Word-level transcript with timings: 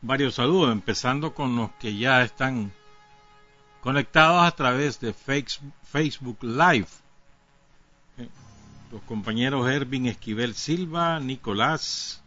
varios 0.00 0.36
saludos, 0.36 0.70
empezando 0.70 1.34
con 1.34 1.56
los 1.56 1.72
que 1.80 1.96
ya 1.96 2.22
están 2.22 2.72
conectados 3.80 4.46
a 4.46 4.54
través 4.54 5.00
de 5.00 5.12
Facebook 5.12 6.38
Live. 6.42 6.86
Los 8.90 9.02
compañeros 9.02 9.68
Ervin 9.68 10.06
Esquivel 10.06 10.54
Silva, 10.54 11.20
Nicolás, 11.20 12.22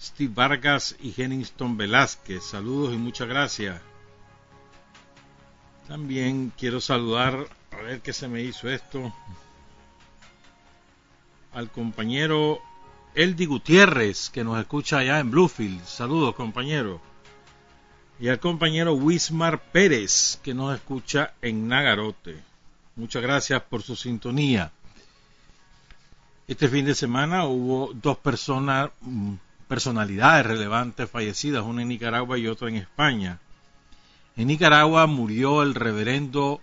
Steve 0.00 0.32
Vargas 0.34 0.94
y 1.00 1.14
Henningston 1.16 1.76
Velázquez. 1.78 2.44
Saludos 2.44 2.94
y 2.94 2.98
muchas 2.98 3.28
gracias. 3.28 3.80
También 5.88 6.52
quiero 6.58 6.80
saludar, 6.80 7.48
a 7.70 7.76
ver 7.76 8.00
qué 8.00 8.12
se 8.12 8.28
me 8.28 8.42
hizo 8.42 8.68
esto, 8.68 9.12
al 11.52 11.70
compañero 11.70 12.60
Eldi 13.14 13.46
Gutiérrez, 13.46 14.30
que 14.30 14.44
nos 14.44 14.60
escucha 14.60 14.98
allá 14.98 15.18
en 15.18 15.30
Bluefield. 15.30 15.84
Saludos, 15.84 16.34
compañero. 16.34 17.00
Y 18.20 18.28
al 18.28 18.38
compañero 18.38 18.92
Wismar 18.92 19.62
Pérez, 19.72 20.38
que 20.42 20.52
nos 20.52 20.74
escucha 20.74 21.32
en 21.40 21.68
Nagarote. 21.68 22.36
Muchas 22.96 23.22
gracias 23.22 23.62
por 23.62 23.82
su 23.82 23.96
sintonía. 23.96 24.72
Este 26.50 26.68
fin 26.68 26.84
de 26.84 26.96
semana 26.96 27.44
hubo 27.44 27.92
dos 27.94 28.18
personas, 28.18 28.90
mm, 29.02 29.34
personalidades 29.68 30.44
relevantes 30.44 31.08
fallecidas, 31.08 31.62
una 31.62 31.82
en 31.82 31.88
Nicaragua 31.88 32.38
y 32.38 32.48
otra 32.48 32.68
en 32.68 32.74
España. 32.74 33.38
En 34.34 34.48
Nicaragua 34.48 35.06
murió 35.06 35.62
el 35.62 35.76
reverendo 35.76 36.60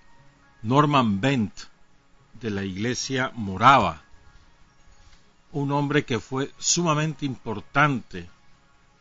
Norman 0.62 1.22
Bent 1.22 1.54
de 2.34 2.50
la 2.50 2.66
iglesia 2.66 3.32
Morava, 3.34 4.02
un 5.54 5.72
hombre 5.72 6.04
que 6.04 6.20
fue 6.20 6.52
sumamente 6.58 7.26
importante 7.26 8.28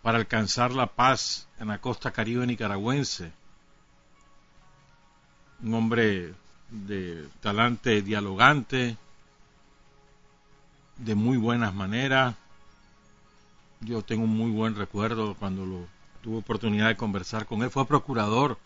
para 0.02 0.18
alcanzar 0.18 0.70
la 0.70 0.86
paz 0.86 1.48
en 1.58 1.66
la 1.66 1.80
costa 1.80 2.12
caribe 2.12 2.46
nicaragüense, 2.46 3.32
un 5.64 5.74
hombre 5.74 6.32
de 6.70 7.26
talante 7.40 8.02
dialogante, 8.02 8.96
de 10.98 11.14
muy 11.14 11.36
buenas 11.36 11.74
maneras. 11.74 12.34
Yo 13.80 14.02
tengo 14.02 14.24
un 14.24 14.36
muy 14.36 14.50
buen 14.50 14.74
recuerdo 14.74 15.34
cuando 15.34 15.66
lo 15.66 15.86
tuve 16.22 16.38
oportunidad 16.38 16.88
de 16.88 16.96
conversar 16.96 17.46
con 17.46 17.62
él. 17.62 17.70
Fue 17.70 17.86
procurador 17.86 18.58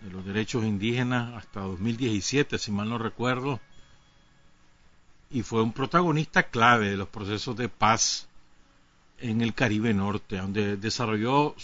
de 0.00 0.10
los 0.10 0.24
derechos 0.24 0.64
indígenas 0.64 1.34
hasta 1.34 1.60
2017, 1.60 2.58
si 2.58 2.70
mal 2.70 2.88
no 2.88 2.98
recuerdo. 2.98 3.60
Y 5.30 5.42
fue 5.42 5.62
un 5.62 5.72
protagonista 5.72 6.44
clave 6.44 6.90
de 6.90 6.96
los 6.96 7.08
procesos 7.08 7.56
de 7.56 7.68
paz 7.68 8.28
en 9.18 9.40
el 9.40 9.54
Caribe 9.54 9.92
Norte, 9.92 10.36
donde 10.36 10.76
desarrolló 10.76 11.56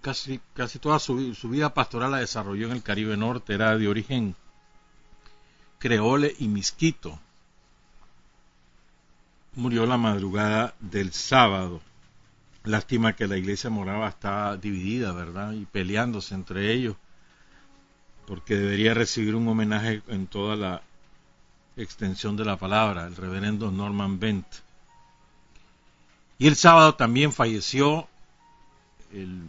casi, 0.00 0.40
casi 0.54 0.78
toda 0.78 0.98
su, 0.98 1.34
su 1.34 1.50
vida 1.50 1.74
pastoral 1.74 2.12
la 2.12 2.18
desarrolló 2.18 2.66
en 2.68 2.72
el 2.72 2.82
Caribe 2.82 3.16
Norte, 3.16 3.54
era 3.54 3.76
de 3.76 3.88
origen 3.88 4.34
creole 5.78 6.34
y 6.38 6.48
misquito 6.48 7.18
murió 9.54 9.86
la 9.86 9.96
madrugada 9.96 10.74
del 10.80 11.12
sábado. 11.12 11.80
Lástima 12.64 13.14
que 13.14 13.26
la 13.26 13.36
iglesia 13.36 13.70
morava 13.70 14.08
está 14.08 14.56
dividida, 14.56 15.12
¿verdad? 15.12 15.52
Y 15.52 15.64
peleándose 15.64 16.34
entre 16.34 16.72
ellos, 16.72 16.96
porque 18.26 18.56
debería 18.56 18.94
recibir 18.94 19.34
un 19.34 19.48
homenaje 19.48 20.02
en 20.08 20.26
toda 20.26 20.56
la 20.56 20.82
extensión 21.76 22.36
de 22.36 22.44
la 22.44 22.56
palabra, 22.56 23.06
el 23.06 23.16
reverendo 23.16 23.70
Norman 23.70 24.20
Bent. 24.20 24.46
Y 26.38 26.46
el 26.46 26.56
sábado 26.56 26.94
también 26.94 27.32
falleció 27.32 28.08
el, 29.12 29.42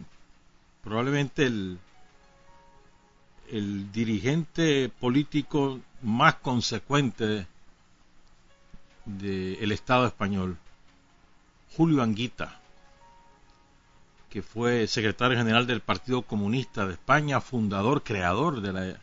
probablemente 0.83 1.45
el, 1.45 1.80
el 3.50 3.92
dirigente 3.92 4.89
político 5.00 5.80
más 6.01 6.36
consecuente 6.36 7.47
del 9.06 9.71
Estado 9.71 10.07
español, 10.07 10.57
Julio 11.75 12.03
Anguita, 12.03 12.59
que 14.30 14.42
fue 14.42 14.88
secretario 14.88 15.38
general 15.38 15.68
del 15.68 15.81
Partido 15.81 16.21
Comunista 16.21 16.86
de 16.86 16.94
España, 16.94 17.42
fundador, 17.42 18.03
creador 18.03 18.62
de 18.62 18.74
la 18.74 19.00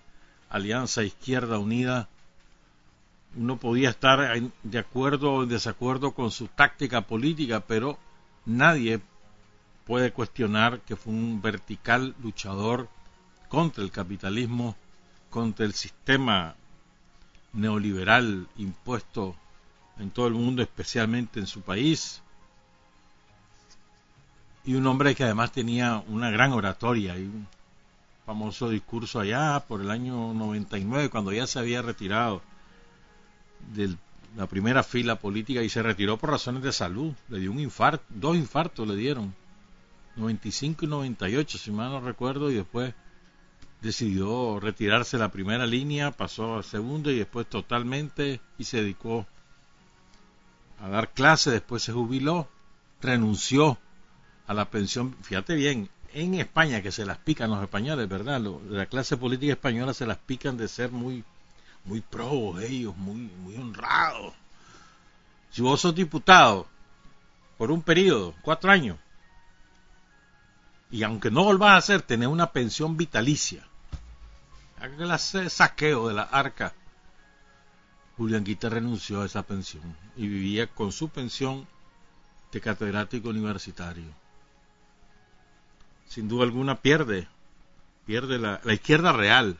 Alianza 0.48 1.02
Izquierda 1.02 1.58
Unida, 1.58 2.08
uno 3.36 3.58
podía 3.58 3.90
estar 3.90 4.40
de 4.62 4.78
acuerdo 4.78 5.32
o 5.32 5.42
en 5.42 5.50
desacuerdo 5.50 6.12
con 6.12 6.30
su 6.30 6.48
táctica 6.48 7.02
política, 7.02 7.60
pero 7.60 7.98
nadie 8.46 9.00
puede 9.84 10.12
cuestionar 10.12 10.80
que 10.80 10.96
fue 10.96 11.12
un 11.12 11.42
vertical 11.42 12.14
luchador 12.22 12.88
contra 13.48 13.82
el 13.82 13.90
capitalismo 13.90 14.76
contra 15.30 15.66
el 15.66 15.74
sistema 15.74 16.54
neoliberal 17.52 18.48
impuesto 18.56 19.36
en 19.98 20.10
todo 20.10 20.26
el 20.26 20.34
mundo, 20.34 20.62
especialmente 20.62 21.40
en 21.40 21.46
su 21.46 21.60
país. 21.62 22.22
Y 24.64 24.74
un 24.74 24.86
hombre 24.86 25.14
que 25.14 25.24
además 25.24 25.52
tenía 25.52 26.02
una 26.08 26.30
gran 26.30 26.52
oratoria 26.52 27.18
y 27.18 27.22
un 27.22 27.46
famoso 28.26 28.68
discurso 28.68 29.20
allá 29.20 29.64
por 29.66 29.80
el 29.80 29.90
año 29.90 30.34
99, 30.34 31.08
cuando 31.08 31.32
ya 31.32 31.46
se 31.46 31.58
había 31.58 31.80
retirado 31.80 32.42
de 33.74 33.96
la 34.36 34.46
primera 34.46 34.82
fila 34.82 35.18
política 35.18 35.62
y 35.62 35.68
se 35.68 35.82
retiró 35.82 36.18
por 36.18 36.30
razones 36.30 36.62
de 36.62 36.72
salud. 36.72 37.14
Le 37.28 37.38
dio 37.38 37.50
un 37.50 37.60
infarto, 37.60 38.04
dos 38.10 38.36
infartos 38.36 38.86
le 38.86 38.96
dieron, 38.96 39.34
95 40.16 40.84
y 40.84 40.88
98, 40.88 41.58
si 41.58 41.70
mal 41.70 41.90
no 41.90 42.00
recuerdo, 42.00 42.50
y 42.50 42.54
después 42.54 42.94
decidió 43.80 44.60
retirarse 44.60 45.16
de 45.16 45.22
la 45.22 45.30
primera 45.30 45.66
línea, 45.66 46.10
pasó 46.10 46.58
a 46.58 46.62
segunda 46.62 47.10
y 47.10 47.18
después 47.18 47.48
totalmente 47.48 48.40
y 48.58 48.64
se 48.64 48.78
dedicó 48.78 49.26
a 50.80 50.88
dar 50.88 51.10
clase, 51.10 51.50
después 51.50 51.82
se 51.82 51.92
jubiló, 51.92 52.48
renunció 53.00 53.78
a 54.46 54.54
la 54.54 54.70
pensión, 54.70 55.16
fíjate 55.22 55.54
bien, 55.54 55.88
en 56.12 56.34
España 56.34 56.82
que 56.82 56.92
se 56.92 57.04
las 57.04 57.18
pican 57.18 57.50
los 57.50 57.62
españoles, 57.62 58.08
¿verdad? 58.08 58.40
la 58.40 58.86
clase 58.86 59.16
política 59.16 59.52
española 59.52 59.92
se 59.92 60.06
las 60.06 60.18
pican 60.18 60.56
de 60.56 60.68
ser 60.68 60.90
muy 60.90 61.24
muy 61.84 62.00
pro 62.00 62.58
ellos, 62.60 62.96
muy 62.96 63.30
muy 63.42 63.56
honrados. 63.56 64.34
Si 65.50 65.62
vos 65.62 65.80
sos 65.80 65.94
diputado 65.94 66.66
por 67.56 67.70
un 67.70 67.82
periodo, 67.82 68.34
cuatro 68.42 68.70
años, 68.70 68.98
y 70.90 71.02
aunque 71.02 71.30
no 71.30 71.44
volvás 71.44 71.72
a 71.72 71.76
hacer, 71.76 72.02
tener 72.02 72.28
una 72.28 72.52
pensión 72.52 72.96
vitalicia, 72.96 73.66
hace 75.10 75.50
saqueo 75.50 76.08
de 76.08 76.14
la 76.14 76.22
arca 76.22 76.72
Julián 78.18 78.42
Guita 78.42 78.68
renunció 78.68 79.22
a 79.22 79.26
esa 79.26 79.44
pensión 79.44 79.96
y 80.16 80.26
vivía 80.26 80.66
con 80.66 80.90
su 80.90 81.08
pensión 81.08 81.68
de 82.50 82.60
catedrático 82.60 83.28
universitario. 83.28 84.12
Sin 86.08 86.26
duda 86.26 86.42
alguna 86.42 86.80
pierde, 86.80 87.28
pierde 88.06 88.40
la, 88.40 88.60
izquierda 88.72 89.12
real, 89.12 89.56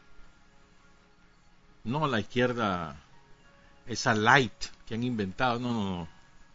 no 1.84 2.08
la 2.08 2.18
izquierda, 2.18 2.96
esa 3.86 4.14
light 4.14 4.64
que 4.86 4.96
han 4.96 5.04
inventado, 5.04 5.60
no, 5.60 5.72
no, 5.72 5.90
no, 5.90 6.08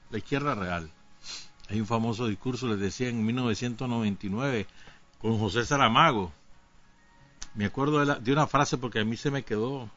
la 0.09 0.17
izquierda 0.17 0.55
real. 0.55 0.91
Hay 1.69 1.79
un 1.79 1.87
famoso 1.87 2.27
discurso, 2.27 2.67
les 2.67 2.81
decía, 2.81 3.07
en 3.07 3.25
1999, 3.25 4.67
con 5.19 5.39
José 5.39 5.65
Saramago. 5.65 6.33
Me 7.55 7.63
acuerdo 7.63 8.05
de, 8.05 8.19
de 8.19 8.33
una 8.33 8.45
frase 8.45 8.77
porque 8.77 8.99
a 8.99 9.05
mí 9.05 9.15
se 9.15 9.31
me 9.31 9.43
quedó 9.43 9.89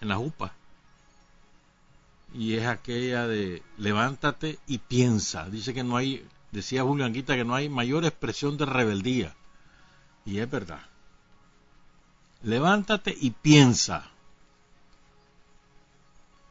en 0.00 0.08
la 0.08 0.16
jupa 0.16 0.54
y 2.32 2.54
es 2.54 2.66
aquella 2.66 3.26
de 3.26 3.62
levántate 3.76 4.58
y 4.66 4.78
piensa. 4.78 5.48
Dice 5.48 5.74
que 5.74 5.82
no 5.82 5.96
hay, 5.96 6.26
decía 6.52 6.82
Julio 6.82 7.04
Anguita, 7.04 7.34
que 7.34 7.44
no 7.44 7.54
hay 7.54 7.68
mayor 7.68 8.04
expresión 8.04 8.56
de 8.56 8.66
rebeldía. 8.66 9.34
Y 10.24 10.38
es 10.38 10.50
verdad. 10.50 10.82
Levántate 12.42 13.16
y 13.20 13.30
piensa. 13.30 14.10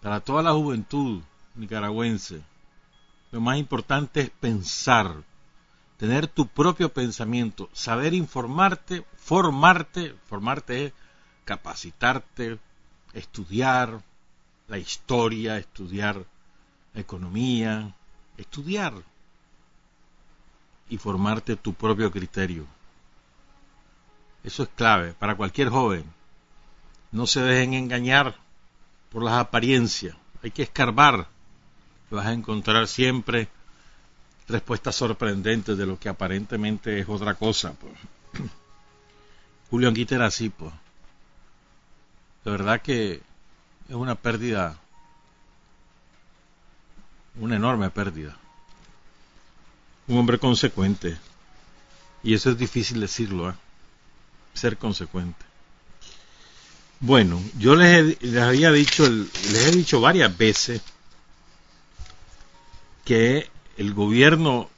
Para 0.01 0.19
toda 0.19 0.43
la 0.43 0.53
juventud 0.53 1.21
nicaragüense, 1.55 2.41
lo 3.31 3.41
más 3.41 3.57
importante 3.57 4.21
es 4.21 4.29
pensar, 4.29 5.23
tener 5.97 6.27
tu 6.27 6.47
propio 6.47 6.91
pensamiento, 6.91 7.69
saber 7.73 8.13
informarte, 8.13 9.05
formarte, 9.17 10.15
formarte 10.27 10.85
es 10.85 10.93
capacitarte, 11.45 12.59
estudiar, 13.13 14.01
la 14.69 14.77
historia, 14.77 15.57
estudiar 15.57 16.23
economía, 16.93 17.93
estudiar 18.37 18.93
y 20.89 20.97
formarte 20.97 21.55
tu 21.55 21.73
propio 21.73 22.11
criterio. 22.11 22.65
Eso 24.43 24.63
es 24.63 24.69
clave 24.69 25.13
para 25.13 25.35
cualquier 25.35 25.69
joven. 25.69 26.03
No 27.11 27.27
se 27.27 27.41
dejen 27.41 27.73
engañar 27.73 28.35
por 29.11 29.23
las 29.23 29.33
apariencias. 29.33 30.15
Hay 30.43 30.51
que 30.51 30.63
escarbar. 30.63 31.27
Vas 32.09 32.25
a 32.25 32.33
encontrar 32.33 32.87
siempre 32.87 33.49
respuestas 34.47 34.95
sorprendentes 34.95 35.77
de 35.77 35.85
lo 35.85 35.99
que 35.99 36.09
aparentemente 36.09 36.99
es 36.99 37.09
otra 37.09 37.35
cosa. 37.35 37.73
Pues. 37.73 37.93
Julio 39.69 39.89
Anguita 39.89 40.15
era 40.15 40.27
así, 40.27 40.49
pues. 40.49 40.73
De 42.45 42.51
verdad 42.51 42.81
que 42.81 43.21
es 43.89 43.95
una 43.95 44.13
pérdida, 44.13 44.77
una 47.39 47.55
enorme 47.55 47.89
pérdida. 47.89 48.37
Un 50.07 50.19
hombre 50.19 50.37
consecuente. 50.37 51.17
Y 52.23 52.35
eso 52.35 52.51
es 52.51 52.57
difícil 52.57 52.99
decirlo, 52.99 53.49
¿eh? 53.49 53.53
ser 54.53 54.77
consecuente. 54.77 55.43
Bueno, 56.99 57.41
yo 57.57 57.75
les, 57.75 58.21
les 58.21 58.41
había 58.41 58.71
dicho, 58.71 59.07
les 59.07 59.67
he 59.67 59.71
dicho 59.71 60.01
varias 60.01 60.37
veces 60.37 60.81
que 63.05 63.49
el 63.77 63.93
gobierno 63.93 64.69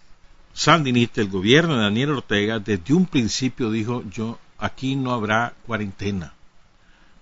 sandinista, 0.54 1.19
el 1.19 1.30
gobierno 1.30 1.75
de 1.75 1.81
Daniel 1.81 2.12
Ortega, 2.12 2.60
desde 2.60 2.94
un 2.94 3.08
principio 3.08 3.72
dijo, 3.72 4.04
yo 4.10 4.40
aquí 4.58 4.96
no 4.96 5.12
habrá 5.13 5.54
cuarentena 5.66 6.34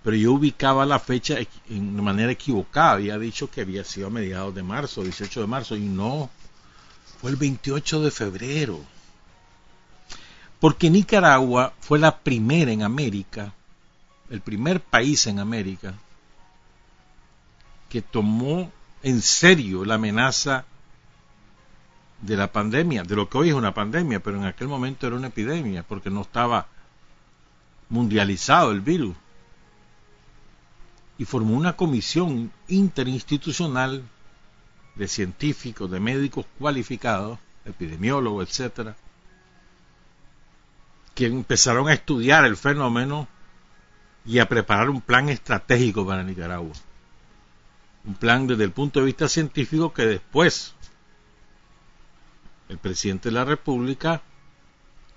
pero 0.03 0.15
yo 0.15 0.33
ubicaba 0.33 0.85
la 0.85 0.99
fecha 0.99 1.35
de 1.35 1.47
manera 1.69 2.31
equivocada. 2.31 2.93
Había 2.93 3.17
dicho 3.17 3.49
que 3.49 3.61
había 3.61 3.83
sido 3.83 4.07
a 4.07 4.11
mediados 4.11 4.55
de 4.55 4.63
marzo, 4.63 5.03
18 5.03 5.41
de 5.41 5.47
marzo, 5.47 5.75
y 5.75 5.81
no, 5.81 6.29
fue 7.19 7.31
el 7.31 7.35
28 7.35 8.01
de 8.01 8.11
febrero. 8.11 8.79
Porque 10.59 10.89
Nicaragua 10.89 11.73
fue 11.79 11.99
la 11.99 12.17
primera 12.17 12.71
en 12.71 12.83
América, 12.83 13.53
el 14.29 14.41
primer 14.41 14.79
país 14.81 15.27
en 15.27 15.39
América, 15.39 15.93
que 17.89 18.01
tomó 18.01 18.71
en 19.03 19.21
serio 19.21 19.83
la 19.83 19.95
amenaza 19.95 20.65
de 22.21 22.37
la 22.37 22.51
pandemia, 22.51 23.03
de 23.03 23.15
lo 23.15 23.29
que 23.29 23.37
hoy 23.37 23.49
es 23.49 23.55
una 23.55 23.73
pandemia, 23.73 24.21
pero 24.21 24.37
en 24.37 24.45
aquel 24.45 24.67
momento 24.67 25.07
era 25.07 25.15
una 25.15 25.27
epidemia, 25.27 25.83
porque 25.83 26.09
no 26.09 26.21
estaba 26.21 26.67
mundializado 27.89 28.71
el 28.71 28.81
virus 28.81 29.15
y 31.19 31.25
formó 31.25 31.53
una 31.53 31.75
comisión 31.75 32.49
interinstitucional 32.69 34.03
de 34.95 35.07
científicos, 35.09 35.91
de 35.91 35.99
médicos 35.99 36.45
cualificados, 36.57 37.37
epidemiólogos, 37.65 38.49
etcétera, 38.49 38.95
que 41.13 41.25
empezaron 41.25 41.89
a 41.89 41.93
estudiar 41.93 42.45
el 42.45 42.55
fenómeno 42.55 43.27
y 44.25 44.39
a 44.39 44.47
preparar 44.47 44.89
un 44.89 45.01
plan 45.01 45.27
estratégico 45.27 46.07
para 46.07 46.23
Nicaragua. 46.23 46.73
Un 48.05 48.15
plan 48.15 48.47
desde 48.47 48.63
el 48.63 48.71
punto 48.71 49.01
de 49.01 49.07
vista 49.07 49.27
científico 49.27 49.93
que 49.93 50.05
después 50.05 50.73
el 52.69 52.77
presidente 52.77 53.27
de 53.27 53.35
la 53.35 53.43
República 53.43 54.21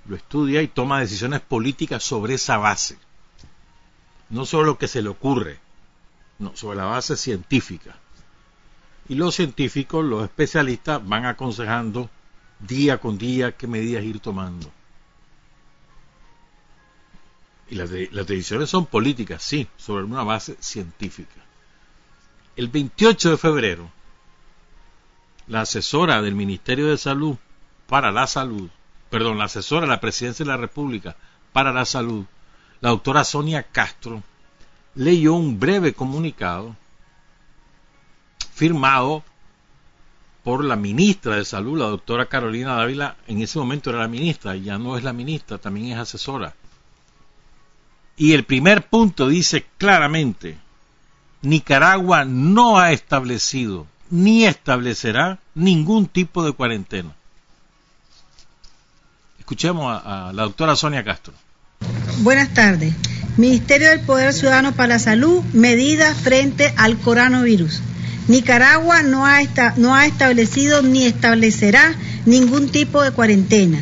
lo 0.06 0.16
estudia 0.16 0.62
y 0.62 0.68
toma 0.68 0.98
decisiones 0.98 1.42
políticas 1.42 2.02
sobre 2.02 2.34
esa 2.34 2.56
base. 2.56 2.98
No 4.30 4.44
solo 4.46 4.64
lo 4.64 4.78
que 4.78 4.88
se 4.88 5.00
le 5.00 5.08
ocurre, 5.08 5.61
no, 6.42 6.56
sobre 6.56 6.78
la 6.78 6.84
base 6.84 7.16
científica. 7.16 7.96
Y 9.08 9.14
los 9.14 9.34
científicos, 9.34 10.04
los 10.04 10.24
especialistas, 10.24 11.06
van 11.06 11.26
aconsejando 11.26 12.10
día 12.60 12.98
con 12.98 13.18
día 13.18 13.52
qué 13.52 13.66
medidas 13.66 14.04
ir 14.04 14.20
tomando. 14.20 14.70
Y 17.68 17.74
las, 17.74 17.90
las 17.90 18.26
decisiones 18.26 18.70
son 18.70 18.86
políticas, 18.86 19.42
sí, 19.42 19.66
sobre 19.76 20.04
una 20.04 20.22
base 20.22 20.56
científica. 20.60 21.40
El 22.54 22.68
28 22.68 23.30
de 23.30 23.36
febrero, 23.38 23.90
la 25.46 25.62
asesora 25.62 26.20
del 26.22 26.34
Ministerio 26.34 26.88
de 26.88 26.98
Salud 26.98 27.36
para 27.86 28.12
la 28.12 28.26
Salud, 28.26 28.68
perdón, 29.10 29.38
la 29.38 29.44
asesora 29.44 29.82
de 29.82 29.88
la 29.88 30.00
Presidencia 30.00 30.44
de 30.44 30.50
la 30.50 30.56
República 30.56 31.16
para 31.52 31.72
la 31.72 31.84
Salud, 31.84 32.24
la 32.80 32.90
doctora 32.90 33.24
Sonia 33.24 33.62
Castro, 33.64 34.22
leyó 34.94 35.34
un 35.34 35.58
breve 35.58 35.94
comunicado 35.94 36.76
firmado 38.54 39.24
por 40.44 40.64
la 40.64 40.76
ministra 40.76 41.36
de 41.36 41.44
Salud, 41.44 41.78
la 41.78 41.86
doctora 41.86 42.26
Carolina 42.26 42.74
Dávila, 42.74 43.16
en 43.26 43.40
ese 43.40 43.58
momento 43.58 43.90
era 43.90 44.00
la 44.00 44.08
ministra, 44.08 44.56
ya 44.56 44.76
no 44.78 44.96
es 44.96 45.04
la 45.04 45.12
ministra, 45.12 45.58
también 45.58 45.92
es 45.92 45.98
asesora. 45.98 46.54
Y 48.16 48.32
el 48.32 48.44
primer 48.44 48.86
punto 48.88 49.28
dice 49.28 49.66
claramente, 49.78 50.58
Nicaragua 51.42 52.24
no 52.24 52.78
ha 52.78 52.92
establecido 52.92 53.86
ni 54.10 54.44
establecerá 54.44 55.38
ningún 55.54 56.06
tipo 56.06 56.44
de 56.44 56.52
cuarentena. 56.52 57.14
Escuchemos 59.38 60.00
a, 60.04 60.32
la 60.34 60.42
doctora 60.42 60.76
Sonia 60.76 61.02
Castro. 61.02 61.34
Buenas 62.18 62.52
tardes. 62.52 62.94
Ministerio 63.36 63.88
del 63.88 64.00
Poder 64.00 64.34
Ciudadano 64.34 64.72
para 64.72 64.94
la 64.94 64.98
Salud, 64.98 65.42
medidas 65.54 66.16
frente 66.16 66.74
al 66.76 66.98
coronavirus. 66.98 67.80
Nicaragua 68.28 69.02
no 69.02 69.24
ha, 69.24 70.06
establecido 70.06 70.82
ni 70.82 71.06
establecerá 71.06 71.94
ningún 72.26 72.68
tipo 72.68 73.02
de 73.02 73.10
cuarentena. 73.10 73.78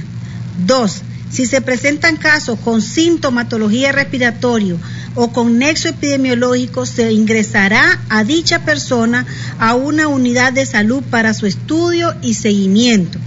Dos, 0.66 1.02
si 1.30 1.47
se 1.47 1.61
presentan 1.61 2.16
casos 2.16 2.61
con 2.61 2.80
sintomatología 2.80 3.90
respiratoria 3.90 4.76
o 5.16 5.33
con 5.33 5.59
nexo 5.59 5.88
epidemiológico, 5.88 6.87
se 6.87 7.12
ingresará 7.12 8.00
a 8.09 8.23
dicha 8.23 8.61
persona 8.61 9.26
a 9.59 9.75
una 9.75 10.07
unidad 10.07 10.52
de 10.52 10.64
salud 10.64 11.02
para 11.11 11.35
su 11.35 11.47
estudio 11.47 12.14
y 12.23 12.35
seguimiento. 12.35 13.19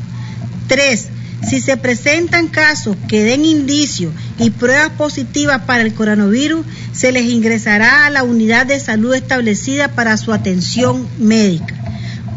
Tres, 0.68 1.08
si 1.50 1.62
se 1.62 1.78
presentan 1.78 2.48
casos 2.48 2.96
que 3.08 3.24
den 3.24 3.46
indicios 3.46 4.14
y 4.40 4.50
pruebas 4.50 4.92
positivas 4.92 5.64
para 5.64 5.84
el 5.84 5.94
coronavirus, 5.94 6.66
se 6.94 7.12
les 7.12 7.26
ingresará 7.26 8.06
a 8.06 8.10
la 8.10 8.24
unidad 8.24 8.66
de 8.66 8.80
salud 8.80 9.14
establecida 9.14 9.90
para 9.90 10.18
su 10.18 10.34
atención 10.34 11.08
médica. 11.20 11.76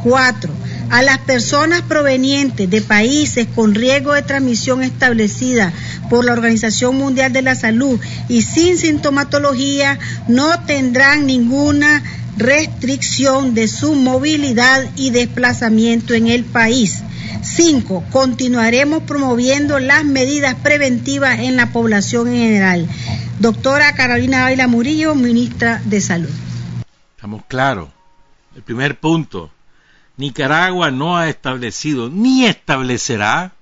Cuatro, 0.02 0.52
a 0.90 1.02
las 1.02 1.18
personas 1.18 1.82
provenientes 1.82 2.70
de 2.70 2.80
países 2.80 3.46
con 3.54 3.74
riesgo 3.74 4.12
de 4.12 4.22
transmisión 4.22 4.82
establecida 4.82 5.72
por 6.08 6.24
la 6.24 6.32
Organización 6.32 6.96
Mundial 6.96 7.32
de 7.32 7.42
la 7.42 7.54
Salud 7.54 7.98
y 8.28 8.42
sin 8.42 8.78
sintomatología 8.78 9.98
no 10.28 10.60
tendrán 10.64 11.26
ninguna 11.26 12.02
restricción 12.36 13.54
de 13.54 13.68
su 13.68 13.94
movilidad 13.94 14.84
y 14.96 15.10
desplazamiento 15.10 16.14
en 16.14 16.28
el 16.28 16.44
país. 16.44 17.02
5. 17.42 18.04
Continuaremos 18.10 19.02
promoviendo 19.04 19.78
las 19.78 20.04
medidas 20.04 20.54
preventivas 20.56 21.38
en 21.40 21.56
la 21.56 21.72
población 21.72 22.28
en 22.28 22.34
general. 22.34 22.88
Doctora 23.38 23.94
Carolina 23.94 24.42
Baila 24.42 24.66
Murillo, 24.66 25.14
ministra 25.14 25.80
de 25.84 26.00
Salud. 26.00 26.30
Estamos 27.16 27.42
claros. 27.46 27.88
El 28.54 28.62
primer 28.62 28.98
punto, 28.98 29.50
Nicaragua 30.16 30.90
no 30.90 31.16
ha 31.16 31.28
establecido 31.28 32.08
ni 32.08 32.46
establecerá 32.46 33.52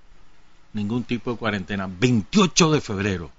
ningún 0.73 1.05
tipo 1.05 1.33
de 1.33 1.37
cuarentena. 1.37 1.89
28 1.89 2.73
de 2.73 2.81
febrero. 2.81 3.31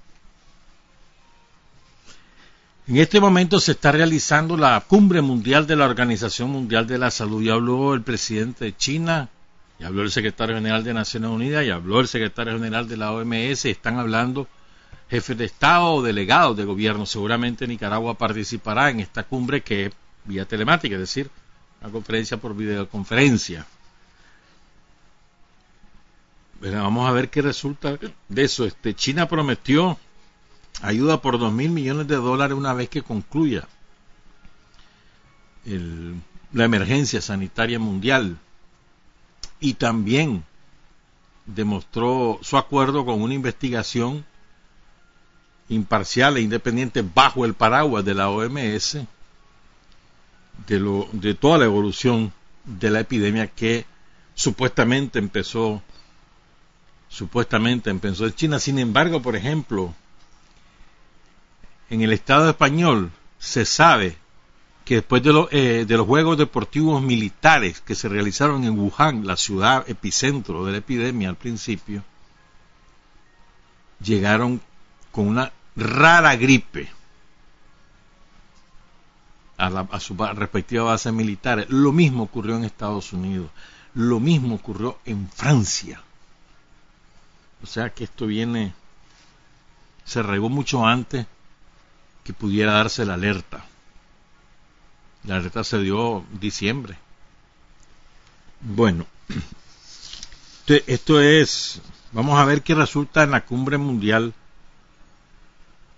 En 2.87 2.97
este 2.97 3.19
momento 3.19 3.59
se 3.59 3.71
está 3.71 3.91
realizando 3.91 4.55
la 4.55 4.79
cumbre 4.87 5.19
mundial 5.19 5.65
de 5.65 5.75
la 5.75 5.85
Organización 5.85 6.51
Mundial 6.51 6.85
de 6.85 6.99
la 6.99 7.09
Salud. 7.09 7.41
Ya 7.41 7.53
habló 7.53 7.95
el 7.95 8.03
presidente 8.03 8.65
de 8.65 8.77
China, 8.77 9.27
ya 9.79 9.87
habló 9.87 10.03
el 10.03 10.11
secretario 10.11 10.55
general 10.55 10.83
de 10.83 10.93
Naciones 10.93 11.31
Unidas, 11.31 11.65
ya 11.65 11.75
habló 11.75 11.99
el 11.99 12.07
secretario 12.07 12.53
general 12.53 12.87
de 12.87 12.97
la 12.97 13.11
OMS. 13.11 13.65
Están 13.65 13.97
hablando 13.97 14.47
jefes 15.09 15.35
de 15.35 15.45
Estado 15.45 15.95
o 15.95 16.03
delegados 16.03 16.57
de 16.57 16.63
gobierno. 16.63 17.07
Seguramente 17.07 17.65
Nicaragua 17.65 18.19
participará 18.19 18.91
en 18.91 18.99
esta 18.99 19.23
cumbre 19.23 19.61
que 19.61 19.87
es 19.87 19.93
vía 20.25 20.45
telemática, 20.45 20.93
es 20.93 21.01
decir, 21.01 21.31
una 21.81 21.91
conferencia 21.91 22.37
por 22.37 22.55
videoconferencia. 22.55 23.65
vamos 26.61 27.09
a 27.09 27.13
ver 27.13 27.29
qué 27.29 27.41
resulta 27.41 27.97
de 28.29 28.43
eso. 28.43 28.63
Este, 28.63 28.93
China 28.93 29.27
prometió 29.27 29.97
ayuda 30.81 31.21
por 31.21 31.39
dos 31.39 31.53
mil 31.53 31.71
millones 31.71 32.07
de 32.07 32.15
dólares 32.15 32.57
una 32.57 32.73
vez 32.73 32.89
que 32.89 33.01
concluya 33.01 33.67
la 36.53 36.63
emergencia 36.63 37.21
sanitaria 37.21 37.79
mundial 37.79 38.37
y 39.59 39.73
también 39.75 40.43
demostró 41.45 42.39
su 42.41 42.57
acuerdo 42.57 43.05
con 43.05 43.21
una 43.21 43.33
investigación 43.33 44.25
imparcial 45.69 46.37
e 46.37 46.41
independiente 46.41 47.01
bajo 47.01 47.45
el 47.45 47.55
paraguas 47.55 48.05
de 48.05 48.13
la 48.13 48.29
OMS 48.29 48.99
de, 50.67 50.79
lo, 50.79 51.07
de 51.11 51.33
toda 51.33 51.57
la 51.57 51.65
evolución 51.65 52.31
de 52.63 52.91
la 52.91 52.99
epidemia 52.99 53.47
que 53.47 53.85
supuestamente 54.35 55.19
empezó 55.19 55.81
supuestamente 57.09 57.89
empezó 57.89 58.25
en 58.25 58.33
China. 58.33 58.59
Sin 58.59 58.77
embargo, 58.77 59.21
por 59.21 59.35
ejemplo, 59.35 59.93
en 61.89 62.01
el 62.01 62.13
Estado 62.13 62.49
español 62.49 63.11
se 63.39 63.65
sabe 63.65 64.17
que 64.83 64.95
después 64.95 65.23
de, 65.23 65.47
eh, 65.51 65.85
de 65.85 65.97
los 65.97 66.05
Juegos 66.05 66.37
Deportivos 66.37 67.01
Militares 67.01 67.81
que 67.81 67.95
se 67.95 68.07
realizaron 68.07 68.63
en 68.63 68.77
Wuhan, 68.77 69.25
la 69.25 69.35
ciudad 69.35 69.83
epicentro 69.89 70.65
de 70.65 70.73
la 70.73 70.77
epidemia 70.77 71.29
al 71.29 71.35
principio, 71.35 72.03
llegaron 73.99 74.61
con 75.11 75.27
una 75.27 75.51
rara 75.75 76.35
gripe 76.35 76.89
a, 79.57 79.69
la, 79.69 79.87
a 79.91 79.99
su 79.99 80.15
respectiva 80.15 80.83
base 80.83 81.11
militar. 81.11 81.65
Lo 81.69 81.91
mismo 81.91 82.23
ocurrió 82.23 82.55
en 82.55 82.63
Estados 82.63 83.11
Unidos, 83.11 83.49
lo 83.95 84.19
mismo 84.19 84.55
ocurrió 84.55 84.99
en 85.05 85.29
Francia. 85.29 86.01
O 87.63 87.65
sea 87.65 87.89
que 87.89 88.03
esto 88.03 88.27
viene, 88.27 88.73
se 90.03 90.21
regó 90.21 90.49
mucho 90.49 90.85
antes 90.85 91.25
que 92.25 92.33
pudiera 92.33 92.73
darse 92.73 93.05
la 93.05 93.13
alerta. 93.13 93.63
La 95.23 95.37
alerta 95.37 95.63
se 95.63 95.79
dio 95.79 96.25
diciembre. 96.31 96.97
Bueno, 98.61 99.05
esto 100.67 101.21
es, 101.21 101.81
vamos 102.11 102.39
a 102.39 102.45
ver 102.45 102.63
qué 102.63 102.73
resulta 102.73 103.23
en 103.23 103.31
la 103.31 103.45
cumbre 103.45 103.77
mundial 103.77 104.33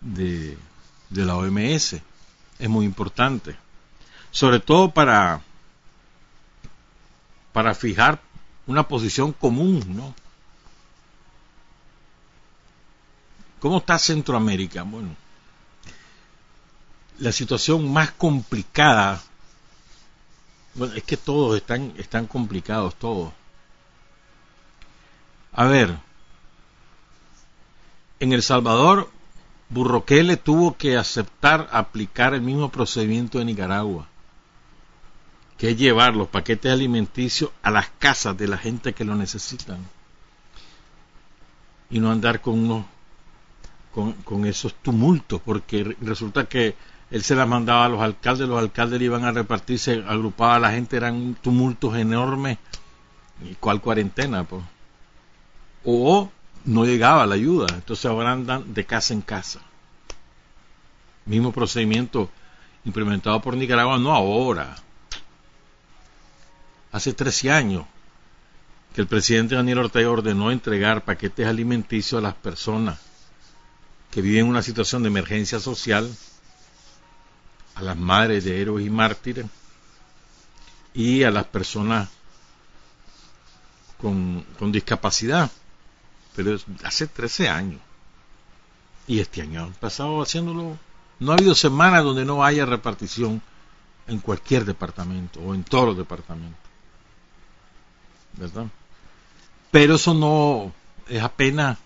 de, 0.02 0.58
de 1.10 1.26
la 1.26 1.38
OMS. 1.38 1.96
Es 2.60 2.70
muy 2.70 2.86
importante. 2.86 3.56
Sobre 4.30 4.60
todo 4.60 4.92
para, 4.92 5.42
para 7.54 7.74
fijar 7.74 8.22
una 8.66 8.86
posición 8.86 9.32
común, 9.32 9.82
¿no? 9.96 10.14
¿Cómo 13.62 13.78
está 13.78 13.98
Centroamérica? 13.98 14.84
Bueno, 14.84 15.16
la 17.20 17.32
situación 17.32 17.92
más 17.92 18.12
complicada, 18.12 19.22
bueno, 20.76 20.94
es 20.94 21.04
que 21.04 21.18
todos 21.18 21.58
están, 21.58 21.94
están 21.98 22.28
complicados, 22.28 22.96
todos. 22.96 23.34
A 25.54 25.66
ver, 25.66 25.98
en 28.20 28.34
El 28.34 28.44
Salvador, 28.44 29.10
Burroquele 29.70 30.38
tuvo 30.38 30.78
que 30.78 30.98
aceptar 30.98 31.68
aplicar 31.72 32.34
el 32.34 32.42
mismo 32.42 32.70
procedimiento 32.70 33.40
de 33.40 33.46
Nicaragua, 33.46 34.08
que 35.58 35.72
es 35.72 35.78
llevar 35.78 36.16
los 36.16 36.28
paquetes 36.28 36.72
alimenticios 36.72 37.52
a 37.64 37.72
las 37.72 37.90
casas 37.98 38.38
de 38.38 38.48
la 38.48 38.58
gente 38.58 38.94
que 38.94 39.04
lo 39.04 39.16
necesitan 39.16 39.80
y 41.90 42.00
no 42.00 42.12
andar 42.12 42.42
con 42.42 42.60
unos 42.60 42.86
con, 43.94 44.14
con 44.14 44.46
esos 44.46 44.76
tumultos, 44.76 45.42
porque 45.44 45.96
resulta 46.02 46.46
que 46.46 46.76
él 47.10 47.24
se 47.24 47.36
las 47.36 47.48
mandaba 47.48 47.86
a 47.86 47.90
los 47.90 48.02
alcaldes, 48.02 48.48
los 48.48 48.60
alcaldes 48.60 49.02
iban 49.02 49.24
a 49.24 49.32
repartirse, 49.32 50.04
agrupaba 50.08 50.56
a 50.56 50.60
la 50.60 50.72
gente, 50.72 50.98
eran 50.98 51.36
tumultos 51.36 51.96
enormes. 51.96 52.58
¿Y 53.44 53.56
cuál 53.56 53.82
cuarentena? 53.82 54.44
Pues? 54.44 54.64
O 55.86 56.30
no 56.66 56.86
llegaba 56.86 57.26
la 57.26 57.36
ayuda, 57.36 57.68
entonces 57.74 58.06
ahora 58.06 58.34
andan 58.34 58.74
de 58.74 58.86
casa 58.86 59.14
en 59.14 59.22
casa. 59.22 59.62
Mismo 61.26 61.52
procedimiento 61.52 62.30
implementado 62.84 63.42
por 63.42 63.56
Nicaragua, 63.56 63.98
no 63.98 64.14
ahora, 64.14 64.76
hace 66.92 67.14
13 67.14 67.52
años 67.52 67.86
que 68.94 69.02
el 69.02 69.08
presidente 69.08 69.56
Daniel 69.56 69.80
Ortega 69.80 70.10
ordenó 70.10 70.52
entregar 70.52 71.06
paquetes 71.06 71.48
alimenticios 71.48 72.20
a 72.20 72.22
las 72.22 72.34
personas 72.34 73.00
que 74.12 74.22
viven 74.22 74.46
en 74.46 74.50
una 74.50 74.62
situación 74.62 75.04
de 75.04 75.10
emergencia 75.10 75.60
social 75.60 76.10
a 77.78 77.82
las 77.82 77.98
madres 77.98 78.44
de 78.44 78.60
héroes 78.60 78.86
y 78.86 78.90
mártires 78.90 79.46
y 80.94 81.24
a 81.24 81.30
las 81.30 81.46
personas 81.46 82.10
con, 84.02 84.46
discapacidad. 84.72 85.52
Pero 86.36 86.58
hace 86.84 87.08
13 87.08 87.50
años. 87.50 87.82
Y 89.08 89.20
este 89.20 89.42
año 89.42 89.64
han 89.64 89.74
pasado 89.74 90.22
haciéndolo. 90.22 90.78
No 91.20 91.32
ha 91.32 91.36
habido 91.36 91.56
semanas 91.56 92.04
donde 92.04 92.26
no 92.26 92.44
haya 92.44 92.66
repartición 92.66 93.42
en 94.08 94.20
cualquier 94.20 94.66
departamento 94.66 95.40
o 95.40 95.54
en 95.54 95.64
todos 95.64 95.90
los 95.90 95.98
departamentos. 95.98 96.60
¿Verdad? 98.34 98.68
Pero 99.72 99.96
eso 99.96 100.14
no 100.14 100.74
es 101.08 101.22
apenas 101.22 101.78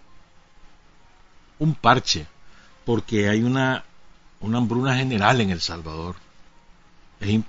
un 1.60 1.76
parche, 1.76 2.28
porque 2.86 3.30
hay 3.30 3.44
una 3.44 3.86
una 4.42 4.58
hambruna 4.58 4.96
general 4.96 5.42
en 5.42 5.52
El 5.52 5.62
Salvador. 5.62 6.16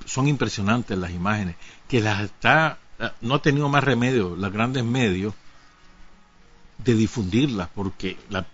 son 0.04 0.28
impresionantes 0.28 0.96
las 0.98 1.10
imágenes, 1.10 1.56
que 1.88 2.00
las 2.00 2.22
está, 2.22 2.78
eh, 2.98 3.10
no 3.22 3.36
ha 3.36 3.42
tenido 3.42 3.68
más 3.68 3.82
remedio, 3.82 4.36
los 4.36 4.52
grandes 4.52 4.84
medios, 4.84 5.34
de 6.78 6.94
difundirlas, 6.94 7.68
porque 7.74 8.18
la, 8.28 8.46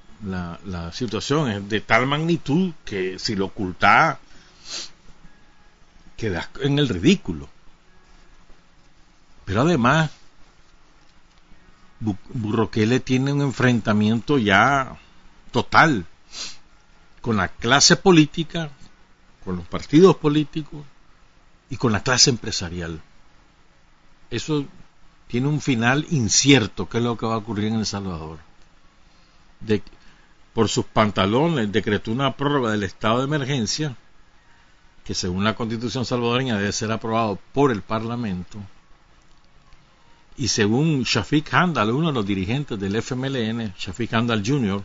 situación 0.92 1.50
es 1.50 1.68
de 1.68 1.80
tal 1.80 2.06
magnitud 2.06 2.72
que 2.84 3.18
si 3.18 3.36
lo 3.36 3.46
oculta 3.46 4.18
queda 6.16 6.48
en 6.60 6.78
el 6.78 6.88
ridículo. 6.88 7.48
Pero 9.44 9.62
además, 9.62 10.10
Burroquele 12.00 13.00
tiene 13.00 13.32
un 13.32 13.40
enfrentamiento 13.40 14.38
ya 14.38 14.98
total 15.52 16.04
con 17.28 17.36
la 17.36 17.48
clase 17.48 17.96
política, 17.96 18.70
con 19.44 19.56
los 19.56 19.66
partidos 19.66 20.16
políticos 20.16 20.82
y 21.68 21.76
con 21.76 21.92
la 21.92 22.02
clase 22.02 22.30
empresarial. 22.30 23.02
Eso 24.30 24.64
tiene 25.26 25.48
un 25.48 25.60
final 25.60 26.06
incierto, 26.08 26.88
que 26.88 26.96
es 26.96 27.04
lo 27.04 27.18
que 27.18 27.26
va 27.26 27.34
a 27.34 27.36
ocurrir 27.36 27.66
en 27.66 27.80
El 27.80 27.84
Salvador. 27.84 28.38
Por 30.54 30.70
sus 30.70 30.86
pantalones 30.86 31.70
decretó 31.70 32.12
una 32.12 32.34
prórroga 32.34 32.70
del 32.70 32.84
estado 32.84 33.18
de 33.18 33.24
emergencia, 33.24 33.94
que 35.04 35.12
según 35.12 35.44
la 35.44 35.54
constitución 35.54 36.06
salvadoreña 36.06 36.56
debe 36.56 36.72
ser 36.72 36.90
aprobado 36.90 37.38
por 37.52 37.72
el 37.72 37.82
Parlamento, 37.82 38.58
y 40.38 40.48
según 40.48 41.02
Shafiq 41.02 41.52
Handal, 41.52 41.90
uno 41.90 42.06
de 42.06 42.14
los 42.14 42.24
dirigentes 42.24 42.80
del 42.80 42.96
FMLN, 42.96 43.74
Shafiq 43.76 44.14
Handal 44.14 44.42
Jr., 44.42 44.82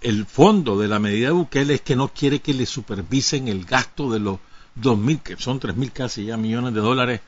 el 0.00 0.26
fondo 0.26 0.78
de 0.78 0.88
la 0.88 0.98
medida 0.98 1.28
de 1.28 1.32
Bukele 1.32 1.74
es 1.74 1.80
que 1.82 1.96
no 1.96 2.08
quiere 2.08 2.40
que 2.40 2.54
le 2.54 2.66
supervisen 2.66 3.48
el 3.48 3.64
gasto 3.64 4.10
de 4.10 4.20
los 4.20 4.38
2.000, 4.80 5.20
que 5.20 5.36
son 5.36 5.60
3.000 5.60 5.92
casi 5.92 6.24
ya 6.26 6.36
millones 6.36 6.74
de 6.74 6.80
dólares 6.80 7.20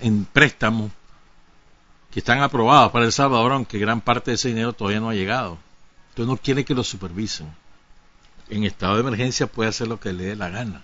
en 0.00 0.24
préstamos 0.24 0.92
que 2.10 2.20
están 2.20 2.40
aprobados 2.40 2.92
para 2.92 3.04
El 3.04 3.12
Salvador, 3.12 3.52
aunque 3.52 3.78
gran 3.78 4.00
parte 4.00 4.30
de 4.30 4.36
ese 4.36 4.48
dinero 4.48 4.72
todavía 4.72 5.00
no 5.00 5.10
ha 5.10 5.14
llegado. 5.14 5.58
Entonces 6.10 6.28
no 6.28 6.36
quiere 6.36 6.64
que 6.64 6.74
lo 6.74 6.84
supervisen. 6.84 7.48
En 8.48 8.64
estado 8.64 8.94
de 8.94 9.00
emergencia 9.00 9.46
puede 9.46 9.70
hacer 9.70 9.88
lo 9.88 9.98
que 9.98 10.12
le 10.12 10.24
dé 10.24 10.36
la 10.36 10.48
gana. 10.48 10.82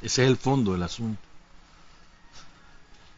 Ese 0.00 0.24
es 0.24 0.28
el 0.28 0.36
fondo 0.36 0.72
del 0.72 0.82
asunto. 0.82 1.20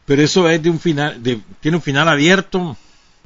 Pero 0.05 0.21
eso 0.21 0.47
es 0.49 0.61
de 0.61 0.69
un 0.69 0.79
final, 0.79 1.21
tiene 1.59 1.77
un 1.77 1.81
final 1.81 2.07
abierto 2.07 2.77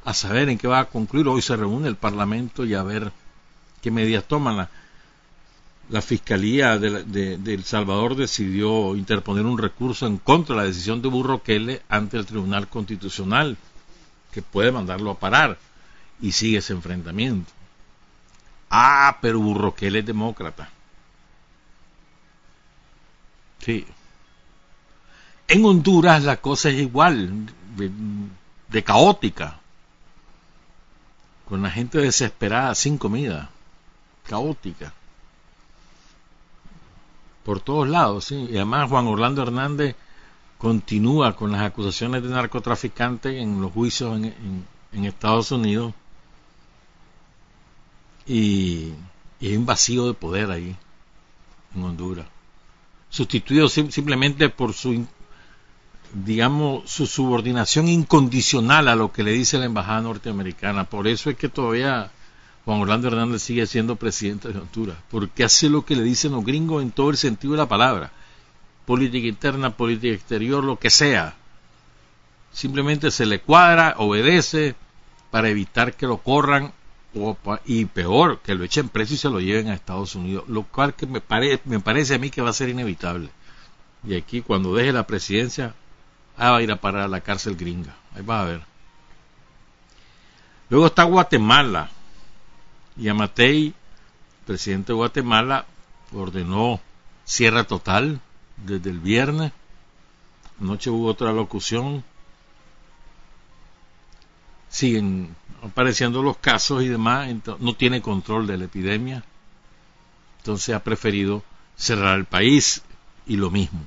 a 0.05 0.13
saber 0.13 0.48
en 0.48 0.57
qué 0.57 0.67
va 0.67 0.79
a 0.79 0.86
concluir. 0.86 1.27
Hoy 1.27 1.41
se 1.41 1.57
reúne 1.57 1.89
el 1.89 1.98
Parlamento 1.98 2.63
y 2.63 2.75
a 2.75 2.83
ver 2.83 3.12
qué 3.81 3.91
medidas 3.91 4.25
toman. 4.25 4.67
La, 5.89 6.01
Fiscalía 6.01 6.77
de, 6.77 7.33
El 7.33 7.63
Salvador 7.63 8.15
decidió 8.15 8.95
interponer 8.95 9.45
un 9.45 9.57
recurso 9.57 10.05
en 10.05 10.17
contra 10.17 10.55
de 10.55 10.62
la 10.62 10.67
decisión 10.67 11.01
de 11.01 11.09
Burroquele 11.09 11.81
ante 11.89 12.17
el 12.17 12.25
Tribunal 12.25 12.67
Constitucional, 12.67 13.57
que 14.31 14.41
puede 14.41 14.71
mandarlo 14.71 15.12
a 15.12 15.19
parar, 15.19 15.57
y 16.21 16.31
sigue 16.31 16.59
ese 16.59 16.74
enfrentamiento. 16.74 17.51
Ah, 18.69 19.17
pero 19.19 19.39
Burroquele 19.39 20.00
es 20.00 20.05
demócrata. 20.05 20.69
Sí. 23.59 23.86
En 25.48 25.65
Honduras 25.65 26.24
la 26.24 26.38
cosa 26.38 26.69
es 26.69 26.75
igual, 26.75 27.48
de 28.67 28.83
caótica, 28.83 29.59
con 31.45 31.63
la 31.63 31.71
gente 31.71 31.98
desesperada 31.98 32.75
sin 32.75 33.00
comida 33.00 33.50
caótica. 34.29 34.93
Por 37.43 37.59
todos 37.59 37.88
lados, 37.88 38.25
sí. 38.25 38.48
Y 38.50 38.57
además 38.57 38.89
Juan 38.89 39.07
Orlando 39.07 39.41
Hernández 39.41 39.95
continúa 40.59 41.36
con 41.36 41.51
las 41.51 41.62
acusaciones 41.62 42.21
de 42.21 42.29
narcotraficante 42.29 43.39
en 43.39 43.59
los 43.59 43.71
juicios 43.71 44.21
en, 44.21 45.05
Estados 45.05 45.51
Unidos. 45.51 45.93
Y, 48.27 48.93
y, 49.39 49.48
hay 49.48 49.57
un 49.57 49.65
vacío 49.65 50.05
de 50.05 50.13
poder 50.13 50.51
ahí, 50.51 50.75
en 51.75 51.84
Honduras. 51.84 52.27
Sustituido 53.10 53.67
simplemente 53.67 54.49
por 54.49 54.73
su, 54.73 55.08
digamos, 56.13 56.88
su 56.88 57.08
subordinación 57.08 57.88
incondicional 57.88 58.88
a 58.88 58.95
lo 58.95 59.12
que 59.12 59.23
le 59.23 59.32
dice 59.32 59.58
la 59.58 59.65
embajada 59.65 60.01
norteamericana. 60.01 60.84
Por 60.84 61.08
eso 61.08 61.32
es 61.32 61.38
que 61.38 61.49
todavía 61.49 62.12
Juan 62.69 62.82
Orlando 62.82 63.08
Hernández 63.08 63.41
sigue 63.41 63.65
siendo 63.65 63.95
presidente 63.95 64.49
de 64.49 64.60
Honduras, 64.60 64.95
porque 65.10 65.43
hace 65.43 65.71
lo 65.71 65.86
que 65.86 65.95
le 65.95 66.03
dicen 66.03 66.34
los 66.34 66.45
gringos 66.45 66.84
en 66.84 66.91
todo 66.91 67.10
el 67.10 67.17
sentido 67.17 67.53
de 67.53 67.58
la 67.58 67.67
palabra. 67.67 68.12
Política 68.86 69.27
interna, 69.27 69.75
política 69.75 70.13
exterior, 70.13 70.63
lo 70.63 70.77
que 70.77 70.91
sea. 70.91 71.36
Simplemente 72.51 73.10
se 73.10 73.25
le 73.25 73.41
cuadra, 73.41 73.95
obedece 73.97 74.75
para 75.32 75.49
evitar 75.49 75.95
que 75.95 76.05
lo 76.05 76.19
corran 76.19 76.71
y 77.65 77.86
peor, 77.86 78.38
que 78.41 78.53
lo 78.53 78.63
echen 78.63 78.88
preso 78.88 79.15
y 79.15 79.17
se 79.17 79.32
lo 79.32 79.39
lleven 79.39 79.69
a 79.69 79.73
Estados 79.73 80.13
Unidos, 80.13 80.43
lo 80.47 80.62
cual 80.62 80.93
que 80.93 81.08
me, 81.08 81.23
me 81.65 81.79
parece 81.79 82.13
a 82.13 82.19
mí 82.19 82.29
que 82.29 82.43
va 82.43 82.51
a 82.51 82.53
ser 82.53 82.69
inevitable. 82.69 83.32
Y 84.08 84.13
aquí 84.13 84.43
cuando 84.43 84.75
deje 84.75 84.93
la 84.93 85.08
presidencia, 85.08 85.73
ah, 86.38 86.51
va 86.51 86.58
a 86.58 86.62
ir 86.62 86.71
a 86.71 86.79
parar 86.79 87.01
a 87.01 87.08
la 87.08 87.21
cárcel 87.21 87.55
gringa. 87.55 87.95
Ahí 88.13 88.21
va 88.21 88.41
a 88.41 88.45
ver. 88.45 88.62
Luego 90.69 90.86
está 90.86 91.01
Guatemala. 91.05 91.89
Yamatei, 92.99 93.73
presidente 94.45 94.91
de 94.91 94.97
Guatemala, 94.97 95.65
ordenó 96.12 96.79
cierre 97.25 97.63
total 97.63 98.19
desde 98.57 98.89
el 98.89 98.99
viernes. 98.99 99.51
Anoche 100.62 100.89
hubo 100.89 101.07
otra 101.07 101.31
locución. 101.31 102.03
Siguen 104.69 105.35
apareciendo 105.63 106.21
los 106.21 106.38
casos 106.38 106.83
y 106.83 106.88
demás. 106.88 107.29
No 107.59 107.75
tiene 107.75 108.01
control 108.01 108.47
de 108.47 108.57
la 108.57 108.65
epidemia. 108.65 109.23
Entonces 110.39 110.75
ha 110.75 110.83
preferido 110.83 111.43
cerrar 111.75 112.17
el 112.17 112.25
país 112.25 112.81
y 113.25 113.38
lo 113.38 113.49
mismo. 113.49 113.85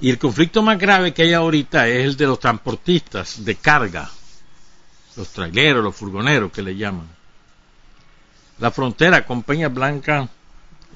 Y 0.00 0.10
el 0.10 0.18
conflicto 0.18 0.62
más 0.62 0.78
grave 0.78 1.12
que 1.12 1.22
hay 1.22 1.32
ahorita 1.32 1.88
es 1.88 2.04
el 2.04 2.16
de 2.16 2.26
los 2.26 2.38
transportistas 2.38 3.44
de 3.44 3.56
carga, 3.56 4.08
los 5.16 5.28
traileros, 5.30 5.82
los 5.82 5.96
furgoneros 5.96 6.52
que 6.52 6.62
le 6.62 6.76
llaman. 6.76 7.17
La 8.58 8.72
frontera 8.72 9.24
con 9.24 9.44
Peña 9.44 9.68
Blanca, 9.68 10.28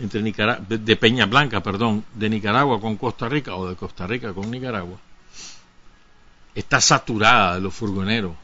entre 0.00 0.20
de 0.20 0.96
Peña 0.96 1.26
Blanca, 1.26 1.62
perdón, 1.62 2.04
de 2.14 2.28
Nicaragua 2.28 2.80
con 2.80 2.96
Costa 2.96 3.28
Rica 3.28 3.54
o 3.54 3.68
de 3.68 3.76
Costa 3.76 4.06
Rica 4.06 4.32
con 4.32 4.50
Nicaragua, 4.50 4.98
está 6.54 6.80
saturada 6.80 7.54
de 7.54 7.60
los 7.60 7.72
furgoneros. 7.72 8.34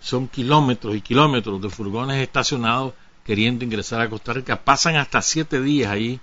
Son 0.00 0.28
kilómetros 0.28 0.94
y 0.94 1.00
kilómetros 1.00 1.60
de 1.62 1.70
furgones 1.70 2.22
estacionados 2.22 2.92
queriendo 3.24 3.64
ingresar 3.64 4.02
a 4.02 4.10
Costa 4.10 4.34
Rica. 4.34 4.62
Pasan 4.62 4.96
hasta 4.96 5.22
siete 5.22 5.62
días 5.62 5.90
ahí 5.90 6.20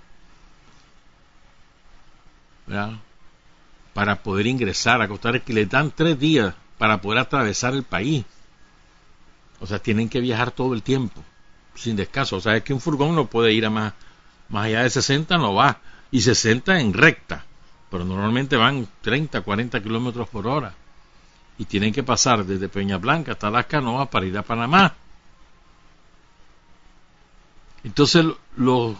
para 3.92 4.22
poder 4.22 4.46
ingresar 4.46 5.02
a 5.02 5.08
Costa 5.08 5.32
Rica 5.32 5.46
y 5.48 5.54
les 5.54 5.68
dan 5.68 5.90
tres 5.90 6.18
días 6.18 6.54
para 6.78 7.00
poder 7.00 7.18
atravesar 7.18 7.74
el 7.74 7.82
país. 7.82 8.24
O 9.58 9.66
sea, 9.66 9.80
tienen 9.80 10.08
que 10.08 10.20
viajar 10.20 10.52
todo 10.52 10.72
el 10.72 10.82
tiempo 10.82 11.22
sin 11.74 11.96
descanso. 11.96 12.36
O 12.36 12.40
sea, 12.40 12.56
es 12.56 12.62
que 12.62 12.72
un 12.72 12.80
furgón 12.80 13.14
no 13.14 13.26
puede 13.26 13.52
ir 13.52 13.66
a 13.66 13.70
más, 13.70 13.92
más 14.48 14.66
allá 14.66 14.82
de 14.82 14.90
60, 14.90 15.36
no 15.38 15.54
va. 15.54 15.80
Y 16.10 16.20
60 16.20 16.80
en 16.80 16.92
recta. 16.92 17.44
Pero 17.90 18.04
normalmente 18.04 18.56
van 18.56 18.88
30, 19.02 19.40
40 19.40 19.82
kilómetros 19.82 20.28
por 20.28 20.46
hora. 20.46 20.74
Y 21.58 21.64
tienen 21.64 21.92
que 21.92 22.02
pasar 22.02 22.44
desde 22.44 22.68
Peña 22.68 22.98
Blanca 22.98 23.32
hasta 23.32 23.50
Las 23.50 23.66
Canoas 23.66 24.08
para 24.08 24.26
ir 24.26 24.36
a 24.36 24.42
Panamá. 24.42 24.94
Entonces 27.84 28.24
los 28.56 28.96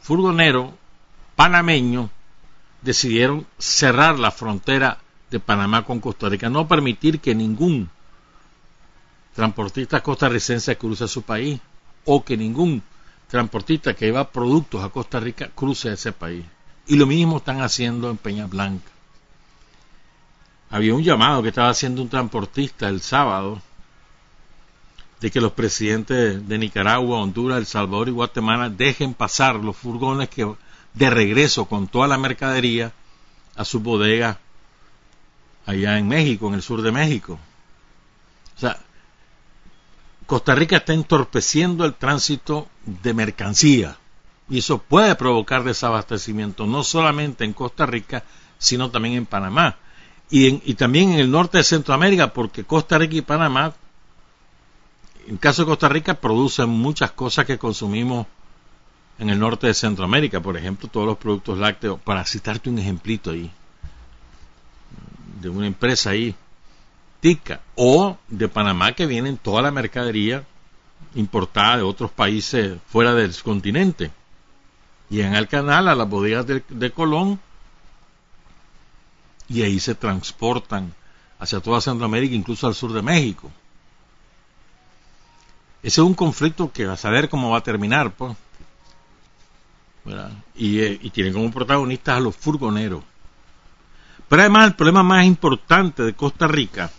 furgoneros 0.00 0.70
panameños 1.34 2.10
decidieron 2.82 3.46
cerrar 3.58 4.18
la 4.18 4.30
frontera 4.30 4.98
de 5.30 5.40
Panamá 5.40 5.84
con 5.84 6.00
Costa 6.00 6.28
Rica, 6.28 6.48
no 6.48 6.68
permitir 6.68 7.20
que 7.20 7.34
ningún 7.34 7.90
transportista 9.34 10.02
costarricense 10.02 10.76
cruce 10.76 11.06
su 11.08 11.22
país 11.22 11.60
o 12.04 12.24
que 12.24 12.36
ningún 12.36 12.82
transportista 13.28 13.94
que 13.94 14.06
lleva 14.06 14.30
productos 14.30 14.82
a 14.82 14.88
Costa 14.88 15.20
Rica 15.20 15.50
cruce 15.54 15.92
ese 15.92 16.12
país. 16.12 16.44
Y 16.86 16.96
lo 16.96 17.06
mismo 17.06 17.38
están 17.38 17.60
haciendo 17.60 18.10
en 18.10 18.16
Peña 18.16 18.46
Blanca. 18.46 18.90
Había 20.70 20.94
un 20.94 21.02
llamado 21.02 21.42
que 21.42 21.48
estaba 21.48 21.70
haciendo 21.70 22.02
un 22.02 22.08
transportista 22.08 22.88
el 22.88 23.00
sábado 23.00 23.60
de 25.20 25.30
que 25.30 25.40
los 25.40 25.52
presidentes 25.52 26.46
de 26.46 26.58
Nicaragua, 26.58 27.20
Honduras, 27.20 27.58
El 27.58 27.66
Salvador 27.66 28.08
y 28.08 28.12
Guatemala 28.12 28.70
dejen 28.70 29.14
pasar 29.14 29.56
los 29.56 29.76
furgones 29.76 30.28
que 30.28 30.50
de 30.94 31.10
regreso 31.10 31.66
con 31.66 31.88
toda 31.88 32.08
la 32.08 32.18
mercadería 32.18 32.92
a 33.56 33.64
su 33.64 33.80
bodega 33.80 34.38
allá 35.66 35.98
en 35.98 36.08
México, 36.08 36.48
en 36.48 36.54
el 36.54 36.62
sur 36.62 36.82
de 36.82 36.92
México. 36.92 37.38
O 38.56 38.60
sea, 38.60 38.78
Costa 40.28 40.54
Rica 40.54 40.76
está 40.76 40.92
entorpeciendo 40.92 41.86
el 41.86 41.94
tránsito 41.94 42.68
de 42.84 43.14
mercancía 43.14 43.96
y 44.50 44.58
eso 44.58 44.76
puede 44.76 45.14
provocar 45.14 45.64
desabastecimiento 45.64 46.66
no 46.66 46.84
solamente 46.84 47.46
en 47.46 47.54
Costa 47.54 47.86
Rica, 47.86 48.24
sino 48.58 48.90
también 48.90 49.14
en 49.14 49.24
Panamá. 49.24 49.76
Y, 50.28 50.74
también 50.74 51.12
en 51.12 51.20
el 51.20 51.30
norte 51.30 51.56
de 51.56 51.64
Centroamérica, 51.64 52.34
porque 52.34 52.64
Costa 52.64 52.98
Rica 52.98 53.16
y 53.16 53.22
Panamá 53.22 53.72
en 55.26 55.38
caso 55.38 55.62
de 55.62 55.66
Costa 55.66 55.88
Rica 55.88 56.12
producen 56.12 56.68
muchas 56.68 57.12
cosas 57.12 57.46
que 57.46 57.56
consumimos 57.56 58.26
en 59.18 59.30
el 59.30 59.38
norte 59.38 59.66
de 59.66 59.72
Centroamérica, 59.72 60.42
por 60.42 60.58
ejemplo, 60.58 60.90
todos 60.90 61.06
los 61.06 61.16
productos 61.16 61.56
lácteos, 61.56 61.98
para 62.00 62.26
citarte 62.26 62.68
un 62.68 62.78
ejemplito 62.78 63.30
ahí, 63.30 63.50
de 65.40 65.48
una 65.48 65.66
empresa 65.66 66.10
ahí, 66.10 66.34
O 67.74 68.16
de 68.28 68.48
Panamá 68.48 68.92
que 68.92 69.06
vienen 69.06 69.38
toda 69.38 69.62
la 69.62 69.70
mercadería 69.70 70.44
importada 71.14 71.78
de 71.78 71.82
otros 71.82 72.10
países 72.10 72.78
fuera 72.86 73.14
del 73.14 73.34
continente. 73.42 74.10
En 75.10 75.34
el 75.34 75.48
canal 75.48 75.88
a 75.88 75.94
las 75.94 76.08
bodegas 76.08 76.46
de, 76.46 76.62
de 76.68 76.90
Colón 76.90 77.40
y 79.48 79.62
ahí 79.62 79.80
se 79.80 79.94
transportan 79.94 80.94
hacia 81.38 81.60
toda 81.60 81.80
Centroamérica, 81.80 82.34
incluso 82.34 82.66
al 82.66 82.74
sur 82.74 82.92
de 82.92 83.02
México. 83.02 83.50
Ese 85.82 86.00
es 86.00 86.06
un 86.06 86.14
conflicto 86.14 86.70
que 86.70 86.86
va 86.86 86.94
a 86.94 86.96
saber 86.96 87.28
cómo 87.28 87.50
va 87.50 87.58
a 87.58 87.62
terminar, 87.62 88.12
pues. 88.12 88.36
Y, 90.54 90.80
eh, 90.80 90.98
y 91.02 91.10
tienen 91.10 91.32
como 91.32 91.50
protagonistas 91.50 92.16
a 92.16 92.20
los 92.20 92.36
furgoneros. 92.36 93.02
Pero 94.28 94.42
además 94.42 94.66
el 94.66 94.74
problema 94.74 95.02
más 95.02 95.24
importante 95.24 96.02
de 96.02 96.14
Costa 96.14 96.46
Rica 96.46 96.90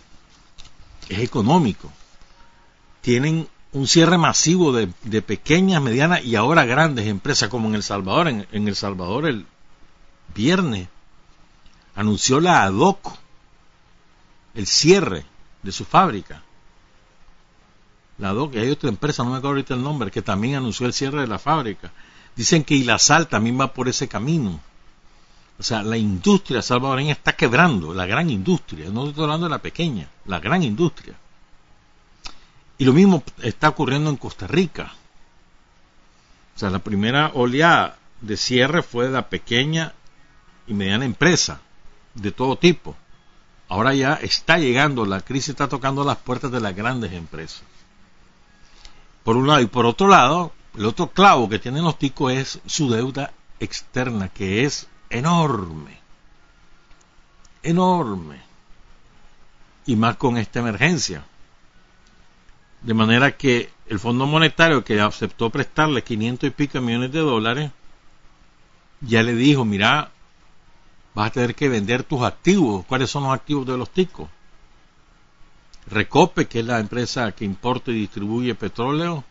es 1.10 1.18
económico. 1.18 1.90
Tienen 3.02 3.48
un 3.72 3.86
cierre 3.86 4.16
masivo 4.16 4.72
de, 4.72 5.22
pequeñas, 5.22 5.82
medianas 5.82 6.24
y 6.24 6.36
ahora 6.36 6.64
grandes 6.64 7.06
empresas, 7.06 7.48
como 7.48 7.68
en 7.68 7.74
El 7.74 7.82
Salvador. 7.82 8.28
En, 8.28 8.46
El 8.52 8.76
Salvador 8.76 9.26
el 9.26 9.46
viernes 10.34 10.88
anunció 11.96 12.40
la 12.40 12.62
ADOC 12.62 13.18
el 14.54 14.66
cierre 14.66 15.24
de 15.62 15.72
su 15.72 15.84
fábrica. 15.84 16.42
La 18.18 18.30
ADOC, 18.30 18.54
y 18.54 18.58
hay 18.58 18.70
otra 18.70 18.88
empresa, 18.88 19.24
no 19.24 19.30
me 19.30 19.36
acuerdo 19.36 19.56
ahorita 19.56 19.74
el 19.74 19.82
nombre, 19.82 20.10
que 20.10 20.22
también 20.22 20.56
anunció 20.56 20.86
el 20.86 20.92
cierre 20.92 21.22
de 21.22 21.26
la 21.26 21.38
fábrica. 21.38 21.90
Dicen 22.36 22.64
que 22.64 22.74
Ilasal 22.74 23.28
también 23.28 23.58
va 23.58 23.72
por 23.72 23.88
ese 23.88 24.08
camino. 24.08 24.60
O 25.60 25.62
sea, 25.62 25.82
la 25.82 25.98
industria 25.98 26.62
salvadoreña 26.62 27.12
está 27.12 27.34
quebrando, 27.34 27.92
la 27.92 28.06
gran 28.06 28.30
industria, 28.30 28.88
no 28.88 29.06
estoy 29.06 29.24
hablando 29.24 29.44
de 29.44 29.50
la 29.50 29.58
pequeña, 29.58 30.08
la 30.24 30.40
gran 30.40 30.62
industria. 30.62 31.14
Y 32.78 32.86
lo 32.86 32.94
mismo 32.94 33.22
está 33.42 33.68
ocurriendo 33.68 34.08
en 34.08 34.16
Costa 34.16 34.46
Rica. 34.46 34.94
O 36.56 36.58
sea, 36.58 36.70
la 36.70 36.78
primera 36.78 37.32
oleada 37.34 37.98
de 38.22 38.38
cierre 38.38 38.82
fue 38.82 39.08
de 39.08 39.10
la 39.10 39.28
pequeña 39.28 39.92
y 40.66 40.72
mediana 40.72 41.04
empresa, 41.04 41.60
de 42.14 42.32
todo 42.32 42.56
tipo. 42.56 42.96
Ahora 43.68 43.92
ya 43.92 44.14
está 44.14 44.56
llegando, 44.56 45.04
la 45.04 45.20
crisis 45.20 45.50
está 45.50 45.68
tocando 45.68 46.04
las 46.04 46.16
puertas 46.16 46.50
de 46.50 46.60
las 46.60 46.74
grandes 46.74 47.12
empresas. 47.12 47.64
Por 49.24 49.36
un 49.36 49.46
lado, 49.46 49.60
y 49.60 49.66
por 49.66 49.84
otro 49.84 50.08
lado, 50.08 50.54
el 50.74 50.86
otro 50.86 51.10
clavo 51.10 51.50
que 51.50 51.58
tienen 51.58 51.84
los 51.84 51.98
ticos 51.98 52.32
es 52.32 52.60
su 52.64 52.88
deuda 52.88 53.34
externa, 53.58 54.30
que 54.30 54.64
es 54.64 54.88
enorme. 55.10 55.98
Enorme. 57.62 58.40
Y 59.86 59.96
más 59.96 60.16
con 60.16 60.38
esta 60.38 60.60
emergencia. 60.60 61.24
De 62.82 62.94
manera 62.94 63.36
que 63.36 63.70
el 63.88 63.98
Fondo 63.98 64.26
Monetario 64.26 64.84
que 64.84 65.00
aceptó 65.00 65.50
prestarle 65.50 66.02
500 66.02 66.48
y 66.48 66.50
pico 66.50 66.80
millones 66.80 67.12
de 67.12 67.18
dólares, 67.18 67.70
ya 69.00 69.22
le 69.22 69.34
dijo, 69.34 69.64
mira, 69.64 70.10
vas 71.14 71.28
a 71.28 71.32
tener 71.32 71.54
que 71.54 71.68
vender 71.68 72.04
tus 72.04 72.22
activos. 72.22 72.86
¿Cuáles 72.86 73.10
son 73.10 73.24
los 73.24 73.34
activos 73.34 73.66
de 73.66 73.76
los 73.76 73.90
ticos? 73.90 74.28
Recope, 75.86 76.46
que 76.46 76.60
es 76.60 76.66
la 76.66 76.78
empresa 76.78 77.32
que 77.32 77.44
importa 77.44 77.90
y 77.90 77.94
distribuye 77.94 78.54
petróleo, 78.54 79.24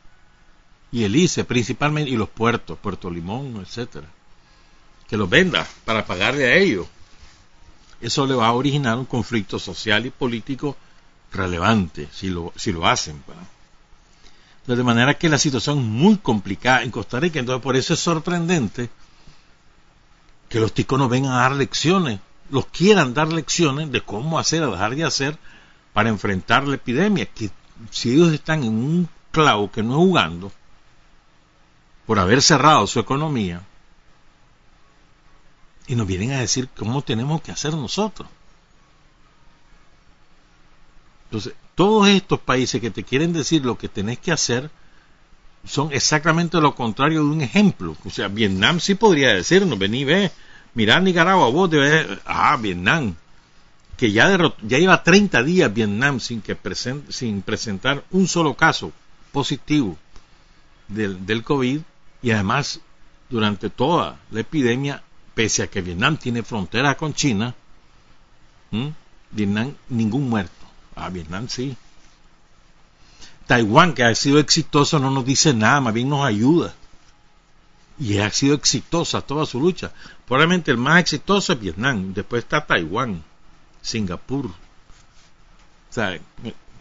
y 0.92 1.04
el 1.04 1.15
ICE 1.15 1.46
principalmente, 1.46 2.12
y 2.12 2.18
los 2.18 2.30
puertos, 2.30 2.78
Puerto 2.80 3.10
Limón, 3.10 3.58
etcétera. 3.62 4.08
Que 5.10 5.17
los 5.17 5.30
venda 5.30 5.67
para 5.86 6.06
pagarle 6.06 6.45
a 6.45 6.56
ellos. 6.56 6.88
Eso 8.02 8.26
le 8.26 8.36
va 8.36 8.48
a 8.48 8.54
originar 8.54 8.98
un 8.98 9.06
conflicto 9.06 9.60
social 9.60 10.06
y 10.06 10.10
político 10.10 10.78
relevante 11.32 12.08
si 12.12 12.30
lo, 12.30 12.54
si 12.56 12.72
lo 12.72 12.88
hacen. 12.88 13.22
de 14.65 14.84
manera 14.84 15.15
que 15.15 15.30
la 15.30 15.38
situación 15.38 15.80
es 15.80 15.86
muy 15.86 16.17
complicada 16.17 16.84
en 16.84 16.91
Costa 16.91 17.19
Rica. 17.19 17.39
Entonces, 17.39 17.62
por 17.62 17.76
eso 17.76 17.93
es 17.93 18.00
sorprendente 18.00 18.89
que 20.48 20.60
los 20.60 20.74
ticos 20.74 20.98
nos 20.98 21.10
vengan 21.10 21.34
a 21.34 21.41
dar 21.41 21.52
lecciones, 21.54 22.19
los 22.50 22.67
quieran 22.67 23.13
dar 23.13 23.32
lecciones 23.32 23.91
de 23.91 24.02
cómo 24.02 24.39
hacer 24.39 24.63
o 24.63 24.72
dejar 24.72 24.95
de 24.95 25.04
hacer 25.04 25.38
para 25.93 26.10
enfrentar 26.10 26.67
la 26.67 26.76
epidemia. 26.76 27.26
Que 27.26 27.52
si 27.91 28.13
ellos 28.13 28.32
están 28.32 28.63
en 28.63 28.74
un 28.74 29.10
clavo 29.32 29.72
que 29.72 29.84
no 29.84 29.91
es 29.93 29.98
jugando, 29.98 30.52
por 32.06 32.17
haber 32.17 32.41
cerrado 32.41 32.88
su 32.88 33.00
economía 33.00 33.62
y 35.89 35.95
nos 35.95 36.06
vienen 36.06 36.32
a 36.32 36.39
decir 36.39 36.69
cómo 36.78 37.02
tenemos 37.02 37.41
que 37.41 37.52
hacer 37.52 37.73
nosotros. 37.73 38.30
Entonces, 41.25 41.54
todos 41.73 42.08
estos 42.08 42.39
países 42.39 42.80
que 42.80 42.91
te 42.91 43.04
quieren 43.04 43.34
decir 43.34 43.65
lo 43.65 43.75
que 43.75 43.89
tenés 43.89 44.19
que 44.19 44.32
hacer 44.32 44.69
son 45.65 45.91
exactamente 45.91 46.62
lo 46.62 46.75
contrario 46.75 47.23
de 47.23 47.30
un 47.30 47.41
ejemplo. 47.41 47.97
O 48.06 48.10
sea, 48.12 48.28
Vietnam 48.28 48.80
sí 48.80 48.93
podría 48.93 49.34
decirnos, 49.34 49.80
vení, 49.80 50.06
ve, 50.06 50.32
mirá 50.75 50.99
Nicaragua, 50.99 51.49
vos 51.49 51.71
debes, 51.71 52.19
ah, 52.23 52.56
Vietnam, 52.62 53.15
que 53.97 54.12
ya, 54.12 54.38
ya 54.62 54.78
lleva 54.78 55.04
30 55.04 55.41
días 55.41 55.73
Vietnam 55.73 56.19
sin, 56.19 56.41
que 56.41 56.56
sin 57.10 57.41
presentar 57.41 58.04
un 58.12 58.28
solo 58.28 58.54
caso 58.54 58.91
positivo 59.32 59.97
del, 60.88 61.25
del 61.25 61.43
COVID 61.43 61.82
y 62.21 62.32
además, 62.32 62.80
durante 63.30 63.71
toda 63.71 64.19
la 64.30 64.41
epidemia, 64.41 65.02
pese 65.39 65.63
a 65.63 65.67
que 65.67 65.82
Vietnam 65.82 66.17
tiene 66.17 66.43
frontera 66.43 66.97
con 66.97 67.13
China, 67.13 67.56
Vietnam 69.32 69.73
ningún 69.88 70.30
muerto. 70.30 70.65
Ah, 70.97 71.08
Vietnam 71.08 71.47
sí. 71.47 71.78
Taiwán, 73.47 73.93
que 73.93 74.04
ha 74.04 74.13
sido 74.15 74.38
exitoso, 74.39 74.99
no 74.99 75.10
nos 75.10 75.23
dice 75.23 75.54
nada, 75.54 75.80
más 75.80 75.93
bien 75.93 76.10
nos 76.10 76.25
ayuda. 76.25 76.73
Y 77.97 78.17
ha 78.17 78.30
sido 78.32 78.54
exitosa 78.54 79.21
toda 79.21 79.45
su 79.45 79.62
lucha. 79.62 79.93
Probablemente 80.28 80.71
el 80.71 80.78
más 80.78 80.99
exitoso 80.99 81.54
es 81.54 81.60
Vietnam, 81.62 82.13
después 82.13 82.43
está 82.43 82.65
Taiwán, 82.65 83.23
Singapur. 83.82 84.49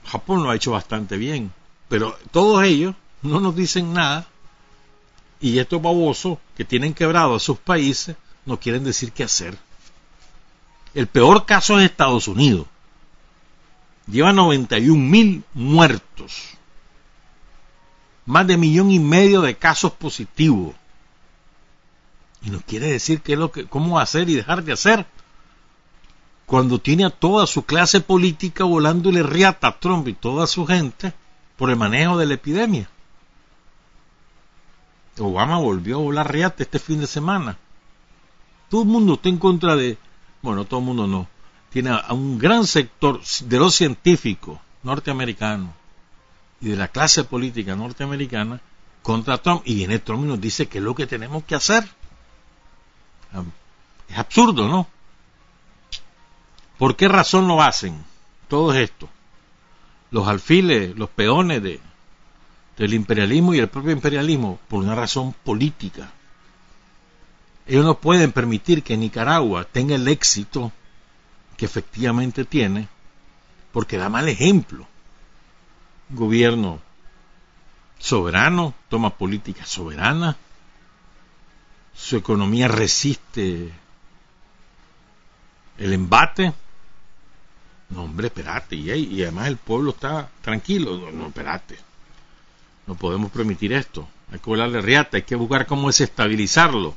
Japón 0.05 0.43
lo 0.43 0.51
ha 0.51 0.57
hecho 0.57 0.73
bastante 0.73 1.17
bien, 1.17 1.53
pero 1.89 2.19
todos 2.33 2.65
ellos 2.65 2.97
no 3.23 3.39
nos 3.39 3.55
dicen 3.55 3.93
nada 3.93 4.27
y 5.41 5.61
estos 5.61 5.81
babosos 5.81 6.39
que 6.57 6.65
tienen 6.65 6.93
quebrado 6.93 7.37
a 7.37 7.39
sus 7.39 7.57
países 7.59 8.17
no 8.49 8.59
quieren 8.59 8.83
decir 8.83 9.13
qué 9.13 9.23
hacer. 9.25 9.57
El 10.95 11.07
peor 11.07 11.45
caso 11.47 11.79
es 11.79 11.85
Estados 11.85 12.27
Unidos. 12.27 12.67
Lleva 14.07 14.33
91 14.33 14.99
mil 14.99 15.45
muertos. 15.53 16.55
Más 18.25 18.47
de 18.47 18.57
millón 18.57 18.91
y 18.91 18.99
medio 18.99 19.43
de 19.43 19.57
casos 19.57 19.93
positivos. 19.93 20.75
Y 22.43 22.51
no 22.51 22.61
quiere 22.61 22.87
decir 22.87 23.21
qué 23.21 23.35
es 23.35 23.39
lo 23.39 23.53
que, 23.53 23.67
cómo 23.67 24.01
hacer 24.01 24.29
y 24.31 24.35
dejar 24.35 24.65
de 24.65 24.73
hacer. 24.73 25.07
Cuando 26.47 26.81
tiene 26.81 27.05
a 27.05 27.11
toda 27.11 27.47
su 27.47 27.65
clase 27.65 28.01
política 28.01 28.65
volándole 28.65 29.23
riata 29.23 29.69
a 29.69 29.79
Trump 29.79 30.09
y 30.09 30.15
toda 30.15 30.47
su 30.47 30.67
gente 30.67 31.13
por 31.59 31.69
el 31.69 31.77
manejo 31.77 32.17
de 32.17 32.27
la 32.27 32.35
epidemia. 32.35 32.89
Obama 35.19 35.59
volvió 35.59 35.97
a 35.97 36.03
volar 36.03 36.33
riate 36.33 36.63
este 36.63 36.79
fin 36.79 37.01
de 37.01 37.07
semana. 37.07 37.59
Todo 38.69 38.83
el 38.83 38.89
mundo 38.89 39.15
está 39.15 39.29
en 39.29 39.39
contra 39.39 39.77
de, 39.77 39.99
bueno, 40.43 40.65
todo 40.65 40.81
el 40.81 40.87
mundo 40.87 41.07
no, 41.07 41.29
tiene 41.71 41.91
a 41.91 42.13
un 42.13 42.39
gran 42.39 42.67
sector 42.67 43.21
de 43.23 43.59
los 43.59 43.75
científicos 43.75 44.59
norteamericanos 44.83 45.71
y 46.61 46.69
de 46.69 46.77
la 46.77 46.89
clase 46.89 47.25
política 47.25 47.77
norteamericana 47.77 48.61
contra 49.03 49.39
Trump 49.39 49.63
y 49.65 49.75
viene 49.77 49.99
Trump 49.99 50.25
nos 50.25 50.41
dice 50.41 50.67
que 50.67 50.79
es 50.79 50.85
lo 50.85 50.95
que 50.95 51.07
tenemos 51.07 51.45
que 51.45 51.55
hacer. 51.55 51.89
Es 54.09 54.19
absurdo, 54.19 54.69
¿no? 54.69 54.87
¿Por 56.79 56.97
qué 56.97 57.09
razón 57.09 57.49
lo 57.49 57.63
hacen 57.63 58.05
todos 58.49 58.77
esto? 58.77 59.09
Los 60.11 60.27
alfiles, 60.27 60.97
los 60.97 61.11
peones 61.11 61.63
de, 61.63 61.81
del 62.77 62.95
imperialismo 62.95 63.53
y 63.53 63.59
el 63.59 63.69
propio 63.69 63.91
imperialismo 63.91 64.59
por 64.69 64.83
una 64.83 64.95
razón 64.95 65.35
política. 65.45 66.13
Ellos 67.69 67.85
no 67.85 68.01
pueden 68.01 68.33
permitir 68.33 68.83
que 68.83 68.97
Nicaragua 68.97 69.65
tenga 69.65 69.95
el 69.95 70.09
éxito 70.09 70.73
que 71.59 71.67
efectivamente 71.67 72.47
tiene 72.47 72.89
porque 73.73 73.99
da 73.99 74.09
mal 74.09 74.27
ejemplo. 74.29 74.87
gobierno 76.09 76.81
soberano, 77.99 78.75
toma 78.89 79.11
políticas 79.11 79.69
soberanas, 79.69 80.37
su 81.95 82.17
economía 82.17 82.69
resiste 82.69 83.71
el 85.77 85.93
embate. 85.93 86.55
No, 87.91 88.05
hombre, 88.05 88.29
espérate, 88.29 88.77
y, 88.77 88.91
y 88.91 89.23
además 89.23 89.49
el 89.49 89.59
pueblo 89.59 89.91
está 89.91 90.31
tranquilo. 90.41 91.11
No, 91.11 91.27
espérate 91.27 91.79
No 92.87 92.95
podemos 92.95 93.31
permitir 93.31 93.75
esto. 93.75 94.09
Hay 94.33 94.39
que 94.39 94.47
volarle 94.47 94.81
riata, 94.81 95.19
hay 95.19 95.23
que 95.25 95.35
buscar 95.35 95.67
cómo 95.67 95.89
desestabilizarlo. 95.89 96.97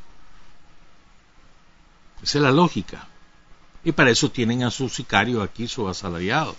Esa 2.23 2.37
es 2.37 2.43
la 2.43 2.51
lógica. 2.51 3.07
Y 3.83 3.91
para 3.91 4.11
eso 4.11 4.29
tienen 4.29 4.63
a 4.63 4.71
sus 4.71 4.93
sicarios 4.93 5.43
aquí, 5.43 5.67
sus 5.67 5.89
asalariados, 5.89 6.55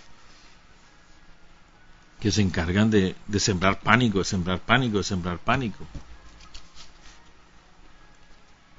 que 2.21 2.33
se 2.33 2.43
encargan 2.43 2.91
de, 2.91 3.15
sembrar 3.39 3.81
pánico, 3.81 4.19
de 4.19 4.25
sembrar 4.25 4.59
pánico, 4.61 4.99
de 4.99 5.05
sembrar 5.05 5.39
pánico. 5.39 5.87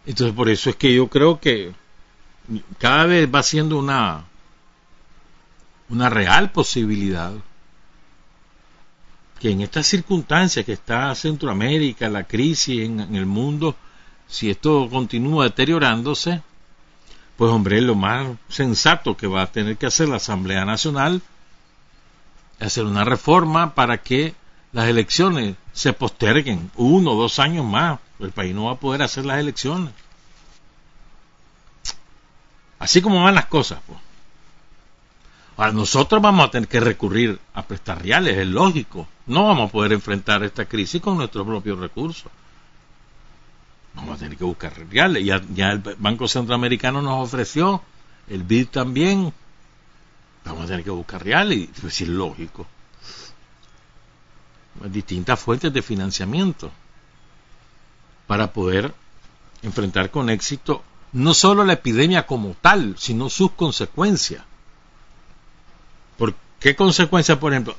Entonces 0.06 0.36
por 0.36 0.50
eso 0.50 0.69
es 0.69 0.76
que 0.76 0.93
yo 0.93 1.08
creo 1.08 1.39
que 1.39 1.74
cada 2.78 3.06
vez 3.06 3.34
va 3.34 3.41
siendo 3.41 3.78
una, 3.80 4.26
una 5.88 6.10
real 6.10 6.52
posibilidad 6.52 7.34
que 9.39 9.52
en 9.52 9.62
estas 9.62 9.88
circunstancias 9.88 10.65
que 10.65 10.74
está 10.74 11.13
Centroamérica, 11.15 12.10
la 12.10 12.26
crisis 12.26 12.86
en 12.86 13.15
el 13.15 13.26
mundo, 13.26 13.76
si 14.28 14.50
esto 14.50 14.89
continúa 14.89 15.46
deteriorándose, 15.46 16.41
pues 17.38 17.52
hombre, 17.52 17.82
lo 17.82 17.96
más 17.96 18.28
sensato 18.50 19.17
que 19.17 19.28
va 19.28 19.43
a 19.43 19.52
tener 19.52 19.78
que 19.78 19.88
hacer 19.88 20.10
la 20.10 20.17
Asamblea 20.17 20.65
Nacional 20.65 21.22
es 22.60 22.67
hacer 22.67 22.86
una 22.86 23.04
reforma 23.04 23.74
para 23.74 23.98
que 24.00 24.36
las 24.72 24.88
elecciones 24.88 25.56
se 25.72 25.93
posterguen 25.93 26.72
uno 26.76 27.12
o 27.12 27.22
dos 27.22 27.39
años 27.39 27.65
más. 27.65 28.00
El 28.19 28.32
país 28.32 28.54
no 28.54 28.65
va 28.65 28.74
a 28.74 28.80
poder 28.80 29.02
hacer 29.02 29.26
las 29.26 29.39
elecciones. 29.39 29.93
Así 32.80 33.02
como 33.02 33.24
van 33.24 33.36
las 33.36 33.46
cosas, 33.46 33.80
pues. 33.86 34.00
Ahora, 35.56 35.72
nosotros 35.72 36.22
vamos 36.22 36.48
a 36.48 36.52
tener 36.52 36.67
que 36.67 36.80
recurrir 36.80 37.39
a 37.54 37.63
prestar 37.63 38.02
reales, 38.02 38.38
es 38.38 38.48
lógico. 38.48 39.08
No 39.28 39.46
vamos 39.48 39.69
a 39.69 39.72
poder 39.72 39.93
enfrentar 39.93 40.43
esta 40.43 40.65
crisis 40.65 41.02
con 41.02 41.17
nuestros 41.17 41.46
propios 41.46 41.80
recursos. 41.80 42.32
Vamos 43.95 44.15
a 44.15 44.19
tener 44.19 44.38
que 44.38 44.43
buscar 44.43 44.73
reales. 44.89 45.23
Ya, 45.25 45.41
ya 45.53 45.71
el 45.71 45.79
Banco 45.79 46.27
Centroamericano 46.27 47.01
nos 47.01 47.27
ofreció, 47.27 47.82
el 48.27 48.43
BID 48.43 48.67
también. 48.69 49.34
Vamos 50.45 50.63
a 50.63 50.67
tener 50.67 50.84
que 50.84 50.89
buscar 50.89 51.23
reales, 51.23 51.69
pues, 51.79 52.01
es 52.01 52.08
lógico. 52.08 52.65
Distintas 54.86 55.39
fuentes 55.39 55.71
de 55.71 55.82
financiamiento 55.82 56.71
para 58.27 58.51
poder 58.51 58.93
enfrentar 59.62 60.10
con 60.10 60.29
éxito 60.29 60.84
no 61.13 61.34
solo 61.34 61.63
la 61.63 61.73
epidemia 61.73 62.25
como 62.25 62.56
tal, 62.60 62.95
sino 62.97 63.29
sus 63.29 63.51
consecuencias. 63.51 64.43
¿Por 66.17 66.34
qué 66.60 66.75
consecuencias, 66.75 67.38
por 67.38 67.53
ejemplo? 67.53 67.77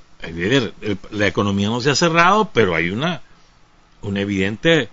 La 1.11 1.27
economía 1.27 1.69
no 1.69 1.81
se 1.81 1.91
ha 1.91 1.97
cerrado, 1.97 2.51
pero 2.53 2.75
hay 2.75 2.91
una, 2.91 3.21
una 4.03 4.21
evidente 4.21 4.89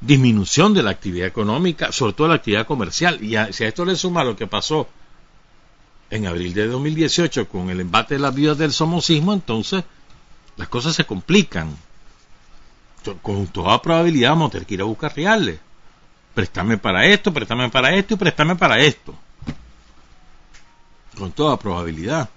disminución 0.00 0.74
de 0.74 0.82
la 0.82 0.90
actividad 0.90 1.26
económica, 1.26 1.92
sobre 1.92 2.12
todo 2.12 2.28
la 2.28 2.34
actividad 2.34 2.66
comercial. 2.66 3.22
Y 3.22 3.36
si 3.52 3.64
a 3.64 3.68
esto 3.68 3.84
le 3.84 3.96
suma 3.96 4.24
lo 4.24 4.36
que 4.36 4.46
pasó 4.46 4.88
en 6.10 6.26
abril 6.26 6.54
de 6.54 6.66
2018 6.68 7.48
con 7.48 7.70
el 7.70 7.80
embate 7.80 8.14
de 8.14 8.20
las 8.20 8.34
vidas 8.34 8.58
del 8.58 8.72
somocismo, 8.72 9.32
entonces 9.32 9.84
las 10.56 10.68
cosas 10.68 10.94
se 10.94 11.04
complican. 11.04 11.76
Con 13.22 13.46
toda 13.46 13.80
probabilidad 13.80 14.30
vamos 14.30 14.48
a 14.48 14.52
tener 14.52 14.66
que 14.66 14.74
ir 14.74 14.82
a 14.82 14.84
buscar 14.84 15.14
reales. 15.14 15.60
Préstame 16.34 16.78
para 16.78 17.06
esto, 17.06 17.32
préstame 17.32 17.68
para 17.68 17.94
esto 17.94 18.14
y 18.14 18.16
préstame 18.16 18.56
para 18.56 18.78
esto. 18.78 19.14
Con 21.16 21.32
toda 21.32 21.58
probabilidad. 21.58 22.28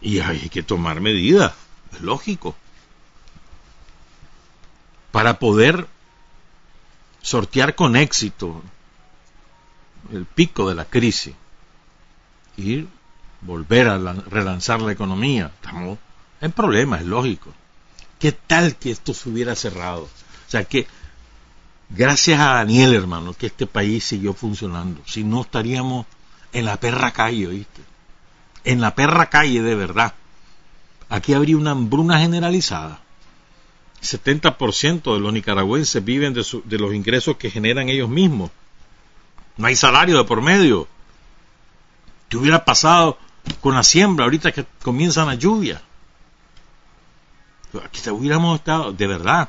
Y 0.00 0.20
hay 0.20 0.48
que 0.48 0.62
tomar 0.62 1.00
medidas, 1.00 1.52
es 1.92 2.00
lógico 2.00 2.54
para 5.16 5.38
poder 5.38 5.88
sortear 7.22 7.74
con 7.74 7.96
éxito 7.96 8.62
el 10.12 10.26
pico 10.26 10.68
de 10.68 10.74
la 10.74 10.84
crisis 10.84 11.34
y 12.58 12.86
volver 13.40 13.88
a 13.88 13.96
relanzar 13.96 14.82
la 14.82 14.92
economía. 14.92 15.52
Estamos 15.54 15.98
en 16.42 16.52
problemas, 16.52 17.00
es 17.00 17.06
lógico. 17.06 17.50
¿Qué 18.18 18.32
tal 18.32 18.76
que 18.76 18.90
esto 18.90 19.14
se 19.14 19.30
hubiera 19.30 19.54
cerrado? 19.54 20.02
O 20.02 20.50
sea 20.50 20.64
que, 20.64 20.86
gracias 21.88 22.38
a 22.38 22.52
Daniel, 22.52 22.92
hermano, 22.92 23.32
que 23.32 23.46
este 23.46 23.66
país 23.66 24.04
siguió 24.04 24.34
funcionando. 24.34 25.00
Si 25.06 25.24
no, 25.24 25.40
estaríamos 25.40 26.04
en 26.52 26.66
la 26.66 26.76
perra 26.76 27.12
calle, 27.12 27.46
¿oíste? 27.46 27.80
En 28.64 28.82
la 28.82 28.94
perra 28.94 29.30
calle 29.30 29.62
de 29.62 29.76
verdad. 29.76 30.12
Aquí 31.08 31.32
habría 31.32 31.56
una 31.56 31.70
hambruna 31.70 32.18
generalizada. 32.18 33.05
70% 34.02 35.14
de 35.14 35.20
los 35.20 35.32
nicaragüenses 35.32 36.04
viven 36.04 36.34
de, 36.34 36.44
de, 36.64 36.78
los 36.78 36.94
ingresos 36.94 37.36
que 37.36 37.50
generan 37.50 37.88
ellos 37.88 38.08
mismos. 38.08 38.50
No 39.56 39.66
hay 39.66 39.76
salario 39.76 40.18
de 40.18 40.24
por 40.24 40.42
medio. 40.42 40.86
¿Qué 42.28 42.36
hubiera 42.36 42.64
pasado 42.64 43.18
con 43.60 43.74
la 43.74 43.82
siembra 43.82 44.24
ahorita 44.24 44.52
que 44.52 44.66
comienzan 44.82 45.28
las 45.28 45.38
lluvias? 45.38 45.80
Aquí 47.84 48.08
hubiéramos 48.10 48.58
estado, 48.58 48.92
de 48.92 49.06
verdad, 49.06 49.48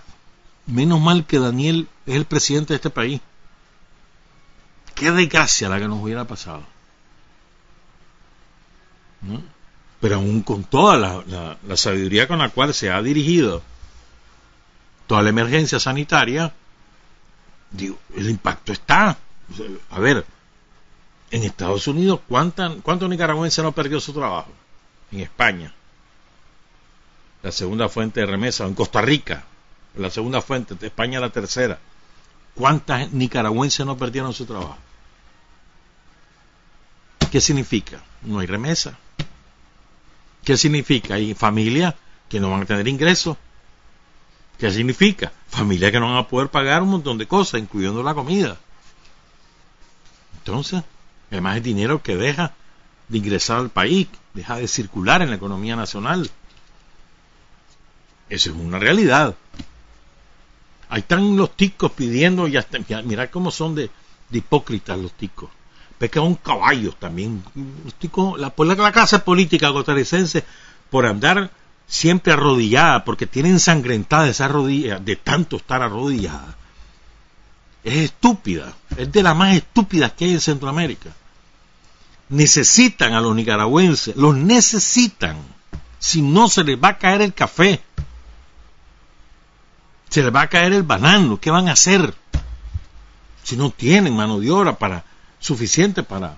menos 0.66 1.00
mal 1.00 1.26
que 1.26 1.40
Daniel 1.40 1.88
es 2.06 2.16
el 2.16 2.26
presidente 2.26 2.74
de 2.74 2.76
este 2.76 2.90
país. 2.90 3.22
Qué 4.96 5.12
desgracia 5.12 5.70
la 5.70 5.80
que 5.80 5.88
nos 5.88 6.02
hubiera 6.02 6.26
pasado. 6.26 6.64
Pero 10.00 10.16
aún 10.16 10.42
con 10.42 10.64
toda 10.64 10.98
la, 10.98 11.58
la 11.66 11.78
sabiduría 11.78 12.28
con 12.28 12.40
la 12.40 12.50
cual 12.50 12.74
se 12.74 12.92
ha 12.92 13.02
dirigido 13.02 13.62
toda 15.08 15.24
la 15.24 15.30
emergencia 15.30 15.80
sanitaria, 15.80 16.54
digo, 17.72 17.98
el 18.16 18.30
impacto 18.30 18.74
está. 18.74 19.18
A 19.90 20.00
ver, 20.00 20.26
en 21.32 21.44
Estados 21.44 21.88
Unidos, 21.88 22.20
¿cuántos 22.28 23.10
nicaragüenses 23.10 23.64
no 23.64 23.72
perdió 23.72 24.00
su 24.00 24.14
trabajo? 24.14 24.52
En 25.12 25.22
España, 25.22 25.74
la 27.42 27.52
segunda 27.52 27.88
fuente 27.88 28.20
de 28.20 28.26
remesa, 28.26 28.66
en 28.66 28.76
Costa 28.76 29.02
Rica, 29.02 29.46
la 29.96 30.10
segunda 30.10 30.42
fuente, 30.42 30.76
España 30.86 31.20
la 31.20 31.30
tercera. 31.30 31.80
¿Cuántas 32.54 33.12
nicaragüenses 33.14 33.86
no 33.86 33.98
perdieron 33.98 34.34
su 34.34 34.46
trabajo? 34.46 34.78
¿Qué 37.32 37.40
significa? 37.40 38.04
No 38.24 38.40
hay 38.40 38.48
remesa. 38.48 38.98
¿Qué 40.44 40.58
significa? 40.58 41.16
Hay 41.16 41.34
familias 41.34 41.94
que 42.28 42.40
no 42.40 42.52
van 42.52 42.64
a 42.64 42.66
tener 42.66 42.88
ingresos 42.88 43.38
¿Qué 44.58 44.72
significa? 44.72 45.32
Familias 45.50 45.92
que 45.92 46.00
no 46.00 46.08
van 46.08 46.18
a 46.18 46.28
poder 46.28 46.50
pagar 46.50 46.82
un 46.82 46.90
montón 46.90 47.18
de 47.18 47.28
cosas, 47.28 47.62
incluyendo 47.62 48.02
la 48.02 48.14
comida. 48.14 48.58
Entonces, 50.40 50.84
además 51.30 51.58
el 51.58 51.64
dinero 51.64 52.02
que 52.02 52.16
deja 52.16 52.54
de 53.08 53.18
ingresar 53.18 53.58
al 53.60 53.70
país, 53.70 54.08
deja 54.34 54.58
de 54.58 54.68
circular 54.68 55.22
en 55.22 55.30
la 55.30 55.36
economía 55.36 55.76
nacional. 55.76 56.30
Eso 58.30 58.50
es 58.50 58.56
una 58.56 58.80
realidad. 58.80 59.36
Ahí 60.90 61.02
están 61.02 61.36
los 61.38 61.56
ticos 61.56 61.92
pidiendo, 61.92 62.48
ya 62.48 62.66
mirad 63.04 63.30
cómo 63.30 63.52
son 63.52 63.76
de, 63.76 63.90
hipócritas 64.32 64.98
los 64.98 65.14
ticos. 65.14 65.50
Son 66.14 66.36
caballos 66.36 66.96
también. 66.98 67.44
Los 67.84 67.94
ticos, 67.96 68.40
la, 68.40 68.54
la 68.56 68.92
clase 68.92 69.20
política 69.20 69.72
costarricense, 69.72 70.44
por 70.90 71.06
andar 71.06 71.52
siempre 71.88 72.34
arrodillada, 72.34 73.06
porque 73.06 73.26
tiene 73.26 73.50
ensangrentada 73.50 74.28
esa 74.28 74.48
rodilla 74.48 75.00
de 75.00 75.16
tanto 75.16 75.58
estar 75.58 75.82
arrodillada. 75.82 76.56
Es 77.84 77.96
estúpida, 77.96 78.74
es 78.98 79.12
de 79.12 79.24
las 79.24 79.36
más 79.36 79.56
estúpidas 79.56 80.12
que 80.12 80.26
hay 80.26 80.32
en 80.32 80.42
Centroamérica. 80.42 81.12
Necesitan 82.30 83.14
a 83.14 83.22
los 83.22 83.34
nicaragüenses, 83.36 84.16
los 84.18 84.36
necesitan. 84.36 85.38
Si 85.98 86.22
no, 86.22 86.50
se 86.50 86.64
les 86.64 86.78
va 86.78 86.90
a 86.90 86.98
caer 86.98 87.22
el 87.22 87.34
café. 87.34 87.82
Se 90.10 90.22
les 90.22 90.34
va 90.34 90.42
a 90.42 90.50
caer 90.50 90.74
el 90.74 90.84
banano. 90.84 91.40
¿Qué 91.40 91.50
van 91.50 91.70
a 91.70 91.74
hacer? 91.74 92.14
Si 93.44 93.56
no 93.56 93.72
tienen 93.72 94.16
mano 94.16 94.40
de 94.40 94.52
obra 94.52 94.78
para, 94.78 95.06
suficiente 95.40 96.04
para 96.04 96.36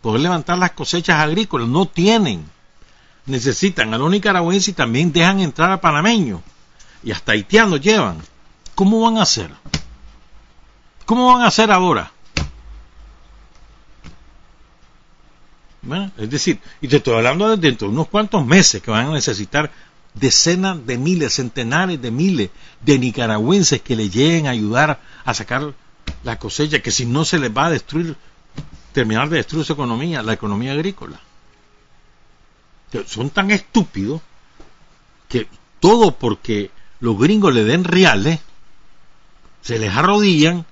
poder 0.00 0.20
levantar 0.20 0.58
las 0.58 0.70
cosechas 0.70 1.18
agrícolas, 1.18 1.66
no 1.66 1.86
tienen 1.86 2.48
necesitan 3.26 3.92
a 3.92 3.98
los 3.98 4.10
nicaragüenses 4.10 4.68
y 4.68 4.72
también 4.72 5.12
dejan 5.12 5.40
entrar 5.40 5.70
a 5.70 5.80
panameños. 5.80 6.40
Y 7.02 7.10
hasta 7.10 7.32
haitianos 7.32 7.80
llevan. 7.80 8.18
¿Cómo 8.74 9.00
van 9.00 9.18
a 9.18 9.22
hacer? 9.22 9.50
¿Cómo 11.04 11.32
van 11.32 11.42
a 11.42 11.48
hacer 11.48 11.70
ahora? 11.70 12.12
es 16.18 16.28
decir, 16.28 16.58
y 16.80 16.88
te 16.88 16.96
estoy 16.96 17.14
hablando 17.14 17.48
de 17.48 17.56
dentro 17.58 17.86
de 17.86 17.94
unos 17.94 18.08
cuantos 18.08 18.44
meses 18.44 18.82
que 18.82 18.90
van 18.90 19.06
a 19.06 19.12
necesitar 19.12 19.70
decenas 20.14 20.84
de 20.84 20.98
miles, 20.98 21.34
centenares 21.34 22.02
de 22.02 22.10
miles 22.10 22.50
de 22.84 22.98
nicaragüenses 22.98 23.82
que 23.82 23.94
le 23.94 24.10
lleguen 24.10 24.48
a 24.48 24.50
ayudar 24.50 25.00
a 25.24 25.32
sacar 25.32 25.74
la 26.24 26.40
cosecha, 26.40 26.80
que 26.80 26.90
si 26.90 27.06
no 27.06 27.24
se 27.24 27.38
les 27.38 27.56
va 27.56 27.66
a 27.66 27.70
destruir, 27.70 28.16
terminar 28.92 29.28
de 29.28 29.36
destruir 29.36 29.64
su 29.64 29.74
economía, 29.74 30.24
la 30.24 30.32
economía 30.32 30.72
agrícola 30.72 31.20
son 33.04 33.30
tan 33.30 33.50
estúpidos 33.50 34.20
que 35.28 35.48
todo 35.80 36.16
porque 36.16 36.70
los 37.00 37.18
gringos 37.18 37.52
le 37.54 37.64
den 37.64 37.84
reales, 37.84 38.40
se 39.62 39.78
les 39.78 39.94
arrodillan 39.94 40.64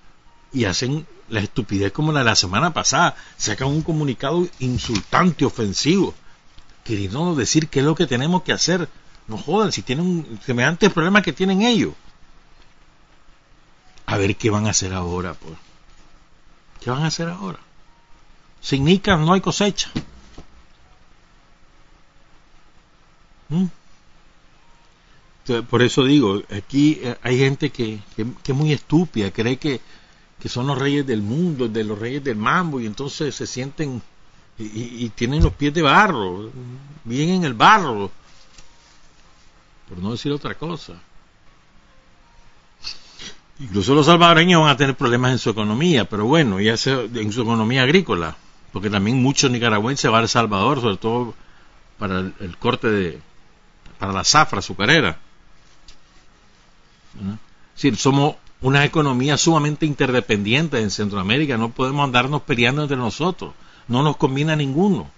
y 0.53 0.65
hacen 0.65 1.07
la 1.29 1.41
estupidez 1.41 1.93
como 1.93 2.13
la 2.13 2.21
de 2.21 2.27
la 2.27 2.37
semana 2.37 2.73
pasada, 2.73 3.17
sacan 3.37 3.69
un 3.69 3.83
comunicado 3.83 4.47
insultante, 4.61 5.45
ofensivo, 5.45 6.15
queriendo 6.85 7.35
decir 7.35 7.69
qué 7.69 7.81
es 7.81 7.87
lo 7.87 7.95
que 7.95 8.07
tenemos 8.07 8.43
que 8.43 8.53
hacer. 8.53 8.89
No 9.27 9.39
jodan, 9.39 9.73
si 9.73 9.83
tienen 9.83 10.07
un 10.07 10.41
semejante 10.45 10.91
problema 10.91 11.23
que 11.23 11.33
tienen 11.33 11.63
ellos. 11.63 11.95
A 14.07 14.19
ver 14.19 14.37
qué 14.37 14.51
van 14.51 14.67
a 14.67 14.71
hacer 14.71 14.93
ahora, 14.93 15.35
pues. 15.35 15.55
¿Qué 16.81 16.91
van 16.91 17.03
a 17.03 17.07
hacer 17.07 17.29
ahora? 17.29 17.59
Sin 18.61 18.85
nicas 18.85 19.19
no 19.19 19.33
hay 19.33 19.41
cosecha. 19.41 19.91
¿Mm? 23.49 23.65
por 25.69 25.83
eso 25.83 26.05
digo, 26.05 26.43
aquí 26.51 27.01
eh, 27.03 27.17
hay 27.23 27.39
gente 27.39 27.71
que, 27.71 28.01
que, 28.17 28.53
es 28.53 28.57
muy 28.57 28.73
estúpida, 28.73 29.31
cree 29.31 29.59
que, 29.59 29.81
que, 30.41 30.49
son 30.49 30.67
los 30.67 30.79
reyes 30.79 31.07
del 31.07 31.21
mundo, 31.21 31.69
de 31.69 31.85
los 31.85 31.99
reyes 31.99 32.25
del 32.25 32.37
mambo, 32.37 32.81
y 32.81 32.87
entonces 32.87 33.35
se 33.35 33.47
sienten 33.47 34.01
y, 34.59 35.09
tienen 35.11 35.43
los 35.43 35.53
pies 35.53 35.75
de 35.75 35.83
barro, 35.83 36.51
bien 37.05 37.31
en 37.31 37.45
el 37.45 37.55
barro, 37.55 38.11
por 39.89 39.99
no 39.99 40.13
decir 40.13 40.33
otra 40.33 40.55
cosa. 40.55 40.95
Incluso 43.59 43.95
los 43.95 44.07
salvadoreños 44.07 44.63
van 44.63 44.71
a 44.71 44.77
tener 44.77 44.97
problemas 44.97 45.33
en 45.33 45.39
su 45.39 45.51
economía, 45.51 46.09
pero 46.09 46.25
bueno, 46.25 46.61
ya 46.61 46.77
sea 46.77 47.01
en 47.01 47.33
su 47.33 47.43
economía 47.43 47.83
agrícola, 47.83 48.37
porque 48.73 48.91
también 48.91 49.23
muchos 49.23 49.51
nicaragüenses 49.51 50.11
van 50.11 50.25
a 50.25 50.29
Salvador, 50.29 50.81
sobre 50.81 50.97
todo 50.97 51.35
para 51.99 52.21
el 52.21 52.57
corte 52.59 52.89
de, 52.89 53.21
para 53.99 54.13
la 54.13 54.25
zafra 54.25 54.59
azucarera. 54.59 55.19
Si 57.75 57.95
somos 57.97 58.37
una 58.61 58.85
economía 58.85 59.37
sumamente 59.37 59.87
interdependiente 59.87 60.81
en 60.81 60.91
Centroamérica, 60.91 61.57
no 61.57 61.71
podemos 61.71 62.05
andarnos 62.05 62.43
peleando 62.43 62.83
entre 62.83 62.97
nosotros, 62.97 63.53
no 63.89 64.03
nos 64.03 64.17
combina 64.17 64.57
ninguno. 64.57 65.11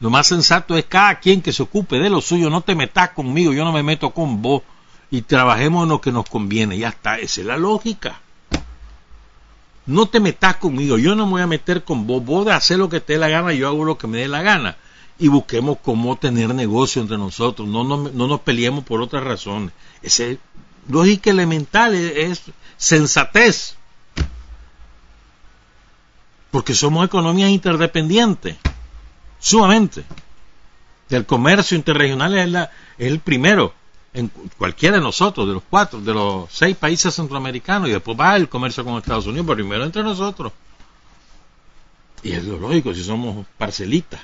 Lo 0.00 0.10
más 0.10 0.26
sensato 0.26 0.76
es 0.76 0.86
cada 0.86 1.20
quien 1.20 1.42
que 1.42 1.52
se 1.52 1.62
ocupe 1.62 1.98
de 1.98 2.10
lo 2.10 2.20
suyo, 2.20 2.50
no 2.50 2.62
te 2.62 2.74
metas 2.74 3.10
conmigo, 3.10 3.52
yo 3.52 3.64
no 3.64 3.72
me 3.72 3.82
meto 3.82 4.10
con 4.10 4.42
vos 4.42 4.62
y 5.10 5.22
trabajemos 5.22 5.84
en 5.84 5.90
lo 5.90 6.00
que 6.00 6.10
nos 6.10 6.28
conviene, 6.28 6.78
ya 6.78 6.88
está, 6.88 7.18
esa 7.18 7.40
es 7.40 7.46
la 7.46 7.56
lógica. 7.56 8.20
No 9.84 10.06
te 10.06 10.20
metas 10.20 10.56
conmigo, 10.56 10.96
yo 10.96 11.14
no 11.14 11.26
me 11.26 11.32
voy 11.32 11.42
a 11.42 11.46
meter 11.46 11.84
con 11.84 12.06
vos, 12.06 12.24
vos 12.24 12.46
de 12.46 12.52
hacer 12.52 12.78
lo 12.78 12.88
que 12.88 13.00
te 13.00 13.14
dé 13.14 13.18
la 13.18 13.28
gana, 13.28 13.52
yo 13.52 13.68
hago 13.68 13.84
lo 13.84 13.98
que 13.98 14.06
me 14.06 14.18
dé 14.18 14.28
la 14.28 14.42
gana 14.42 14.76
y 15.18 15.28
busquemos 15.28 15.78
cómo 15.82 16.16
tener 16.16 16.54
negocio 16.54 17.02
entre 17.02 17.18
nosotros, 17.18 17.68
no, 17.68 17.84
no, 17.84 17.96
no 17.96 18.26
nos 18.26 18.40
peleemos 18.40 18.84
por 18.84 19.00
otras 19.00 19.22
razones. 19.22 19.72
Ese 20.02 20.38
lógica 20.88 21.30
elemental, 21.30 21.94
es, 21.94 22.42
sensatez. 22.76 23.76
Porque 26.50 26.74
somos 26.74 27.04
economías 27.04 27.50
interdependientes, 27.50 28.56
sumamente. 29.38 30.04
El 31.08 31.26
comercio 31.26 31.76
interregional 31.76 32.36
es, 32.36 32.68
es 32.98 33.06
el 33.12 33.20
primero 33.20 33.74
en 34.14 34.30
cualquiera 34.58 34.96
de 34.96 35.02
nosotros, 35.02 35.46
de 35.46 35.54
los 35.54 35.62
cuatro, 35.68 36.00
de 36.00 36.12
los 36.12 36.52
seis 36.52 36.76
países 36.76 37.14
centroamericanos, 37.14 37.88
y 37.88 37.92
después 37.92 38.18
va 38.18 38.36
el 38.36 38.48
comercio 38.48 38.84
con 38.84 38.98
Estados 38.98 39.26
Unidos, 39.26 39.46
pero 39.46 39.56
primero 39.56 39.84
entre 39.84 40.02
nosotros. 40.02 40.52
Y 42.22 42.32
es 42.32 42.44
lo 42.44 42.58
lógico, 42.58 42.94
si 42.94 43.02
somos 43.02 43.46
parcelitas, 43.56 44.20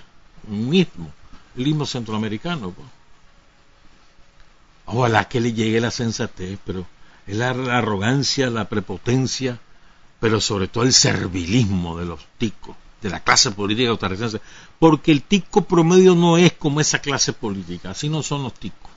mismo, 0.49 1.13
el 1.57 1.65
mismo 1.65 1.87
centroamericano. 1.87 2.75
Ojalá 4.87 5.29
que 5.29 5.41
le 5.41 5.53
llegue 5.53 5.81
la 5.81 5.91
sensatez, 5.91 6.59
pero 6.65 6.87
es 7.27 7.37
la, 7.37 7.51
arrogancia, 7.51 8.49
la 8.49 8.69
prepotencia, 8.69 9.61
pero 10.19 10.41
sobre 10.41 10.67
todo 10.67 10.85
el 10.85 10.95
servilismo 10.95 11.99
de 11.99 12.07
los 12.07 12.21
ticos, 12.39 12.75
de 13.03 13.11
la 13.11 13.21
clase 13.21 13.51
política 13.51 13.91
costarricense, 13.91 14.41
porque 14.79 15.13
el 15.13 15.23
tico 15.23 15.63
promedio 15.63 16.15
no 16.15 16.39
es 16.39 16.53
como 16.55 16.81
esa 16.81 17.01
clase 17.01 17.35
política, 17.35 17.91
así 17.91 18.09
no 18.09 18.23
son 18.23 18.43
los 18.43 18.55
ticos. 18.55 18.91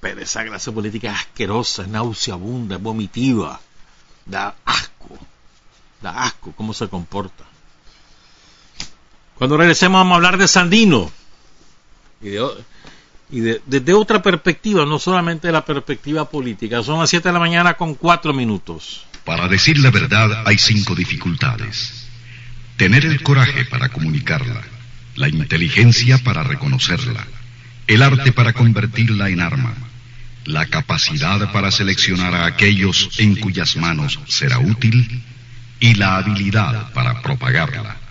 Pero 0.00 0.20
esa 0.20 0.44
clase 0.44 0.70
política 0.70 1.12
es 1.12 1.20
asquerosa, 1.20 1.82
es 1.82 1.88
nauseabunda, 1.88 2.76
es 2.76 2.82
vomitiva, 2.82 3.58
da 4.26 4.54
asco, 4.64 5.18
da 6.02 6.24
asco 6.24 6.52
cómo 6.52 6.74
se 6.74 6.88
comporta. 6.88 7.51
Cuando 9.42 9.56
regresemos 9.56 9.98
vamos 9.98 10.12
a 10.12 10.16
hablar 10.18 10.38
de 10.38 10.46
Sandino 10.46 11.10
y 12.22 12.28
de, 12.28 12.46
y 13.28 13.40
desde 13.40 13.92
otra 13.92 14.22
perspectiva, 14.22 14.86
no 14.86 15.00
solamente 15.00 15.48
de 15.48 15.52
la 15.52 15.64
perspectiva 15.64 16.30
política. 16.30 16.80
Son 16.84 17.00
las 17.00 17.10
7 17.10 17.28
de 17.28 17.32
la 17.32 17.40
mañana 17.40 17.74
con 17.74 17.96
4 17.96 18.32
minutos. 18.32 19.04
Para 19.24 19.48
decir 19.48 19.78
la 19.78 19.90
verdad 19.90 20.44
hay 20.46 20.58
cinco 20.58 20.94
dificultades. 20.94 22.06
Tener 22.76 23.04
el 23.04 23.20
coraje 23.24 23.64
para 23.64 23.88
comunicarla, 23.88 24.62
la 25.16 25.28
inteligencia 25.28 26.18
para 26.18 26.44
reconocerla, 26.44 27.26
el 27.88 28.00
arte 28.00 28.30
para 28.30 28.52
convertirla 28.52 29.28
en 29.28 29.40
arma, 29.40 29.74
la 30.44 30.66
capacidad 30.66 31.50
para 31.50 31.72
seleccionar 31.72 32.32
a 32.36 32.46
aquellos 32.46 33.18
en 33.18 33.34
cuyas 33.34 33.74
manos 33.74 34.20
será 34.28 34.60
útil 34.60 35.20
y 35.80 35.94
la 35.96 36.18
habilidad 36.18 36.92
para 36.92 37.22
propagarla. 37.22 38.01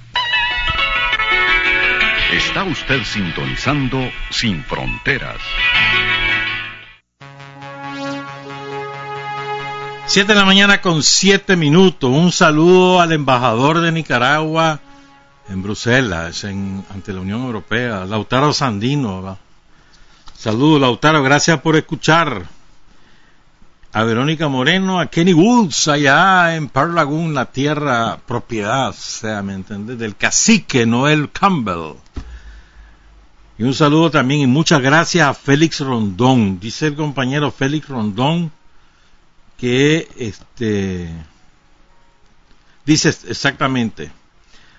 Está 2.32 2.64
usted 2.64 3.04
sintonizando 3.04 4.00
Sin 4.30 4.64
Fronteras. 4.64 5.42
Siete 10.06 10.34
de 10.34 10.40
la 10.40 10.46
mañana 10.46 10.80
con 10.80 11.04
siete 11.04 11.58
minutos. 11.58 12.10
Un 12.10 12.32
saludo 12.32 13.02
al 13.02 13.12
embajador 13.12 13.82
de 13.82 13.92
Nicaragua 13.92 14.80
en 15.50 15.62
Bruselas, 15.62 16.46
en, 16.46 16.86
ante 16.90 17.12
la 17.12 17.20
Unión 17.20 17.42
Europea, 17.42 18.06
Lautaro 18.06 18.54
Sandino. 18.54 19.38
Saludos, 20.38 20.80
Lautaro, 20.80 21.24
gracias 21.24 21.60
por 21.60 21.76
escuchar. 21.76 22.46
A 23.92 24.04
Verónica 24.06 24.48
Moreno, 24.48 25.02
a 25.02 25.08
Kenny 25.08 25.34
Woods, 25.34 25.90
allá 25.90 26.56
en 26.56 26.70
Pearl 26.70 26.96
Lagoon, 26.96 27.34
la 27.34 27.52
tierra 27.52 28.20
propiedad, 28.26 28.94
sea, 28.94 29.44
¿me 29.44 29.54
entiendes? 29.54 30.00
Del 30.00 30.16
cacique 30.16 30.86
Noel 30.86 31.30
Campbell. 31.30 31.98
Y 33.62 33.64
un 33.64 33.76
saludo 33.76 34.10
también 34.10 34.42
y 34.42 34.48
muchas 34.48 34.82
gracias 34.82 35.28
a 35.28 35.36
Félix 35.36 35.82
Rondón. 35.82 36.60
Dice 36.60 36.88
el 36.88 36.96
compañero 36.96 37.52
Félix 37.52 37.90
Rondón 37.90 38.52
que 39.56 40.10
este 40.18 41.14
dice 42.84 43.10
exactamente. 43.28 44.12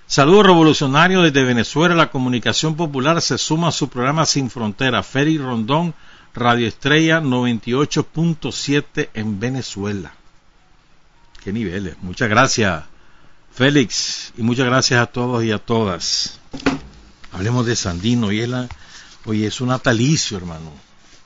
Saludo 0.09 0.43
revolucionario 0.43 1.23
desde 1.23 1.45
Venezuela. 1.45 1.95
La 1.95 2.11
comunicación 2.11 2.75
popular 2.75 3.23
se 3.23 3.39
suma 3.39 3.69
a 3.69 3.71
su 3.71 3.89
programa 3.89 4.27
Sin 4.27 4.51
Frontera. 4.51 5.05
Félix 5.05 5.41
Rondón, 5.41 5.95
Radio 6.35 6.67
Estrella 6.67 7.21
98.7 7.21 9.11
en 9.15 9.39
Venezuela. 9.39 10.13
Qué 11.45 11.53
niveles. 11.53 11.95
Muchas 12.03 12.29
gracias, 12.29 12.83
Félix. 13.53 14.33
Y 14.37 14.43
muchas 14.43 14.67
gracias 14.67 15.01
a 15.01 15.07
todos 15.07 15.45
y 15.45 15.53
a 15.53 15.59
todas. 15.59 16.41
Hablemos 17.33 17.67
de 17.67 17.77
Sandino. 17.77 18.31
Y 18.31 18.47
la, 18.47 18.69
oye, 19.25 19.47
es 19.47 19.61
un 19.61 19.69
natalicio, 19.69 20.37
hermano. 20.37 20.71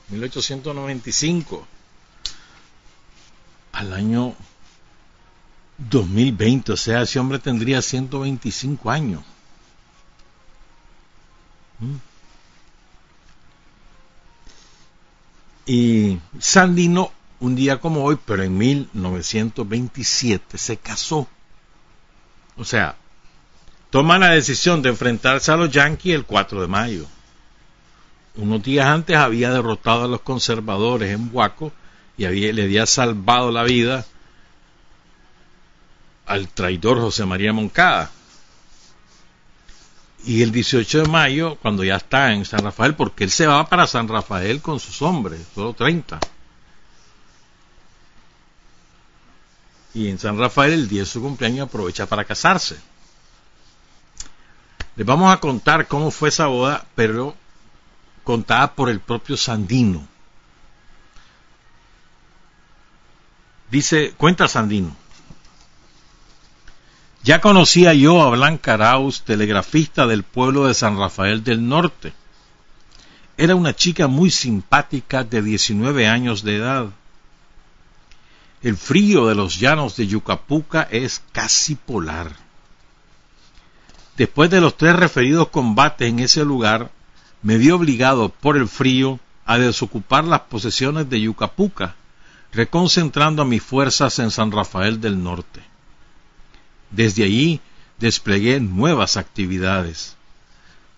1895. 0.09 1.67
Al 3.73 3.93
año 3.93 4.35
2020. 5.77 6.71
O 6.71 6.77
sea, 6.77 7.01
ese 7.01 7.19
hombre 7.19 7.39
tendría 7.39 7.81
125 7.81 8.89
años. 8.89 9.23
¿Mm? 11.79 11.95
Y 15.67 16.19
Sandino, 16.39 17.11
un 17.41 17.55
día 17.55 17.81
como 17.81 18.05
hoy, 18.05 18.17
pero 18.25 18.41
en 18.41 18.57
1927, 18.57 20.57
se 20.57 20.77
casó. 20.77 21.27
O 22.55 22.63
sea, 22.63 22.95
toma 23.97 24.19
la 24.19 24.29
decisión 24.29 24.83
de 24.83 24.89
enfrentarse 24.89 25.51
a 25.51 25.57
los 25.57 25.71
Yankees 25.71 26.13
el 26.13 26.23
4 26.23 26.61
de 26.61 26.67
mayo. 26.67 27.07
Unos 28.35 28.61
días 28.61 28.85
antes 28.85 29.17
había 29.17 29.49
derrotado 29.49 30.03
a 30.03 30.07
los 30.07 30.21
conservadores 30.21 31.11
en 31.11 31.31
Huaco 31.33 31.73
y 32.15 32.27
le 32.27 32.61
había 32.61 32.85
salvado 32.85 33.51
la 33.51 33.63
vida 33.63 34.05
al 36.27 36.47
traidor 36.47 36.99
José 36.99 37.25
María 37.25 37.53
Moncada. 37.53 38.11
Y 40.25 40.43
el 40.43 40.51
18 40.51 41.01
de 41.01 41.09
mayo, 41.09 41.57
cuando 41.59 41.83
ya 41.83 41.95
está 41.95 42.33
en 42.33 42.45
San 42.45 42.59
Rafael, 42.59 42.93
porque 42.93 43.23
él 43.23 43.31
se 43.31 43.47
va 43.47 43.67
para 43.67 43.87
San 43.87 44.07
Rafael 44.07 44.61
con 44.61 44.79
sus 44.79 45.01
hombres, 45.01 45.41
solo 45.55 45.73
30. 45.73 46.19
Y 49.95 50.07
en 50.07 50.19
San 50.19 50.37
Rafael, 50.37 50.73
el 50.73 50.87
día 50.87 50.99
de 50.99 51.07
su 51.07 51.19
cumpleaños, 51.19 51.67
aprovecha 51.67 52.05
para 52.05 52.25
casarse. 52.25 52.77
Les 54.97 55.05
vamos 55.05 55.31
a 55.31 55.39
contar 55.39 55.87
cómo 55.87 56.09
fue 56.09 56.29
esa 56.29 56.47
boda, 56.47 56.87
pero 56.95 57.35
contada 58.23 58.73
por 58.73 58.89
el 58.89 58.99
propio 58.99 59.37
Sandino. 59.37 60.07
Dice, 63.69 64.13
cuenta 64.17 64.47
Sandino. 64.47 64.95
Ya 67.21 67.41
conocía 67.41 67.93
yo 67.93 68.23
a 68.23 68.31
Blanca 68.31 68.73
Arauz, 68.73 69.21
telegrafista 69.21 70.07
del 70.07 70.23
pueblo 70.23 70.65
de 70.65 70.73
San 70.73 70.97
Rafael 70.97 71.43
del 71.43 71.67
Norte. 71.67 72.13
Era 73.37 73.53
una 73.53 73.75
chica 73.75 74.07
muy 74.07 74.31
simpática 74.31 75.23
de 75.23 75.43
19 75.43 76.07
años 76.07 76.41
de 76.41 76.55
edad. 76.55 76.87
El 78.63 78.77
frío 78.77 79.27
de 79.27 79.35
los 79.35 79.59
llanos 79.59 79.95
de 79.95 80.07
Yucapuca 80.07 80.87
es 80.89 81.21
casi 81.33 81.75
polar. 81.75 82.46
Después 84.17 84.49
de 84.49 84.61
los 84.61 84.75
tres 84.75 84.95
referidos 84.95 85.49
combates 85.49 86.09
en 86.09 86.19
ese 86.19 86.43
lugar, 86.43 86.89
me 87.43 87.57
vi 87.57 87.69
obligado 87.69 88.29
por 88.29 88.57
el 88.57 88.67
frío 88.67 89.19
a 89.45 89.59
desocupar 89.59 90.23
las 90.23 90.41
posesiones 90.41 91.07
de 91.09 91.21
Yucapuca, 91.21 91.95
reconcentrando 92.51 93.45
mis 93.45 93.61
fuerzas 93.61 94.17
en 94.17 94.31
San 94.31 94.51
Rafael 94.51 94.99
del 94.99 95.23
Norte. 95.23 95.61
Desde 96.89 97.23
allí 97.23 97.61
desplegué 97.99 98.59
nuevas 98.59 99.17
actividades. 99.17 100.15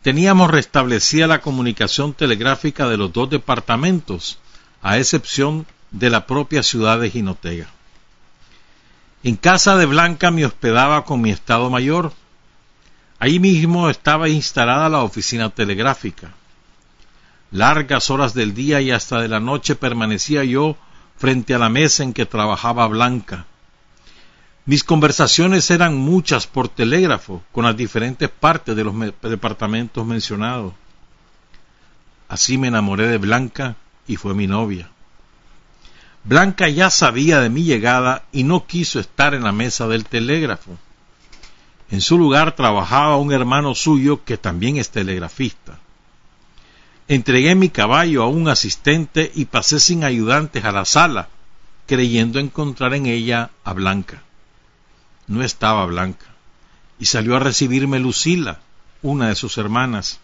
Teníamos 0.02 0.50
restablecida 0.50 1.28
la 1.28 1.42
comunicación 1.42 2.14
telegráfica 2.14 2.88
de 2.88 2.96
los 2.96 3.12
dos 3.12 3.30
departamentos, 3.30 4.40
a 4.82 4.98
excepción 4.98 5.66
de 5.92 6.10
la 6.10 6.26
propia 6.26 6.64
ciudad 6.64 7.00
de 7.02 7.10
Jinotega. 7.10 7.68
En 9.24 9.36
casa 9.36 9.76
de 9.76 9.86
Blanca 9.86 10.32
me 10.32 10.46
hospedaba 10.46 11.04
con 11.04 11.20
mi 11.20 11.32
estado 11.32 11.70
mayor. 11.70 12.14
Allí 13.20 13.40
mismo 13.40 13.90
estaba 13.90 14.30
instalada 14.30 14.90
la 14.90 15.04
oficina 15.04 15.50
telegráfica. 15.50 16.32
Largas 17.52 18.10
horas 18.10 18.34
del 18.34 18.54
día 18.54 18.82
y 18.82 18.92
hasta 18.92 19.22
de 19.22 19.28
la 19.28 19.40
noche 19.40 19.76
permanecía 19.76 20.44
yo 20.44 20.78
frente 21.18 21.54
a 21.54 21.60
la 21.60 21.70
mesa 21.70 22.04
en 22.04 22.14
que 22.14 22.26
trabajaba 22.26 22.88
Blanca, 22.88 23.46
mis 24.70 24.84
conversaciones 24.84 25.72
eran 25.72 25.98
muchas 25.98 26.46
por 26.46 26.70
telégrafo 26.70 27.42
con 27.52 27.66
las 27.66 27.76
diferentes 27.76 28.30
partes 28.30 28.76
de 28.76 28.84
los 28.84 28.94
departamentos 29.24 30.06
mencionados. 30.06 30.76
Así 32.28 32.60
me 32.60 32.68
enamoré 32.68 33.08
de 33.08 33.18
Blanca 33.18 33.78
y 34.08 34.16
fue 34.16 34.36
mi 34.36 34.46
novia. 34.46 34.92
Blanca 36.24 36.70
ya 36.70 36.92
sabía 36.92 37.40
de 37.40 37.50
mi 37.50 37.64
llegada 37.64 38.26
y 38.32 38.44
no 38.44 38.68
quiso 38.68 39.00
estar 39.00 39.34
en 39.34 39.44
la 39.44 39.52
mesa 39.52 39.88
del 39.88 40.06
telégrafo. 40.06 40.78
En 41.92 42.02
su 42.02 42.18
lugar 42.18 42.56
trabajaba 42.56 43.18
un 43.18 43.32
hermano 43.32 43.76
suyo 43.76 44.24
que 44.24 44.38
también 44.38 44.78
es 44.78 44.90
telegrafista. 44.90 45.80
Entregué 47.08 47.56
mi 47.56 47.70
caballo 47.70 48.24
a 48.24 48.28
un 48.28 48.48
asistente 48.48 49.32
y 49.34 49.46
pasé 49.46 49.80
sin 49.80 50.04
ayudantes 50.04 50.64
a 50.66 50.72
la 50.72 50.86
sala, 50.86 51.30
creyendo 51.88 52.40
encontrar 52.40 52.94
en 52.94 53.08
ella 53.08 53.50
a 53.64 53.74
Blanca 53.74 54.22
no 55.30 55.44
estaba 55.44 55.86
Blanca, 55.86 56.26
y 57.00 57.06
salió 57.06 57.38
a 57.38 57.40
recibirme 57.40 58.00
Lucila, 58.00 58.60
una 59.02 59.30
de 59.30 59.36
sus 59.36 59.58
hermanas. 59.58 60.20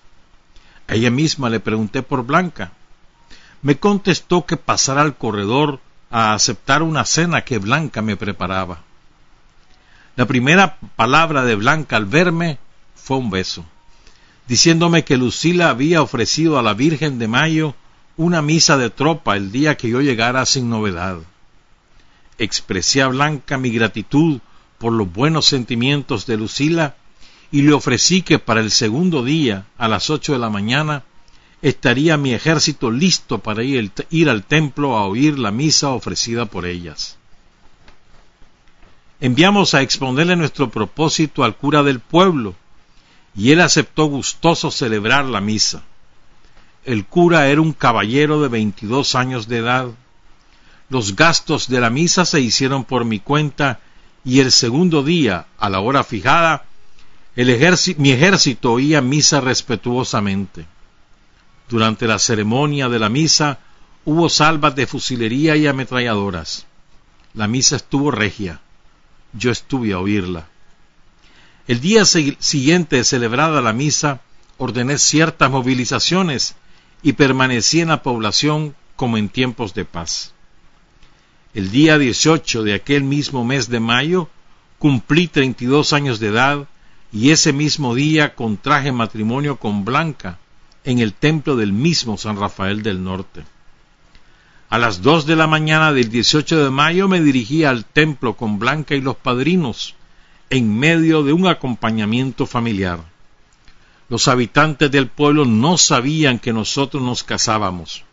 A 0.88 0.96
ella 0.96 1.12
misma 1.12 1.50
le 1.50 1.60
pregunté 1.60 2.02
por 2.02 2.26
Blanca. 2.26 2.72
Me 3.62 3.78
contestó 3.78 4.46
que 4.46 4.58
pasara 4.58 5.02
al 5.02 5.16
corredor 5.16 5.80
a 6.10 6.34
aceptar 6.34 6.82
una 6.82 7.06
cena 7.06 7.44
que 7.44 7.60
Blanca 7.60 8.02
me 8.02 8.18
preparaba. 8.18 8.82
La 10.16 10.26
primera 10.26 10.78
palabra 10.96 11.44
de 11.44 11.56
Blanca 11.56 11.98
al 11.98 12.06
verme 12.06 12.58
fue 12.96 13.18
un 13.18 13.30
beso, 13.30 13.66
diciéndome 14.48 15.04
que 15.04 15.18
Lucila 15.18 15.70
había 15.70 16.02
ofrecido 16.02 16.58
a 16.58 16.64
la 16.64 16.74
Virgen 16.74 17.20
de 17.20 17.28
Mayo 17.28 17.76
una 18.16 18.42
misa 18.42 18.78
de 18.78 18.90
tropa 18.90 19.36
el 19.36 19.52
día 19.52 19.76
que 19.76 19.90
yo 19.90 20.00
llegara 20.00 20.46
sin 20.46 20.70
novedad. 20.70 21.18
Expresé 22.38 23.02
a 23.02 23.08
Blanca 23.08 23.58
mi 23.58 23.72
gratitud 23.72 24.40
por 24.78 24.94
los 24.94 25.12
buenos 25.12 25.48
sentimientos 25.48 26.26
de 26.26 26.38
Lucila 26.38 26.96
y 27.52 27.64
le 27.64 27.74
ofrecí 27.74 28.22
que 28.22 28.40
para 28.40 28.62
el 28.62 28.72
segundo 28.72 29.22
día, 29.22 29.66
a 29.78 29.90
las 29.90 30.10
ocho 30.10 30.32
de 30.32 30.40
la 30.40 30.50
mañana, 30.50 31.04
estaría 31.62 32.16
mi 32.16 32.34
ejército 32.34 32.90
listo 32.90 33.40
para 33.40 33.64
ir, 33.64 33.92
ir, 34.10 34.30
al 34.30 34.44
templo 34.44 34.96
a 34.96 35.06
oír 35.06 35.38
la 35.38 35.52
misa 35.52 35.90
ofrecida 35.90 36.46
por 36.46 36.66
ellas. 36.66 37.18
Enviamos 39.20 39.74
a 39.74 39.82
exponerle 39.82 40.36
nuestro 40.36 40.70
propósito 40.70 41.44
al 41.44 41.56
cura 41.56 41.84
del 41.84 42.00
pueblo, 42.00 42.56
y 43.36 43.52
él 43.52 43.62
aceptó 43.62 44.06
gustoso 44.06 44.72
celebrar 44.72 45.26
la 45.26 45.42
misa. 45.42 45.84
El 46.84 47.06
cura 47.06 47.48
era 47.48 47.62
un 47.62 47.74
caballero 47.74 48.42
de 48.42 48.48
veintidós 48.48 49.16
años 49.16 49.48
de 49.48 49.58
edad. 49.58 49.88
Los 50.90 51.16
gastos 51.16 51.68
de 51.68 51.82
la 51.82 51.90
misa 51.90 52.26
se 52.26 52.42
hicieron 52.42 52.84
por 52.84 53.06
mi 53.06 53.20
cuenta 53.20 53.80
y 54.24 54.40
el 54.40 54.52
segundo 54.52 55.04
día, 55.04 55.48
a 55.58 55.70
la 55.70 55.80
hora 55.80 56.04
fijada, 56.04 56.66
mi 57.36 58.12
ejército 58.12 58.74
oía 58.74 59.02
misa 59.02 59.42
respetuosamente. 59.42 60.66
Durante 61.70 62.08
la 62.08 62.20
ceremonia 62.20 62.88
de 62.90 63.00
la 63.00 63.10
misa 63.10 63.60
hubo 64.06 64.30
salvas 64.30 64.76
de 64.76 64.88
fusilería 64.88 65.56
y 65.56 65.68
ametralladoras. 65.68 66.66
La 67.34 67.48
misa 67.48 67.76
estuvo 67.76 68.12
regia. 68.12 68.62
Yo 69.38 69.52
estuve 69.52 69.94
a 69.94 70.00
oírla. 70.00 70.48
El 71.68 71.82
día 71.82 72.06
siguiente 72.06 73.04
celebrada 73.04 73.62
la 73.62 73.74
misa, 73.74 74.22
ordené 74.58 74.98
ciertas 74.98 75.50
movilizaciones 75.50 76.56
y 77.02 77.14
permanecí 77.14 77.82
en 77.82 77.90
la 77.90 78.04
población 78.04 78.76
como 78.96 79.18
en 79.18 79.30
tiempos 79.30 79.74
de 79.74 79.86
paz. 79.86 80.34
El 81.54 81.72
día 81.72 81.98
18 81.98 82.64
de 82.64 82.74
aquel 82.74 83.04
mismo 83.04 83.44
mes 83.44 83.70
de 83.70 83.80
mayo 83.80 84.30
cumplí 84.78 85.28
32 85.28 85.94
años 85.94 86.20
de 86.20 86.28
edad 86.28 86.68
y 87.12 87.32
ese 87.32 87.54
mismo 87.54 87.96
día 87.96 88.36
contraje 88.36 88.92
matrimonio 88.92 89.58
con 89.58 89.86
Blanca 89.86 90.38
en 90.84 91.00
el 91.00 91.14
templo 91.14 91.56
del 91.56 91.74
mismo 91.74 92.18
San 92.18 92.38
Rafael 92.38 92.84
del 92.84 93.04
Norte. 93.04 93.44
A 94.76 94.78
las 94.78 95.02
dos 95.02 95.26
de 95.26 95.38
la 95.38 95.48
mañana 95.48 95.94
del 95.94 96.10
18 96.10 96.66
de 96.66 96.70
mayo 96.70 97.08
me 97.08 97.22
dirigí 97.22 97.64
al 97.64 97.86
templo 97.86 98.36
con 98.36 98.60
Blanca 98.60 98.94
y 98.94 99.00
los 99.00 99.16
padrinos, 99.16 99.96
en 100.50 100.78
medio 100.78 101.24
de 101.24 101.32
un 101.32 101.48
acompañamiento 101.48 102.46
familiar. 102.46 103.00
Los 104.10 104.28
habitantes 104.28 104.92
del 104.92 105.08
pueblo 105.08 105.46
no 105.46 105.78
sabían 105.78 106.40
que 106.40 106.52
nosotros 106.52 107.02
nos 107.02 107.24
casábamos. 107.24 108.04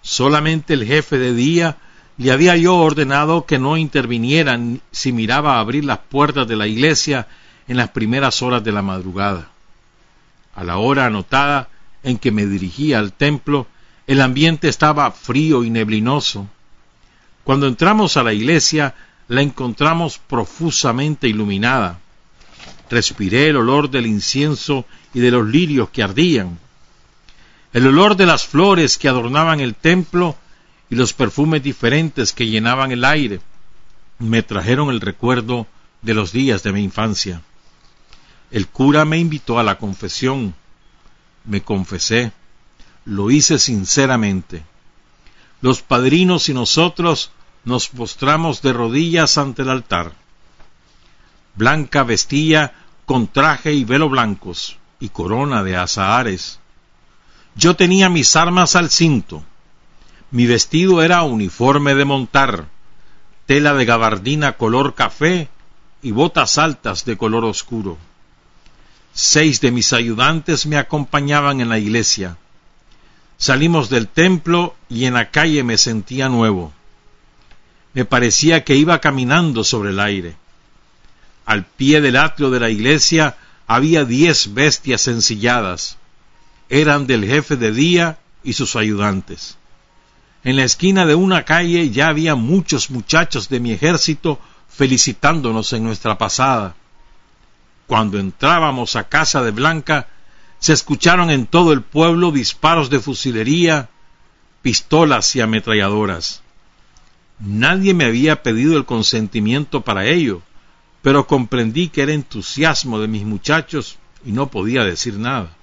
Solamente 0.00 0.74
el 0.74 0.86
jefe 0.86 1.18
de 1.18 1.34
día 1.34 1.78
le 2.18 2.30
había 2.30 2.56
yo 2.56 2.76
ordenado 2.76 3.44
que 3.44 3.58
no 3.58 3.76
intervinieran 3.76 4.82
si 4.92 5.10
miraba 5.10 5.58
abrir 5.58 5.84
las 5.84 5.98
puertas 5.98 6.46
de 6.46 6.54
la 6.54 6.68
iglesia 6.68 7.26
en 7.66 7.78
las 7.78 7.88
primeras 7.88 8.42
horas 8.42 8.62
de 8.62 8.70
la 8.70 8.82
madrugada. 8.82 9.50
A 10.54 10.62
la 10.62 10.76
hora 10.76 11.06
anotada 11.06 11.68
en 12.04 12.16
que 12.16 12.30
me 12.30 12.46
dirigía 12.46 13.00
al 13.00 13.12
templo, 13.12 13.66
el 14.10 14.22
ambiente 14.22 14.66
estaba 14.66 15.12
frío 15.12 15.62
y 15.62 15.70
neblinoso. 15.70 16.48
Cuando 17.44 17.68
entramos 17.68 18.16
a 18.16 18.24
la 18.24 18.32
iglesia, 18.32 18.96
la 19.28 19.40
encontramos 19.40 20.18
profusamente 20.18 21.28
iluminada. 21.28 22.00
Respiré 22.90 23.50
el 23.50 23.56
olor 23.58 23.88
del 23.88 24.08
incienso 24.08 24.84
y 25.14 25.20
de 25.20 25.30
los 25.30 25.46
lirios 25.46 25.90
que 25.90 26.02
ardían. 26.02 26.58
El 27.72 27.86
olor 27.86 28.16
de 28.16 28.26
las 28.26 28.44
flores 28.44 28.98
que 28.98 29.06
adornaban 29.06 29.60
el 29.60 29.76
templo 29.76 30.36
y 30.90 30.96
los 30.96 31.12
perfumes 31.12 31.62
diferentes 31.62 32.32
que 32.32 32.48
llenaban 32.48 32.90
el 32.90 33.04
aire 33.04 33.40
me 34.18 34.42
trajeron 34.42 34.90
el 34.90 35.00
recuerdo 35.00 35.68
de 36.02 36.14
los 36.14 36.32
días 36.32 36.64
de 36.64 36.72
mi 36.72 36.82
infancia. 36.82 37.42
El 38.50 38.66
cura 38.66 39.04
me 39.04 39.18
invitó 39.18 39.60
a 39.60 39.62
la 39.62 39.78
confesión. 39.78 40.52
Me 41.44 41.62
confesé. 41.62 42.32
Lo 43.04 43.30
hice 43.30 43.58
sinceramente. 43.58 44.64
Los 45.60 45.82
padrinos 45.82 46.48
y 46.48 46.54
nosotros 46.54 47.30
nos 47.64 47.88
postramos 47.88 48.62
de 48.62 48.72
rodillas 48.72 49.36
ante 49.38 49.62
el 49.62 49.70
altar. 49.70 50.12
Blanca 51.54 52.04
vestía 52.04 52.74
con 53.06 53.26
traje 53.26 53.72
y 53.72 53.84
velo 53.84 54.08
blancos 54.08 54.78
y 54.98 55.08
corona 55.08 55.62
de 55.62 55.76
azahares. 55.76 56.60
Yo 57.54 57.76
tenía 57.76 58.08
mis 58.08 58.36
armas 58.36 58.76
al 58.76 58.90
cinto 58.90 59.44
mi 60.32 60.46
vestido 60.46 61.02
era 61.02 61.24
uniforme 61.24 61.96
de 61.96 62.04
montar, 62.04 62.66
tela 63.46 63.74
de 63.74 63.84
gabardina 63.84 64.52
color 64.52 64.94
café 64.94 65.48
y 66.02 66.12
botas 66.12 66.56
altas 66.56 67.04
de 67.04 67.16
color 67.16 67.44
oscuro. 67.44 67.98
Seis 69.12 69.60
de 69.60 69.72
mis 69.72 69.92
ayudantes 69.92 70.66
me 70.66 70.76
acompañaban 70.76 71.60
en 71.60 71.68
la 71.68 71.80
iglesia. 71.80 72.36
Salimos 73.40 73.88
del 73.88 74.06
templo 74.06 74.76
y 74.90 75.06
en 75.06 75.14
la 75.14 75.30
calle 75.30 75.64
me 75.64 75.78
sentía 75.78 76.28
nuevo. 76.28 76.74
Me 77.94 78.04
parecía 78.04 78.64
que 78.64 78.76
iba 78.76 79.00
caminando 79.00 79.64
sobre 79.64 79.90
el 79.90 80.00
aire. 80.00 80.36
Al 81.46 81.64
pie 81.64 82.02
del 82.02 82.16
atrio 82.16 82.50
de 82.50 82.60
la 82.60 82.68
iglesia 82.68 83.38
había 83.66 84.04
diez 84.04 84.52
bestias 84.52 85.08
ensilladas. 85.08 85.96
eran 86.68 87.06
del 87.06 87.24
jefe 87.24 87.56
de 87.56 87.72
día 87.72 88.18
y 88.44 88.52
sus 88.52 88.76
ayudantes. 88.76 89.56
En 90.44 90.56
la 90.56 90.64
esquina 90.64 91.06
de 91.06 91.14
una 91.14 91.46
calle 91.46 91.88
ya 91.88 92.08
había 92.08 92.34
muchos 92.34 92.90
muchachos 92.90 93.48
de 93.48 93.58
mi 93.58 93.72
ejército 93.72 94.38
felicitándonos 94.68 95.72
en 95.72 95.82
nuestra 95.82 96.18
pasada. 96.18 96.74
Cuando 97.86 98.18
entrábamos 98.18 98.96
a 98.96 99.08
casa 99.08 99.42
de 99.42 99.50
Blanca, 99.50 100.08
se 100.60 100.74
escucharon 100.74 101.30
en 101.30 101.46
todo 101.46 101.72
el 101.72 101.82
pueblo 101.82 102.30
disparos 102.30 102.90
de 102.90 103.00
fusilería, 103.00 103.88
pistolas 104.62 105.34
y 105.34 105.40
ametralladoras. 105.40 106.42
Nadie 107.38 107.94
me 107.94 108.04
había 108.04 108.42
pedido 108.42 108.76
el 108.76 108.84
consentimiento 108.84 109.80
para 109.80 110.04
ello, 110.04 110.42
pero 111.00 111.26
comprendí 111.26 111.88
que 111.88 112.02
era 112.02 112.12
entusiasmo 112.12 113.00
de 113.00 113.08
mis 113.08 113.24
muchachos 113.24 113.96
y 114.24 114.32
no 114.32 114.50
podía 114.50 114.84
decir 114.84 115.14
nada. 115.14 115.56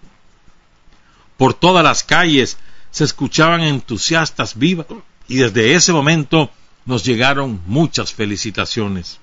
Por 1.37 1.53
todas 1.53 1.83
las 1.83 2.03
calles 2.03 2.57
se 2.89 3.03
escuchaban 3.03 3.61
entusiastas 3.61 4.57
vivas 4.57 4.87
y 5.27 5.35
desde 5.37 5.75
ese 5.75 5.93
momento 5.93 6.49
nos 6.85 7.03
llegaron 7.05 7.61
muchas 7.67 8.11
felicitaciones. 8.13 9.19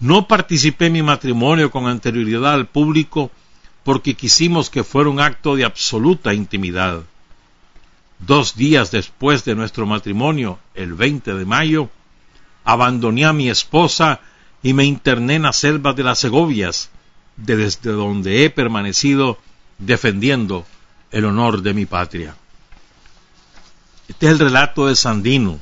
No 0.00 0.26
participé 0.26 0.86
en 0.86 0.94
mi 0.94 1.02
matrimonio 1.02 1.70
con 1.70 1.86
anterioridad 1.86 2.54
al 2.54 2.66
público 2.66 3.30
porque 3.84 4.14
quisimos 4.14 4.70
que 4.70 4.82
fuera 4.82 5.10
un 5.10 5.20
acto 5.20 5.56
de 5.56 5.64
absoluta 5.64 6.34
intimidad. 6.34 7.02
Dos 8.18 8.56
días 8.56 8.90
después 8.90 9.44
de 9.44 9.54
nuestro 9.54 9.86
matrimonio, 9.86 10.58
el 10.74 10.94
20 10.94 11.34
de 11.34 11.44
mayo, 11.44 11.90
abandoné 12.64 13.26
a 13.26 13.32
mi 13.32 13.50
esposa 13.50 14.20
y 14.62 14.72
me 14.72 14.84
interné 14.84 15.34
en 15.34 15.42
la 15.42 15.52
selva 15.52 15.92
de 15.92 16.02
las 16.02 16.20
Segovias, 16.20 16.90
desde 17.36 17.92
donde 17.92 18.44
he 18.44 18.50
permanecido 18.50 19.38
defendiendo 19.78 20.64
el 21.10 21.26
honor 21.26 21.62
de 21.62 21.74
mi 21.74 21.84
patria. 21.84 22.34
Este 24.08 24.26
es 24.26 24.32
el 24.32 24.38
relato 24.38 24.86
de 24.86 24.96
Sandino 24.96 25.60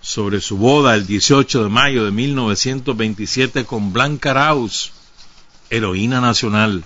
sobre 0.00 0.40
su 0.40 0.56
boda 0.56 0.94
el 0.94 1.06
18 1.06 1.64
de 1.64 1.68
mayo 1.68 2.04
de 2.04 2.12
1927 2.12 3.64
con 3.64 3.92
Blanca 3.92 4.32
Raus, 4.32 4.92
heroína 5.70 6.20
nacional. 6.20 6.84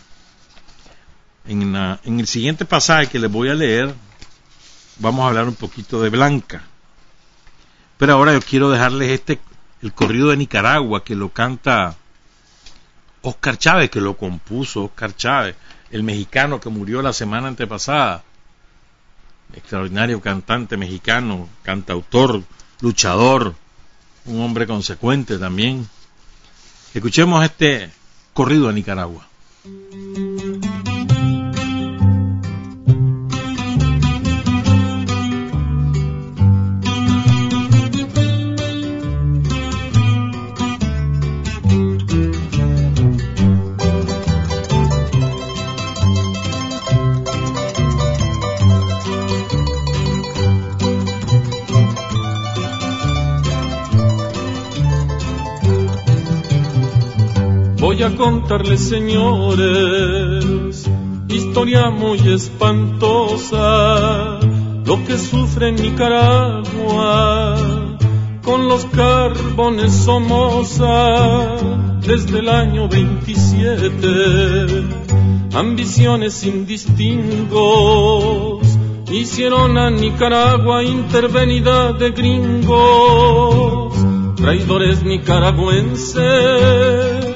En, 1.47 1.75
el 1.75 2.27
siguiente 2.27 2.65
pasaje 2.65 3.09
que 3.09 3.19
les 3.19 3.31
voy 3.31 3.49
a 3.49 3.55
leer, 3.55 3.95
vamos 4.99 5.25
a 5.25 5.29
hablar 5.29 5.49
un 5.49 5.55
poquito 5.55 6.01
de 6.03 6.11
Blanca. 6.11 6.63
Pero 7.99 8.15
ahora 8.15 8.33
yo 8.33 8.41
quiero 8.41 8.71
dejarles 8.71 9.11
este, 9.11 9.41
el 9.83 9.93
corrido 9.93 10.31
de 10.31 10.37
Nicaragua, 10.37 11.05
que 11.05 11.15
lo 11.15 11.31
canta 11.31 11.97
Oscar 13.23 13.59
Chávez, 13.59 13.91
que 13.91 14.01
lo 14.01 14.17
compuso 14.17 14.85
Oscar 14.85 15.15
Chávez, 15.17 15.57
el 15.91 16.03
mexicano 16.03 16.61
que 16.61 16.69
murió 16.69 17.03
la 17.03 17.13
semana 17.13 17.49
antepasada. 17.49 18.25
Extraordinario 19.55 20.21
cantante 20.21 20.77
mexicano, 20.77 21.49
cantautor, 21.63 22.43
luchador, 22.81 23.55
un 24.25 24.41
hombre 24.41 24.67
consecuente 24.67 25.39
también. 25.39 25.89
Escuchemos 26.95 27.45
este 27.45 27.91
corrido 28.33 28.69
de 28.69 28.75
Nicaragua. 28.75 29.27
Contarles, 58.17 58.89
señores, 58.89 60.89
historia 61.29 61.91
muy 61.91 62.19
espantosa, 62.19 63.61
lo 64.85 65.05
que 65.05 65.17
sufre 65.19 65.73
Nicaragua 65.73 67.57
con 68.43 68.69
los 68.69 68.85
carbones 68.87 69.93
Somoza 69.93 71.57
desde 72.01 72.39
el 72.41 72.49
año 72.49 72.89
27. 72.89 74.85
Ambiciones 75.55 76.33
sin 76.35 76.67
distingos 76.67 78.67
hicieron 79.11 79.79
a 79.79 79.91
Nicaragua 79.91 80.83
intervenida 80.83 81.93
de 81.93 82.11
gringos, 82.11 83.95
traidores 84.37 85.05
nicaragüenses 85.05 87.32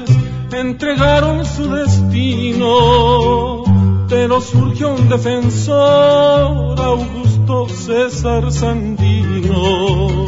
entregaron 0.61 1.44
su 1.44 1.70
destino, 1.70 3.64
pero 4.09 4.40
surgió 4.40 4.94
un 4.94 5.09
defensor, 5.09 6.80
Augusto 6.80 7.68
César 7.68 8.50
Sandino. 8.50 10.26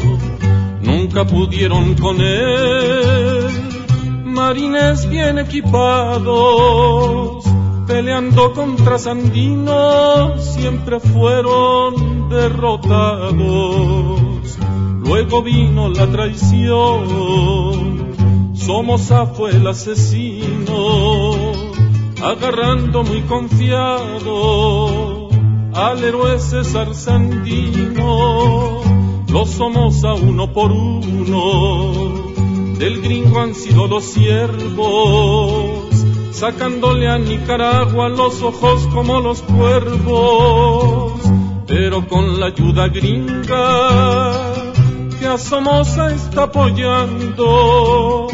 Nunca 0.82 1.24
pudieron 1.24 1.94
con 1.94 2.20
él, 2.20 3.48
marines 4.24 5.08
bien 5.08 5.38
equipados, 5.38 6.26
peleando 7.86 8.52
contra 8.52 8.98
Sandino, 8.98 10.36
siempre 10.38 11.00
fueron 11.00 12.28
derrotados. 12.28 13.38
Luego 15.04 15.42
vino 15.42 15.88
la 15.88 16.06
traición 16.06 17.97
Somoza 18.68 19.24
fue 19.24 19.52
el 19.52 19.66
asesino, 19.66 21.30
agarrando 22.22 23.02
muy 23.02 23.22
confiado 23.22 25.30
al 25.72 26.04
héroe 26.04 26.38
César 26.38 26.94
Sandino. 26.94 28.82
Los 29.32 29.52
Somoza 29.52 30.12
uno 30.12 30.52
por 30.52 30.70
uno, 30.70 31.92
del 32.78 33.00
gringo 33.00 33.40
han 33.40 33.54
sido 33.54 33.86
los 33.86 34.04
siervos, 34.04 35.88
sacándole 36.32 37.08
a 37.08 37.16
Nicaragua 37.16 38.10
los 38.10 38.42
ojos 38.42 38.86
como 38.92 39.22
los 39.22 39.40
cuervos, 39.40 41.22
pero 41.66 42.06
con 42.06 42.38
la 42.38 42.48
ayuda 42.48 42.88
gringa 42.88 44.62
que 45.18 45.26
a 45.26 45.38
Somoza 45.38 46.14
está 46.14 46.42
apoyando 46.42 48.28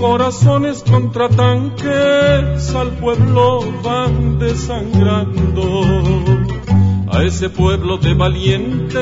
corazones 0.00 0.82
contra 0.82 1.28
tanques 1.28 2.74
al 2.74 2.90
pueblo 2.92 3.60
van 3.82 4.38
desangrando. 4.38 5.82
A 7.12 7.22
ese 7.22 7.50
pueblo 7.50 7.98
de 7.98 8.14
valientes 8.14 8.98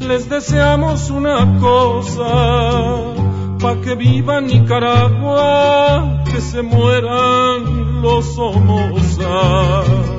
les 0.00 0.28
deseamos 0.30 1.10
una 1.10 1.58
cosa, 1.60 3.14
pa' 3.60 3.80
que 3.82 3.94
viva 3.94 4.40
Nicaragua, 4.40 6.24
que 6.24 6.40
se 6.40 6.62
mueran 6.62 8.00
los 8.00 8.24
Somoza. 8.34 10.15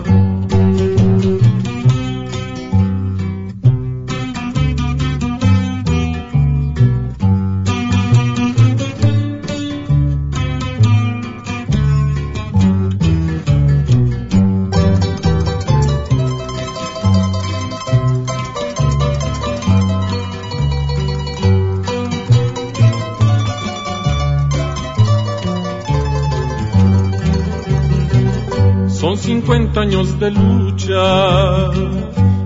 Años 29.87 30.19
de 30.19 30.31
lucha 30.31 31.71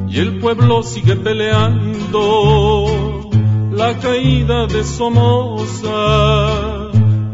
y 0.07 0.19
el 0.19 0.37
pueblo 0.37 0.83
sigue 0.83 1.15
peleando. 1.15 2.85
La 3.71 3.97
caída 3.97 4.67
de 4.67 4.83
Somoza 4.83 5.89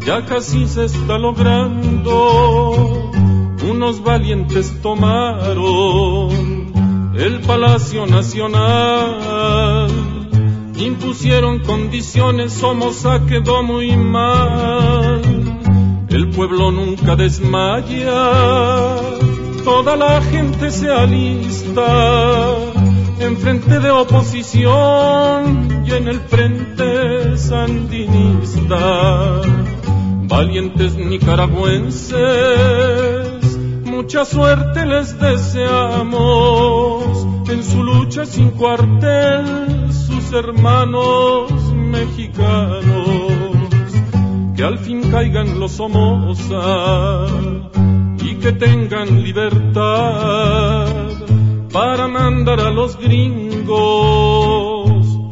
ya 0.05 0.25
casi 0.25 0.65
se 0.67 0.85
está 0.85 1.17
logrando. 1.17 3.11
Unos 3.69 4.01
valientes 4.01 4.81
tomaron 4.81 6.29
el 7.17 7.41
Palacio 7.41 8.07
Nacional. 8.07 9.89
Impusieron 10.77 11.59
condiciones, 11.59 12.53
Somoza 12.53 13.25
quedó 13.25 13.61
muy 13.61 13.97
mal. 13.97 15.21
El 16.07 16.29
pueblo 16.29 16.71
nunca 16.71 17.17
desmaya 17.17 19.26
toda 19.67 19.97
la 19.97 20.21
gente 20.21 20.71
se 20.71 20.89
alista 20.89 22.55
en 23.19 23.35
frente 23.35 23.81
de 23.81 23.91
oposición 23.91 25.83
y 25.85 25.91
en 25.91 26.07
el 26.07 26.21
frente 26.21 27.37
sandinista. 27.37 28.79
Valientes 30.23 30.95
nicaragüenses, 30.95 32.15
mucha 33.83 34.23
suerte 34.23 34.85
les 34.85 35.19
deseamos 35.19 36.07
en 37.49 37.61
su 37.61 37.83
lucha 37.83 38.25
sin 38.25 38.51
cuartel, 38.51 39.91
sus 39.91 40.31
hermanos 40.31 41.51
mexicanos, 41.73 43.33
que 44.55 44.63
al 44.63 44.77
fin 44.79 45.11
caigan 45.11 45.59
los 45.59 45.73
Somoza 45.73 47.27
que 48.47 48.53
tengan 48.53 49.23
libertad 49.23 50.87
para 51.73 52.07
mandar 52.07 52.61
a 52.61 52.69
los 52.69 52.97
gringos 52.97 53.75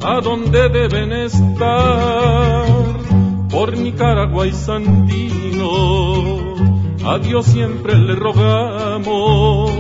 a 0.04 0.20
donde 0.20 0.68
deben 0.68 1.14
estar, 1.14 2.66
por 3.50 3.78
Nicaragua 3.78 4.48
y 4.48 4.52
Sandino, 4.52 5.70
a 7.06 7.18
Dios 7.20 7.46
siempre 7.46 7.98
le 7.98 8.16
rogamos 8.16 9.72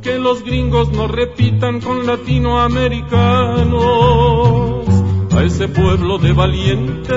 que 0.00 0.18
los 0.18 0.42
gringos 0.42 0.90
no 0.90 1.06
repitan 1.06 1.82
con 1.82 2.06
latinoamericanos, 2.06 4.88
a 5.36 5.44
ese 5.44 5.68
pueblo 5.68 6.16
de 6.16 6.32
valientes 6.32 7.12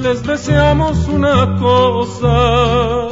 les 0.00 0.22
deseamos 0.22 1.06
una 1.08 1.58
cosa 1.58 3.03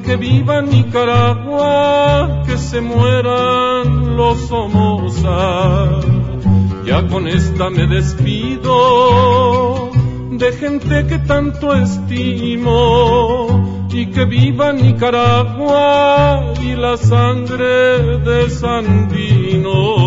que 0.00 0.16
viva 0.16 0.62
Nicaragua, 0.62 2.42
que 2.46 2.56
se 2.56 2.80
mueran 2.80 4.16
los 4.16 4.38
Somoza. 4.48 6.00
Ya 6.84 7.06
con 7.08 7.28
esta 7.28 7.68
me 7.70 7.86
despido 7.86 9.90
de 10.30 10.52
gente 10.52 11.06
que 11.06 11.18
tanto 11.18 11.74
estimo 11.74 13.86
y 13.92 14.06
que 14.06 14.24
viva 14.24 14.72
Nicaragua 14.72 16.54
y 16.62 16.74
la 16.74 16.96
sangre 16.96 18.18
de 18.20 18.48
Sandino. 18.50 20.01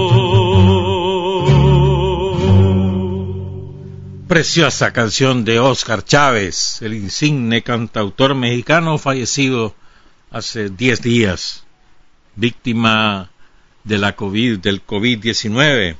Preciosa 4.27 4.91
canción 4.91 5.45
de 5.45 5.59
Oscar 5.59 6.03
Chávez, 6.03 6.81
el 6.81 6.95
insigne 6.95 7.61
cantautor 7.61 8.33
mexicano 8.33 8.97
fallecido 8.97 9.75
hace 10.31 10.71
10 10.71 11.01
días, 11.03 11.63
víctima 12.35 13.29
de 13.83 13.99
la 13.99 14.15
COVID, 14.15 14.57
del 14.57 14.83
COVID-19. 14.83 15.95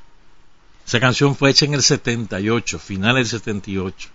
Esa 0.88 1.00
canción 1.00 1.36
fue 1.36 1.52
hecha 1.52 1.66
en 1.66 1.76
el 1.76 1.84
78, 1.84 2.80
final 2.80 3.18
del 3.18 3.28
78. 3.28 4.10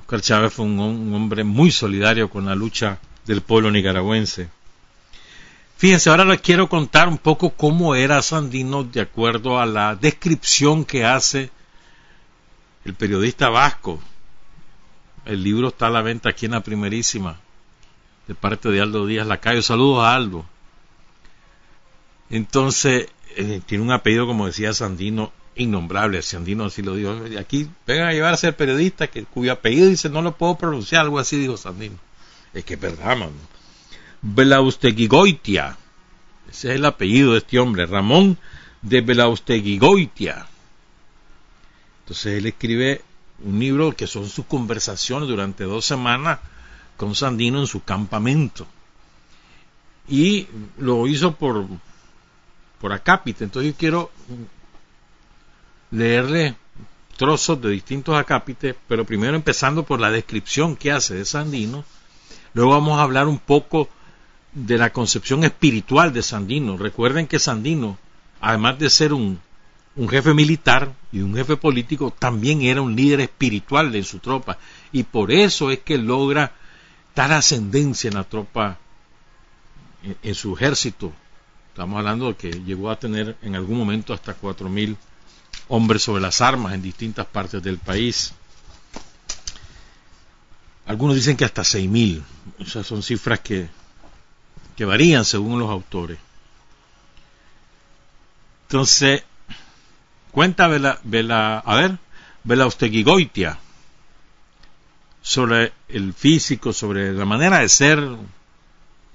Oscar 0.00 0.20
Chávez 0.20 0.52
fue 0.52 0.64
un, 0.64 0.80
un 0.80 1.14
hombre 1.14 1.44
muy 1.44 1.70
solidario 1.70 2.28
con 2.28 2.46
la 2.46 2.56
lucha 2.56 2.98
del 3.24 3.42
pueblo 3.42 3.70
nicaragüense. 3.70 4.48
Fíjense, 5.76 6.10
ahora 6.10 6.24
les 6.24 6.40
quiero 6.40 6.68
contar 6.68 7.06
un 7.06 7.18
poco 7.18 7.50
cómo 7.50 7.94
era 7.94 8.20
Sandino 8.22 8.82
de 8.82 9.02
acuerdo 9.02 9.60
a 9.60 9.66
la 9.66 9.94
descripción 9.94 10.84
que 10.84 11.04
hace 11.04 11.52
el 12.84 12.94
periodista 12.94 13.48
vasco. 13.48 14.00
El 15.24 15.42
libro 15.42 15.68
está 15.68 15.86
a 15.86 15.90
la 15.90 16.02
venta 16.02 16.30
aquí 16.30 16.46
en 16.46 16.52
la 16.52 16.62
primerísima, 16.62 17.38
de 18.26 18.34
parte 18.34 18.70
de 18.70 18.80
Aldo 18.80 19.06
Díaz 19.06 19.26
Lacayo. 19.26 19.62
Saludos 19.62 20.04
a 20.04 20.14
Aldo. 20.14 20.44
Entonces, 22.30 23.08
eh, 23.36 23.60
tiene 23.66 23.84
un 23.84 23.92
apellido, 23.92 24.26
como 24.26 24.46
decía 24.46 24.72
Sandino, 24.72 25.32
innombrable. 25.54 26.22
Sandino 26.22 26.64
así 26.64 26.82
lo 26.82 26.96
dijo. 26.96 27.20
Aquí 27.38 27.68
vengan 27.86 28.08
a 28.08 28.12
llevar 28.12 28.34
a 28.34 28.36
ser 28.36 28.56
periodista 28.56 29.06
que, 29.06 29.24
cuyo 29.24 29.52
apellido 29.52 29.88
dice 29.88 30.08
no 30.08 30.22
lo 30.22 30.36
puedo 30.36 30.56
pronunciar, 30.56 31.02
algo 31.02 31.18
así 31.18 31.36
dijo 31.36 31.56
Sandino. 31.56 31.96
Es 32.52 32.64
que 32.64 32.74
es 32.74 32.80
verdad, 32.80 33.16
mano. 33.16 33.32
Ese 36.50 36.70
es 36.70 36.76
el 36.76 36.84
apellido 36.84 37.32
de 37.32 37.38
este 37.38 37.58
hombre, 37.58 37.86
Ramón 37.86 38.38
de 38.82 39.00
Belausteguigoitia. 39.00 40.46
Entonces 42.12 42.40
él 42.40 42.46
escribe 42.46 43.00
un 43.42 43.58
libro 43.58 43.96
que 43.96 44.06
son 44.06 44.28
sus 44.28 44.44
conversaciones 44.44 45.30
durante 45.30 45.64
dos 45.64 45.86
semanas 45.86 46.40
con 46.98 47.14
Sandino 47.14 47.58
en 47.60 47.66
su 47.66 47.84
campamento. 47.84 48.66
Y 50.10 50.46
lo 50.76 51.06
hizo 51.06 51.34
por, 51.34 51.66
por 52.78 52.92
acápite. 52.92 53.44
Entonces 53.44 53.72
yo 53.72 53.78
quiero 53.78 54.10
leerle 55.90 56.54
trozos 57.16 57.62
de 57.62 57.70
distintos 57.70 58.14
acápites, 58.14 58.76
pero 58.86 59.06
primero 59.06 59.34
empezando 59.34 59.82
por 59.82 59.98
la 59.98 60.10
descripción 60.10 60.76
que 60.76 60.92
hace 60.92 61.14
de 61.14 61.24
Sandino. 61.24 61.82
Luego 62.52 62.72
vamos 62.72 62.98
a 62.98 63.04
hablar 63.04 63.26
un 63.26 63.38
poco 63.38 63.88
de 64.52 64.76
la 64.76 64.92
concepción 64.92 65.44
espiritual 65.44 66.12
de 66.12 66.22
Sandino. 66.22 66.76
Recuerden 66.76 67.26
que 67.26 67.38
Sandino, 67.38 67.96
además 68.38 68.78
de 68.78 68.90
ser 68.90 69.14
un 69.14 69.40
un 69.94 70.08
jefe 70.08 70.32
militar 70.32 70.92
y 71.12 71.20
un 71.20 71.34
jefe 71.34 71.56
político 71.56 72.10
también 72.10 72.62
era 72.62 72.80
un 72.80 72.96
líder 72.96 73.20
espiritual 73.20 73.92
de 73.92 74.02
su 74.02 74.18
tropa. 74.18 74.58
Y 74.90 75.02
por 75.02 75.30
eso 75.30 75.70
es 75.70 75.80
que 75.80 75.98
logra 75.98 76.52
tal 77.14 77.32
ascendencia 77.32 78.08
en 78.08 78.14
la 78.14 78.24
tropa 78.24 78.78
en, 80.22 80.34
su 80.34 80.54
ejército. 80.54 81.12
Estamos 81.68 81.98
hablando 81.98 82.28
de 82.28 82.34
que 82.36 82.50
llegó 82.50 82.90
a 82.90 82.98
tener 82.98 83.36
en 83.42 83.54
algún 83.54 83.78
momento 83.78 84.12
hasta 84.14 84.34
cuatro 84.34 84.68
mil 84.68 84.96
hombres 85.68 86.02
sobre 86.02 86.22
las 86.22 86.40
armas 86.40 86.74
en 86.74 86.82
distintas 86.82 87.26
partes 87.26 87.62
del 87.62 87.78
país. 87.78 88.32
Algunos 90.86 91.16
dicen 91.16 91.36
que 91.36 91.44
hasta 91.44 91.64
seis 91.64 91.88
mil. 91.88 92.22
O 92.58 92.64
sea 92.64 92.82
son 92.82 93.02
cifras 93.02 93.40
que 93.40 93.68
que 94.76 94.84
varían 94.84 95.24
según 95.24 95.58
los 95.58 95.70
autores. 95.70 96.18
Entonces 98.62 99.22
Cuenta 100.32 100.66
Vela, 100.66 100.98
Vela, 101.04 101.58
a 101.58 101.76
ver, 101.76 101.98
Belausteguigoitia 102.42 103.58
sobre 105.20 105.72
el 105.88 106.14
físico, 106.14 106.72
sobre 106.72 107.12
la 107.12 107.24
manera 107.24 107.60
de 107.60 107.68
ser, 107.68 108.02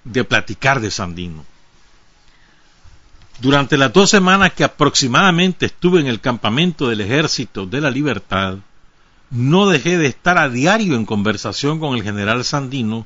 de 0.04 0.24
platicar 0.24 0.80
de 0.80 0.90
Sandino. 0.90 1.44
Durante 3.42 3.78
las 3.78 3.92
dos 3.92 4.10
semanas 4.10 4.54
que 4.54 4.64
aproximadamente 4.64 5.66
estuve 5.66 6.00
en 6.00 6.08
el 6.08 6.22
campamento 6.22 6.88
del 6.88 7.02
Ejército 7.02 7.66
de 7.66 7.82
la 7.82 7.92
Libertad, 7.92 8.58
no 9.30 9.68
dejé 9.68 9.98
de 9.98 10.08
estar 10.08 10.38
a 10.38 10.50
diario 10.50 10.96
en 10.96 11.06
conversación 11.06 11.80
con 11.80 11.96
el 11.96 12.04
general 12.04 12.46
Sandino, 12.46 13.06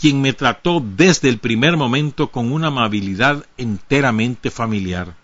quien 0.00 0.20
me 0.20 0.32
trató 0.32 0.82
desde 0.84 1.28
el 1.28 1.38
primer 1.38 1.76
momento 1.76 2.30
con 2.30 2.50
una 2.50 2.68
amabilidad 2.68 3.46
enteramente 3.56 4.50
familiar. 4.50 5.21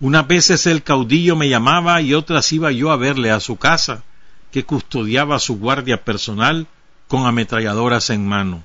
Unas 0.00 0.26
veces 0.26 0.66
el 0.66 0.82
caudillo 0.82 1.36
me 1.36 1.48
llamaba 1.48 2.02
y 2.02 2.12
otras 2.12 2.52
iba 2.52 2.70
yo 2.70 2.90
a 2.90 2.96
verle 2.96 3.30
a 3.30 3.40
su 3.40 3.56
casa, 3.56 4.02
que 4.50 4.64
custodiaba 4.64 5.38
su 5.38 5.58
guardia 5.58 6.04
personal 6.04 6.66
con 7.08 7.26
ametralladoras 7.26 8.10
en 8.10 8.26
mano. 8.26 8.62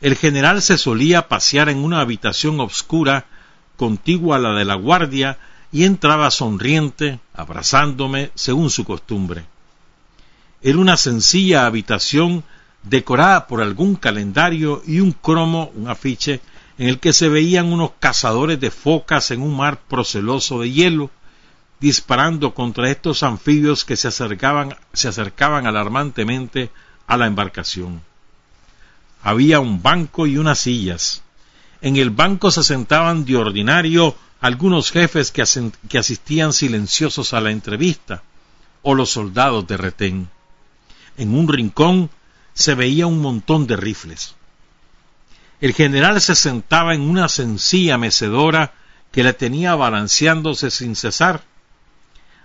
El 0.00 0.16
general 0.16 0.62
se 0.62 0.78
solía 0.78 1.28
pasear 1.28 1.68
en 1.68 1.78
una 1.78 2.00
habitación 2.00 2.60
obscura 2.60 3.26
contigua 3.76 4.36
a 4.36 4.38
la 4.38 4.52
de 4.52 4.64
la 4.64 4.74
guardia 4.74 5.38
y 5.72 5.84
entraba 5.84 6.30
sonriente, 6.30 7.20
abrazándome 7.34 8.30
según 8.34 8.70
su 8.70 8.84
costumbre. 8.84 9.44
Era 10.62 10.78
una 10.78 10.96
sencilla 10.96 11.66
habitación 11.66 12.44
decorada 12.82 13.46
por 13.46 13.60
algún 13.60 13.96
calendario 13.96 14.82
y 14.86 15.00
un 15.00 15.12
cromo, 15.12 15.70
un 15.74 15.88
afiche 15.88 16.40
en 16.78 16.88
el 16.88 17.00
que 17.00 17.12
se 17.12 17.28
veían 17.28 17.72
unos 17.72 17.92
cazadores 17.98 18.60
de 18.60 18.70
focas 18.70 19.30
en 19.30 19.42
un 19.42 19.56
mar 19.56 19.80
proceloso 19.88 20.60
de 20.60 20.70
hielo, 20.70 21.10
disparando 21.80 22.54
contra 22.54 22.90
estos 22.90 23.22
anfibios 23.22 23.84
que 23.84 23.96
se 23.96 24.08
acercaban, 24.08 24.76
se 24.92 25.08
acercaban 25.08 25.66
alarmantemente 25.66 26.70
a 27.06 27.16
la 27.16 27.26
embarcación. 27.26 28.02
Había 29.22 29.60
un 29.60 29.82
banco 29.82 30.26
y 30.26 30.38
unas 30.38 30.60
sillas. 30.60 31.22
En 31.80 31.96
el 31.96 32.10
banco 32.10 32.50
se 32.50 32.62
sentaban 32.62 33.24
de 33.24 33.36
ordinario 33.36 34.14
algunos 34.40 34.90
jefes 34.90 35.32
que, 35.32 35.44
que 35.88 35.98
asistían 35.98 36.52
silenciosos 36.52 37.32
a 37.34 37.40
la 37.40 37.50
entrevista, 37.50 38.22
o 38.82 38.94
los 38.94 39.10
soldados 39.10 39.66
de 39.66 39.76
retén. 39.76 40.30
En 41.16 41.34
un 41.34 41.48
rincón 41.48 42.10
se 42.54 42.74
veía 42.74 43.06
un 43.06 43.20
montón 43.20 43.66
de 43.66 43.76
rifles. 43.76 44.35
El 45.60 45.72
general 45.72 46.20
se 46.20 46.34
sentaba 46.34 46.94
en 46.94 47.00
una 47.02 47.28
sencilla 47.28 47.96
mecedora 47.96 48.74
que 49.10 49.22
le 49.22 49.32
tenía 49.32 49.74
balanceándose 49.74 50.70
sin 50.70 50.94
cesar. 50.96 51.42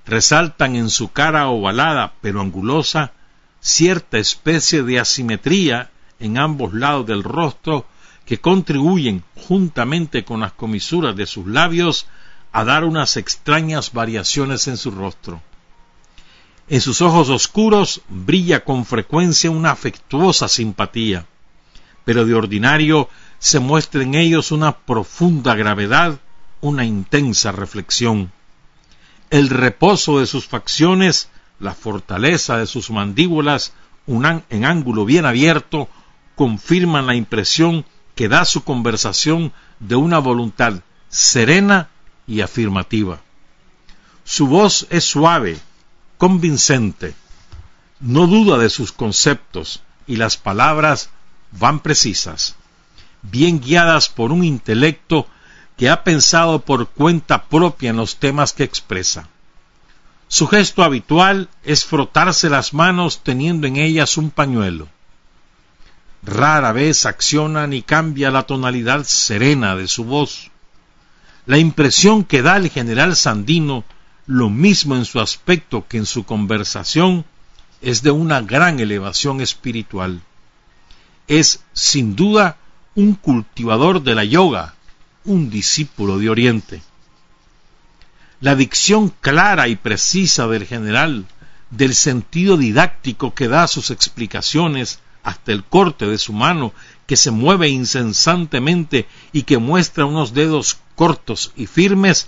Resaltan 0.05 0.75
en 0.75 0.89
su 0.89 1.11
cara 1.11 1.47
ovalada 1.49 2.13
pero 2.21 2.41
angulosa 2.41 3.11
cierta 3.59 4.17
especie 4.17 4.83
de 4.83 4.99
asimetría 4.99 5.91
en 6.19 6.37
ambos 6.37 6.73
lados 6.73 7.05
del 7.05 7.23
rostro 7.23 7.85
que 8.25 8.39
contribuyen, 8.39 9.23
juntamente 9.35 10.23
con 10.23 10.39
las 10.39 10.53
comisuras 10.53 11.15
de 11.15 11.25
sus 11.25 11.47
labios, 11.47 12.07
a 12.51 12.63
dar 12.63 12.83
unas 12.83 13.17
extrañas 13.17 13.91
variaciones 13.93 14.67
en 14.67 14.77
su 14.77 14.91
rostro. 14.91 15.41
En 16.69 16.79
sus 16.79 17.01
ojos 17.01 17.29
oscuros 17.29 18.01
brilla 18.07 18.63
con 18.63 18.85
frecuencia 18.85 19.51
una 19.51 19.71
afectuosa 19.71 20.47
simpatía, 20.47 21.25
pero 22.05 22.25
de 22.25 22.33
ordinario 22.33 23.09
se 23.39 23.59
muestra 23.59 24.03
en 24.03 24.15
ellos 24.15 24.51
una 24.51 24.77
profunda 24.77 25.55
gravedad, 25.55 26.19
una 26.61 26.85
intensa 26.85 27.51
reflexión. 27.51 28.31
El 29.29 29.49
reposo 29.49 30.19
de 30.19 30.27
sus 30.27 30.47
facciones, 30.47 31.29
la 31.59 31.73
fortaleza 31.73 32.57
de 32.57 32.67
sus 32.67 32.91
mandíbulas, 32.91 33.73
un 34.05 34.43
en 34.49 34.65
ángulo 34.65 35.05
bien 35.05 35.25
abierto, 35.25 35.89
confirman 36.35 37.07
la 37.07 37.15
impresión 37.15 37.85
que 38.15 38.27
da 38.27 38.45
su 38.45 38.63
conversación 38.63 39.53
de 39.79 39.95
una 39.95 40.19
voluntad 40.19 40.81
serena 41.09 41.89
y 42.27 42.41
afirmativa. 42.41 43.21
Su 44.23 44.47
voz 44.47 44.87
es 44.89 45.03
suave, 45.03 45.57
convincente, 46.17 47.15
no 47.99 48.27
duda 48.27 48.57
de 48.57 48.69
sus 48.69 48.91
conceptos 48.91 49.81
y 50.07 50.15
las 50.17 50.37
palabras 50.37 51.09
van 51.51 51.79
precisas, 51.79 52.55
bien 53.21 53.59
guiadas 53.59 54.09
por 54.09 54.31
un 54.31 54.43
intelecto 54.43 55.27
que 55.77 55.89
ha 55.89 56.03
pensado 56.03 56.59
por 56.59 56.89
cuenta 56.89 57.43
propia 57.43 57.89
en 57.89 57.97
los 57.97 58.17
temas 58.17 58.53
que 58.53 58.63
expresa. 58.63 59.27
Su 60.27 60.47
gesto 60.47 60.83
habitual 60.83 61.49
es 61.63 61.85
frotarse 61.85 62.49
las 62.49 62.73
manos 62.73 63.21
teniendo 63.23 63.67
en 63.67 63.77
ellas 63.77 64.17
un 64.17 64.31
pañuelo. 64.31 64.87
Rara 66.23 66.71
vez 66.71 67.05
acciona 67.05 67.67
ni 67.67 67.81
cambia 67.81 68.31
la 68.31 68.43
tonalidad 68.43 69.03
serena 69.03 69.75
de 69.75 69.87
su 69.87 70.05
voz. 70.05 70.51
La 71.47 71.57
impresión 71.57 72.23
que 72.23 72.41
da 72.43 72.57
el 72.57 72.69
general 72.69 73.15
Sandino, 73.15 73.83
lo 74.27 74.49
mismo 74.49 74.95
en 74.95 75.05
su 75.05 75.19
aspecto 75.19 75.85
que 75.87 75.97
en 75.97 76.05
su 76.05 76.23
conversación, 76.23 77.25
es 77.81 78.03
de 78.03 78.11
una 78.11 78.41
gran 78.41 78.79
elevación 78.79 79.41
espiritual. 79.41 80.21
Es, 81.31 81.63
sin 81.71 82.17
duda, 82.17 82.57
un 82.93 83.13
cultivador 83.13 84.03
de 84.03 84.15
la 84.15 84.25
yoga, 84.25 84.75
un 85.23 85.49
discípulo 85.49 86.19
de 86.19 86.29
Oriente. 86.29 86.81
La 88.41 88.53
dicción 88.57 89.13
clara 89.21 89.69
y 89.69 89.77
precisa 89.77 90.47
del 90.47 90.65
general, 90.65 91.25
del 91.69 91.95
sentido 91.95 92.57
didáctico 92.57 93.33
que 93.33 93.47
da 93.47 93.69
sus 93.69 93.91
explicaciones, 93.91 94.99
hasta 95.23 95.53
el 95.53 95.63
corte 95.63 96.05
de 96.05 96.17
su 96.17 96.33
mano, 96.33 96.73
que 97.07 97.15
se 97.15 97.31
mueve 97.31 97.69
incesantemente 97.69 99.07
y 99.31 99.43
que 99.43 99.57
muestra 99.57 100.03
unos 100.03 100.33
dedos 100.33 100.79
cortos 100.95 101.53
y 101.55 101.65
firmes, 101.65 102.27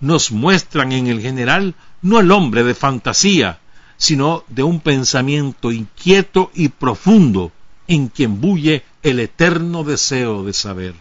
nos 0.00 0.32
muestran 0.32 0.90
en 0.90 1.06
el 1.06 1.20
general 1.20 1.76
no 2.02 2.18
el 2.18 2.32
hombre 2.32 2.64
de 2.64 2.74
fantasía, 2.74 3.60
sino 3.96 4.42
de 4.48 4.64
un 4.64 4.80
pensamiento 4.80 5.70
inquieto 5.70 6.50
y 6.52 6.70
profundo 6.70 7.52
en 7.90 8.06
quien 8.06 8.40
bulle 8.40 8.84
el 9.02 9.18
eterno 9.18 9.82
deseo 9.82 10.44
de 10.44 10.52
saber. 10.52 10.94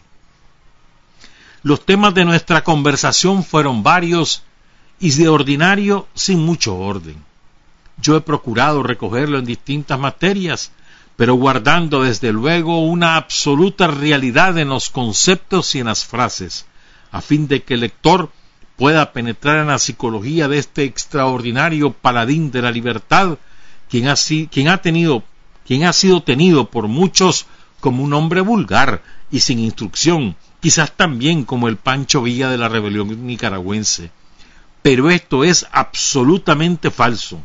Los 1.62 1.86
temas 1.86 2.16
de 2.16 2.26
nuestra 2.26 2.64
conversación 2.64 3.44
fueron 3.44 3.84
varios 3.84 4.42
y 5.00 5.12
de 5.12 5.30
ordinario 5.30 6.08
sin 6.16 6.40
mucho 6.40 6.76
orden. 6.76 7.24
Yo 8.02 8.18
he 8.18 8.22
procurado 8.22 8.82
recogerlo 8.82 9.38
en 9.38 9.46
distintas 9.46 10.00
materias, 10.00 10.72
pero 11.16 11.36
guardando 11.36 12.02
desde 12.02 12.34
luego 12.34 12.84
una 12.84 13.18
absoluta 13.18 13.86
realidad 13.86 14.58
en 14.58 14.70
los 14.70 14.90
conceptos 14.90 15.76
y 15.76 15.80
en 15.80 15.86
las 15.86 16.06
frases, 16.06 16.66
a 17.12 17.22
fin 17.22 17.48
de 17.48 17.62
que 17.62 17.76
el 17.76 17.82
lector 17.82 18.32
pueda 18.78 19.12
penetrar 19.14 19.60
en 19.60 19.68
la 19.68 19.78
psicología 19.78 20.48
de 20.48 20.58
este 20.58 20.86
extraordinario 20.86 21.94
paladín 21.94 22.50
de 22.50 22.64
la 22.64 22.72
libertad, 22.72 23.38
quien 23.92 24.08
ha, 24.08 24.16
quien 24.50 24.70
ha 24.70 24.82
tenido, 24.82 25.24
quien 25.70 25.84
ha 25.84 25.94
sido 25.94 26.24
tenido 26.24 26.72
por 26.72 26.88
muchos 26.88 27.46
como 27.80 28.04
un 28.04 28.12
hombre 28.14 28.42
vulgar 28.42 29.04
y 29.30 29.42
sin 29.42 29.60
instrucción, 29.60 30.36
quizás 30.60 30.94
también 30.98 31.46
como 31.46 31.68
el 31.68 31.78
Pancho 31.78 32.24
Villa 32.24 32.50
de 32.50 32.58
la 32.58 32.70
rebelión 32.70 33.28
nicaragüense. 33.28 34.10
Pero 34.82 35.12
esto 35.12 35.44
es 35.44 35.68
absolutamente 35.72 36.90
falso. 36.90 37.40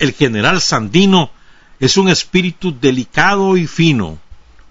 El 0.00 0.12
general 0.12 0.60
Sandino 0.60 1.30
es 1.78 1.96
un 1.96 2.08
espíritu 2.08 2.76
delicado 2.76 3.56
y 3.56 3.68
fino, 3.68 4.18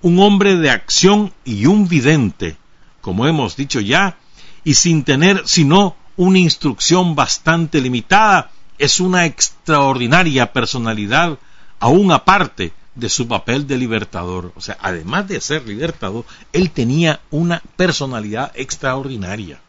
un 0.01 0.19
hombre 0.19 0.57
de 0.57 0.69
acción 0.69 1.31
y 1.45 1.65
un 1.65 1.87
vidente, 1.87 2.57
como 2.99 3.25
hemos 3.25 3.55
dicho 3.55 3.79
ya, 3.79 4.17
y 4.65 4.73
sin 4.73 5.05
tener 5.05 5.43
sino 5.45 5.95
una 6.17 6.39
instrucción 6.39 7.15
bastante 7.15 7.79
limitada, 7.79 8.51
es 8.77 8.99
una 8.99 9.25
extraordinaria 9.25 10.51
personalidad, 10.51 11.39
aún 11.83 12.13
aparte 12.13 12.71
de 12.95 13.09
su 13.09 13.27
papel 13.27 13.67
de 13.67 13.77
libertador. 13.77 14.53
O 14.55 14.61
sea, 14.61 14.77
además 14.79 15.27
de 15.27 15.41
ser 15.41 15.67
libertador, 15.67 16.23
él 16.53 16.71
tenía 16.71 17.19
una 17.29 17.61
personalidad 17.75 18.53
extraordinaria. 18.55 19.59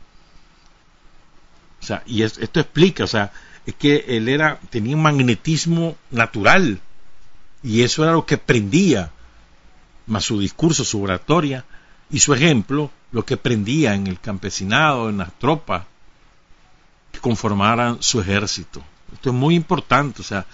O 1.82 1.84
sea, 1.84 2.04
y 2.06 2.22
esto 2.22 2.60
explica, 2.60 3.02
o 3.02 3.08
sea, 3.08 3.32
es 3.66 3.74
que 3.74 4.04
él 4.06 4.28
era, 4.28 4.60
tenía 4.70 4.94
un 4.94 5.02
magnetismo 5.02 5.96
natural 6.12 6.78
y 7.64 7.82
eso 7.82 8.04
era 8.04 8.12
lo 8.12 8.24
que 8.24 8.38
prendía, 8.38 9.10
más 10.06 10.24
su 10.24 10.38
discurso, 10.38 10.84
su 10.84 11.02
oratoria 11.02 11.64
y 12.10 12.20
su 12.20 12.32
ejemplo, 12.32 12.92
lo 13.10 13.24
que 13.24 13.36
prendía 13.36 13.94
en 13.94 14.06
el 14.06 14.20
campesinado, 14.20 15.08
en 15.08 15.18
las 15.18 15.36
tropas 15.40 15.82
que 17.10 17.18
conformaran 17.18 18.00
su 18.00 18.20
ejército. 18.20 18.84
Esto 19.12 19.30
es 19.30 19.34
muy 19.34 19.56
importante, 19.56 20.20
o 20.20 20.24
sea, 20.24 20.46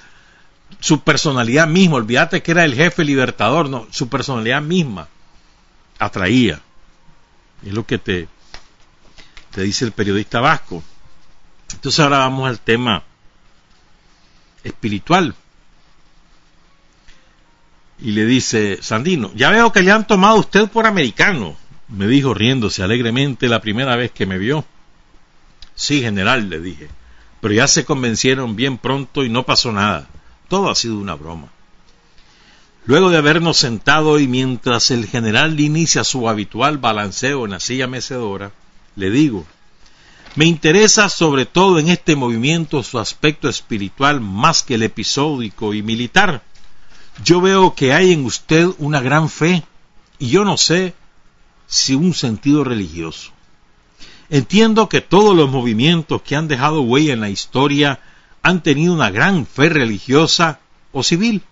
su 0.79 1.01
personalidad 1.01 1.67
misma, 1.67 1.97
olvídate 1.97 2.43
que 2.43 2.53
era 2.53 2.65
el 2.65 2.75
jefe 2.75 3.05
libertador, 3.05 3.69
no, 3.69 3.87
su 3.91 4.09
personalidad 4.09 4.63
misma 4.63 5.09
atraía. 5.99 6.61
Es 7.65 7.73
lo 7.73 7.85
que 7.85 7.99
te, 7.99 8.29
te 9.51 9.63
dice 9.63 9.85
el 9.85 9.93
periodista 9.93 10.41
vasco. 10.41 10.83
Entonces 11.73 12.01
ahora 12.01 12.19
vamos 12.19 12.49
al 12.49 12.61
tema 12.61 13.03
espiritual 14.65 15.35
y 17.99 18.13
le 18.13 18.25
dice, 18.25 18.79
Sandino, 18.81 19.31
ya 19.35 19.51
veo 19.51 19.73
que 19.73 19.83
le 19.83 19.93
han 19.93 20.07
tomado 20.07 20.37
usted 20.37 20.69
por 20.69 20.87
americano, 20.87 21.57
me 21.89 22.07
dijo 22.07 22.33
riéndose 22.33 22.83
alegremente 22.83 23.49
la 23.49 23.61
primera 23.61 23.97
vez 23.97 24.11
que 24.11 24.27
me 24.27 24.39
vio. 24.39 24.65
Sí, 25.75 26.01
general, 26.01 26.49
le 26.49 26.61
dije, 26.61 26.89
pero 27.41 27.55
ya 27.55 27.67
se 27.69 27.85
convencieron 27.85 28.57
bien 28.57 28.79
pronto 28.79 29.25
y 29.25 29.29
no 29.29 29.45
pasó 29.45 29.73
nada. 29.73 30.09
Todo 30.51 30.69
ha 30.69 30.75
sido 30.75 30.99
una 30.99 31.15
broma. 31.15 31.49
Luego 32.85 33.09
de 33.09 33.17
habernos 33.17 33.57
sentado 33.57 34.19
y 34.19 34.29
mientras 34.29 34.91
el 34.91 35.07
general 35.07 35.59
inicia 35.59 36.05
su 36.05 36.29
habitual 36.29 36.77
balanceo 36.77 37.47
en 37.47 37.53
la 37.53 37.61
silla 37.61 37.87
mecedora, 37.87 38.53
le 38.97 39.11
digo, 39.11 39.47
me 40.35 40.45
interesa 40.45 41.09
sobre 41.09 41.47
todo 41.47 41.79
en 41.79 41.89
este 41.89 42.17
movimiento 42.17 42.83
su 42.83 42.99
aspecto 42.99 43.49
espiritual 43.49 44.21
más 44.21 44.63
que 44.63 44.75
el 44.75 44.83
episódico 44.83 45.73
y 45.73 45.83
militar 45.83 46.43
yo 47.25 47.41
veo 47.41 47.75
que 47.75 47.93
hay 47.93 48.13
en 48.13 48.25
usted 48.25 48.69
una 48.79 49.01
gran 49.01 49.29
fe 49.29 49.63
y 50.19 50.29
yo 50.29 50.45
no 50.45 50.57
sé 50.57 50.95
si 51.67 51.95
un 51.95 52.15
sentido 52.15 52.65
religioso. 52.65 53.33
Entiendo 54.29 54.89
que 54.89 55.01
todos 55.01 55.37
los 55.37 55.51
movimientos 55.51 56.23
que 56.23 56.37
han 56.37 56.49
dejado 56.49 56.83
huella 56.83 57.13
en 57.13 57.21
la 57.21 57.31
historia 57.31 58.01
han 58.43 58.63
tenido 58.63 58.95
una 58.95 59.11
gran 59.11 59.47
fe 59.47 59.69
religiosa 59.69 60.61
o 60.93 61.03
civil. 61.03 61.43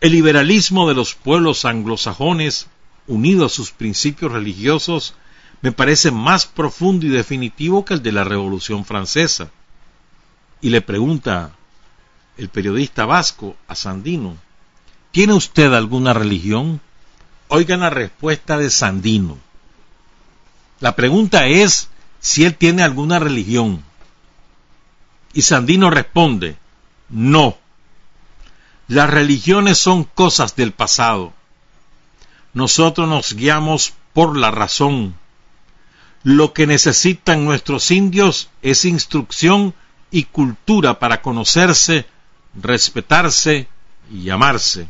El 0.00 0.12
liberalismo 0.12 0.88
de 0.88 0.94
los 0.94 1.14
pueblos 1.14 1.64
anglosajones, 1.64 2.68
unido 3.06 3.46
a 3.46 3.50
sus 3.50 3.70
principios 3.70 4.32
religiosos, 4.32 5.14
me 5.62 5.72
parece 5.72 6.10
más 6.10 6.46
profundo 6.46 7.06
y 7.06 7.10
definitivo 7.10 7.84
que 7.84 7.94
el 7.94 8.02
de 8.02 8.12
la 8.12 8.24
Revolución 8.24 8.84
Francesa. 8.84 9.50
Y 10.60 10.70
le 10.70 10.82
pregunta 10.82 11.52
el 12.36 12.48
periodista 12.48 13.06
vasco 13.06 13.56
a 13.68 13.74
Sandino, 13.74 14.36
¿Tiene 15.14 15.32
usted 15.34 15.72
alguna 15.72 16.12
religión? 16.12 16.80
Oigan 17.46 17.78
la 17.78 17.90
respuesta 17.90 18.58
de 18.58 18.68
Sandino. 18.68 19.38
La 20.80 20.96
pregunta 20.96 21.46
es 21.46 21.88
si 22.18 22.44
él 22.44 22.56
tiene 22.56 22.82
alguna 22.82 23.20
religión. 23.20 23.84
Y 25.34 25.42
Sandino 25.42 25.90
responde, 25.90 26.56
no. 27.08 27.58
Las 28.86 29.10
religiones 29.10 29.78
son 29.78 30.04
cosas 30.04 30.54
del 30.54 30.72
pasado. 30.72 31.32
Nosotros 32.52 33.08
nos 33.08 33.34
guiamos 33.34 33.94
por 34.12 34.36
la 34.36 34.52
razón. 34.52 35.16
Lo 36.22 36.52
que 36.52 36.68
necesitan 36.68 37.44
nuestros 37.44 37.90
indios 37.90 38.48
es 38.62 38.84
instrucción 38.84 39.74
y 40.12 40.24
cultura 40.24 41.00
para 41.00 41.20
conocerse, 41.20 42.06
respetarse 42.54 43.66
y 44.10 44.30
amarse. 44.30 44.88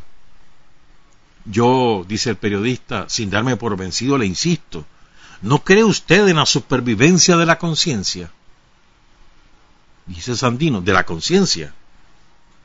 Yo, 1.45 2.05
dice 2.07 2.29
el 2.29 2.37
periodista, 2.37 3.05
sin 3.09 3.31
darme 3.31 3.57
por 3.57 3.75
vencido, 3.77 4.17
le 4.17 4.27
insisto, 4.27 4.85
¿no 5.41 5.63
cree 5.63 5.83
usted 5.83 6.27
en 6.27 6.37
la 6.37 6.45
supervivencia 6.45 7.35
de 7.35 7.45
la 7.47 7.57
conciencia? 7.57 8.31
Dice 10.05 10.35
Sandino, 10.35 10.81
de 10.81 10.93
la 10.93 11.05
conciencia. 11.05 11.73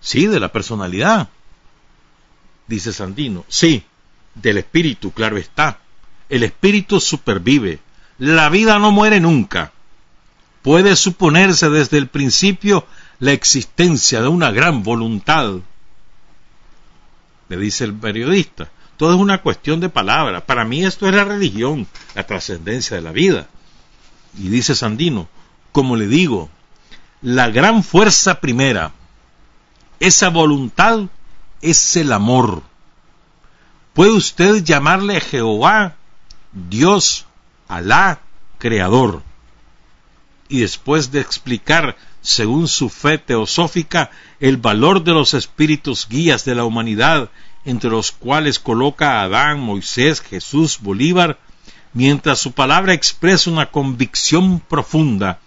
Sí, 0.01 0.26
de 0.26 0.41
la 0.41 0.53
personalidad. 0.53 1.28
Dice 2.66 2.93
Sandino, 2.93 3.45
sí, 3.49 3.84
del 4.34 4.59
espíritu, 4.59 5.12
claro 5.12 5.36
está. 5.36 5.78
El 6.28 6.43
espíritu 6.43 7.01
supervive. 7.01 7.80
La 8.18 8.49
vida 8.49 8.78
no 8.78 8.93
muere 8.93 9.20
nunca. 9.20 9.72
Puede 10.62 10.95
suponerse 10.97 11.70
desde 11.70 11.99
el 11.99 12.09
principio 12.09 12.86
la 13.18 13.32
existencia 13.32 14.20
de 14.20 14.28
una 14.28 14.51
gran 14.51 14.82
voluntad. 14.82 15.55
Le 17.49 17.57
dice 17.57 17.84
el 17.84 17.95
periodista, 17.95 18.70
todo 18.97 19.14
es 19.14 19.18
una 19.18 19.41
cuestión 19.41 19.80
de 19.80 19.88
palabras. 19.88 20.43
Para 20.43 20.64
mí 20.64 20.84
esto 20.84 21.09
es 21.09 21.14
la 21.14 21.24
religión, 21.24 21.86
la 22.14 22.26
trascendencia 22.26 22.97
de 22.97 23.03
la 23.03 23.12
vida. 23.12 23.49
Y 24.38 24.49
dice 24.49 24.74
Sandino, 24.74 25.28
como 25.72 25.97
le 25.97 26.07
digo, 26.07 26.51
la 27.23 27.51
gran 27.51 27.85
fuerza 27.85 28.41
primera, 28.41 28.93
esa 29.99 30.31
voluntad 30.31 31.01
es 31.61 31.97
el 31.97 32.12
amor. 32.12 32.62
Puede 33.93 34.12
usted 34.12 34.64
llamarle 34.64 35.21
Jehová, 35.21 35.97
Dios, 36.53 37.27
Alá, 37.68 38.21
Creador. 38.59 39.23
Y 40.49 40.61
después 40.61 41.12
de 41.12 41.21
explicar, 41.21 41.97
según 42.23 42.68
su 42.68 42.89
fe 42.89 43.18
teosófica, 43.18 44.11
el 44.41 44.57
valor 44.57 45.05
de 45.05 45.12
los 45.12 45.35
espíritus 45.35 46.09
guías 46.09 46.45
de 46.47 46.55
la 46.55 46.64
humanidad, 46.64 47.29
entre 47.66 47.91
los 47.91 48.12
cuales 48.12 48.59
coloca 48.59 49.21
a 49.21 49.25
Adán, 49.25 49.61
Moisés, 49.61 50.23
Jesús, 50.23 50.79
Bolívar, 50.81 51.39
mientras 51.93 52.39
su 52.39 52.53
palabra 52.53 52.95
expresa 52.95 53.51
una 53.51 53.66
convicción 53.66 54.61
profunda 54.61 55.39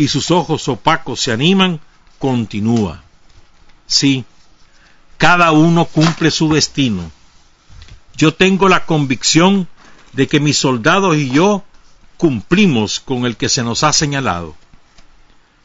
y 0.00 0.08
sus 0.08 0.30
ojos 0.30 0.66
opacos 0.68 1.20
se 1.20 1.30
animan, 1.30 1.78
continúa. 2.18 3.02
Sí, 3.86 4.24
cada 5.18 5.52
uno 5.52 5.84
cumple 5.84 6.30
su 6.30 6.50
destino. 6.50 7.10
Yo 8.16 8.32
tengo 8.32 8.70
la 8.70 8.86
convicción 8.86 9.68
de 10.14 10.26
que 10.26 10.40
mis 10.40 10.56
soldados 10.56 11.18
y 11.18 11.28
yo 11.28 11.64
cumplimos 12.16 12.98
con 12.98 13.26
el 13.26 13.36
que 13.36 13.50
se 13.50 13.62
nos 13.62 13.84
ha 13.84 13.92
señalado. 13.92 14.54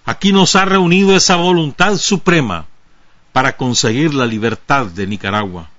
Aquí 0.03 0.33
nos 0.33 0.57
ha 0.57 0.65
reunido 0.65 1.15
esa 1.15 1.37
voluntad 1.37 1.95
suprema 1.95 2.65
para 3.31 3.55
conseguir 3.55 4.13
la 4.13 4.25
libertad 4.25 4.87
de 4.87 5.07
Nicaragua. 5.07 5.69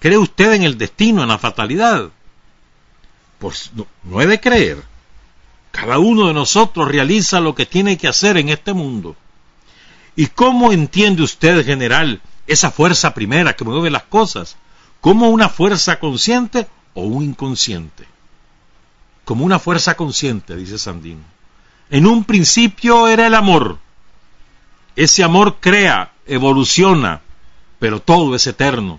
¿Cree 0.00 0.18
usted 0.18 0.52
en 0.52 0.64
el 0.64 0.76
destino, 0.76 1.22
en 1.22 1.28
la 1.28 1.38
fatalidad? 1.38 2.10
Pues 3.38 3.70
no, 3.74 3.86
no 4.04 4.20
he 4.20 4.26
de 4.26 4.38
creer. 4.38 4.87
Cada 5.80 6.00
uno 6.00 6.26
de 6.26 6.34
nosotros 6.34 6.88
realiza 6.88 7.38
lo 7.38 7.54
que 7.54 7.64
tiene 7.64 7.96
que 7.96 8.08
hacer 8.08 8.36
en 8.36 8.48
este 8.48 8.72
mundo. 8.72 9.14
¿Y 10.16 10.26
cómo 10.26 10.72
entiende 10.72 11.22
usted, 11.22 11.64
general, 11.64 12.20
esa 12.48 12.72
fuerza 12.72 13.14
primera 13.14 13.54
que 13.54 13.64
mueve 13.64 13.88
las 13.88 14.02
cosas? 14.02 14.56
¿Como 15.00 15.28
una 15.28 15.48
fuerza 15.48 16.00
consciente 16.00 16.66
o 16.94 17.02
un 17.02 17.22
inconsciente? 17.22 18.06
Como 19.24 19.44
una 19.44 19.60
fuerza 19.60 19.96
consciente, 19.96 20.56
dice 20.56 20.78
Sandino. 20.78 21.22
En 21.90 22.08
un 22.08 22.24
principio 22.24 23.06
era 23.06 23.28
el 23.28 23.36
amor. 23.36 23.78
Ese 24.96 25.22
amor 25.22 25.58
crea, 25.60 26.10
evoluciona, 26.26 27.20
pero 27.78 28.02
todo 28.02 28.34
es 28.34 28.48
eterno. 28.48 28.98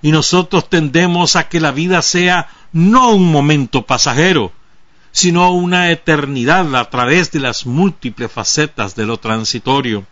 Y 0.00 0.12
nosotros 0.12 0.70
tendemos 0.70 1.34
a 1.34 1.48
que 1.48 1.58
la 1.58 1.72
vida 1.72 2.02
sea 2.02 2.48
no 2.72 3.10
un 3.10 3.32
momento 3.32 3.82
pasajero, 3.84 4.52
sino 5.12 5.52
una 5.52 5.90
eternidad 5.90 6.74
a 6.74 6.88
través 6.88 7.30
de 7.30 7.40
las 7.40 7.66
múltiples 7.66 8.32
facetas 8.32 8.96
de 8.96 9.06
lo 9.06 9.18
transitorio. 9.18 10.06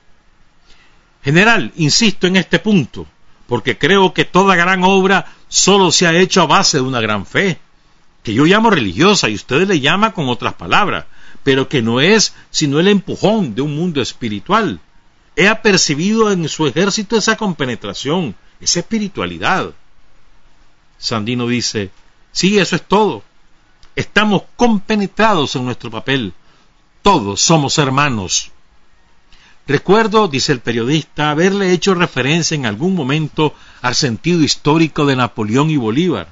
General, 1.24 1.72
insisto 1.76 2.26
en 2.26 2.36
este 2.36 2.58
punto, 2.58 3.06
porque 3.46 3.78
creo 3.78 4.14
que 4.14 4.24
toda 4.24 4.56
gran 4.56 4.84
obra 4.84 5.32
solo 5.48 5.90
se 5.90 6.06
ha 6.06 6.16
hecho 6.16 6.42
a 6.42 6.46
base 6.46 6.76
de 6.76 6.82
una 6.82 7.00
gran 7.00 7.26
fe, 7.26 7.58
que 8.22 8.34
yo 8.34 8.44
llamo 8.44 8.70
religiosa 8.70 9.28
y 9.28 9.34
ustedes 9.34 9.66
le 9.66 9.80
llaman 9.80 10.12
con 10.12 10.28
otras 10.28 10.54
palabras, 10.54 11.06
pero 11.42 11.68
que 11.68 11.80
no 11.80 12.00
es 12.00 12.34
sino 12.50 12.78
el 12.78 12.88
empujón 12.88 13.54
de 13.54 13.62
un 13.62 13.74
mundo 13.74 14.02
espiritual. 14.02 14.80
He 15.34 15.48
apercibido 15.48 16.30
en 16.30 16.46
su 16.48 16.66
ejército 16.66 17.16
esa 17.16 17.36
compenetración, 17.36 18.34
esa 18.60 18.80
espiritualidad. 18.80 19.72
Sandino 20.98 21.46
dice, 21.46 21.90
sí, 22.32 22.58
eso 22.58 22.76
es 22.76 22.82
todo. 22.82 23.24
Estamos 23.96 24.42
compenetrados 24.56 25.56
en 25.56 25.64
nuestro 25.64 25.90
papel. 25.90 26.32
Todos 27.02 27.40
somos 27.40 27.78
hermanos. 27.78 28.50
Recuerdo, 29.66 30.28
dice 30.28 30.52
el 30.52 30.60
periodista, 30.60 31.30
haberle 31.30 31.72
hecho 31.72 31.94
referencia 31.94 32.54
en 32.54 32.66
algún 32.66 32.94
momento 32.94 33.54
al 33.82 33.94
sentido 33.94 34.42
histórico 34.42 35.06
de 35.06 35.16
Napoleón 35.16 35.70
y 35.70 35.76
Bolívar. 35.76 36.28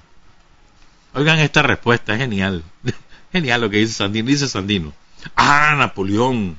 Oigan 1.14 1.38
esta 1.38 1.62
respuesta, 1.62 2.14
es 2.14 2.20
genial. 2.20 2.64
genial 3.32 3.60
lo 3.60 3.70
que 3.70 3.78
dice 3.78 3.94
Sandino. 3.94 4.28
Dice 4.28 4.48
Sandino. 4.48 4.92
Ah, 5.36 5.74
Napoleón. 5.76 6.56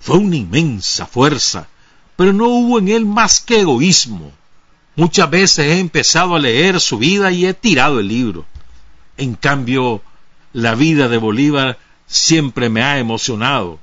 Fue 0.00 0.18
una 0.18 0.36
inmensa 0.36 1.06
fuerza, 1.06 1.68
pero 2.16 2.32
no 2.32 2.48
hubo 2.48 2.78
en 2.78 2.88
él 2.88 3.04
más 3.04 3.40
que 3.40 3.60
egoísmo. 3.60 4.32
Muchas 4.96 5.30
veces 5.30 5.66
he 5.66 5.78
empezado 5.78 6.34
a 6.34 6.40
leer 6.40 6.80
su 6.80 6.98
vida 6.98 7.30
y 7.30 7.46
he 7.46 7.54
tirado 7.54 8.00
el 8.00 8.08
libro. 8.08 8.44
En 9.16 9.34
cambio, 9.34 10.02
la 10.58 10.74
vida 10.74 11.08
de 11.08 11.18
Bolívar 11.18 11.78
siempre 12.08 12.68
me 12.68 12.82
ha 12.82 12.98
emocionado 12.98 13.78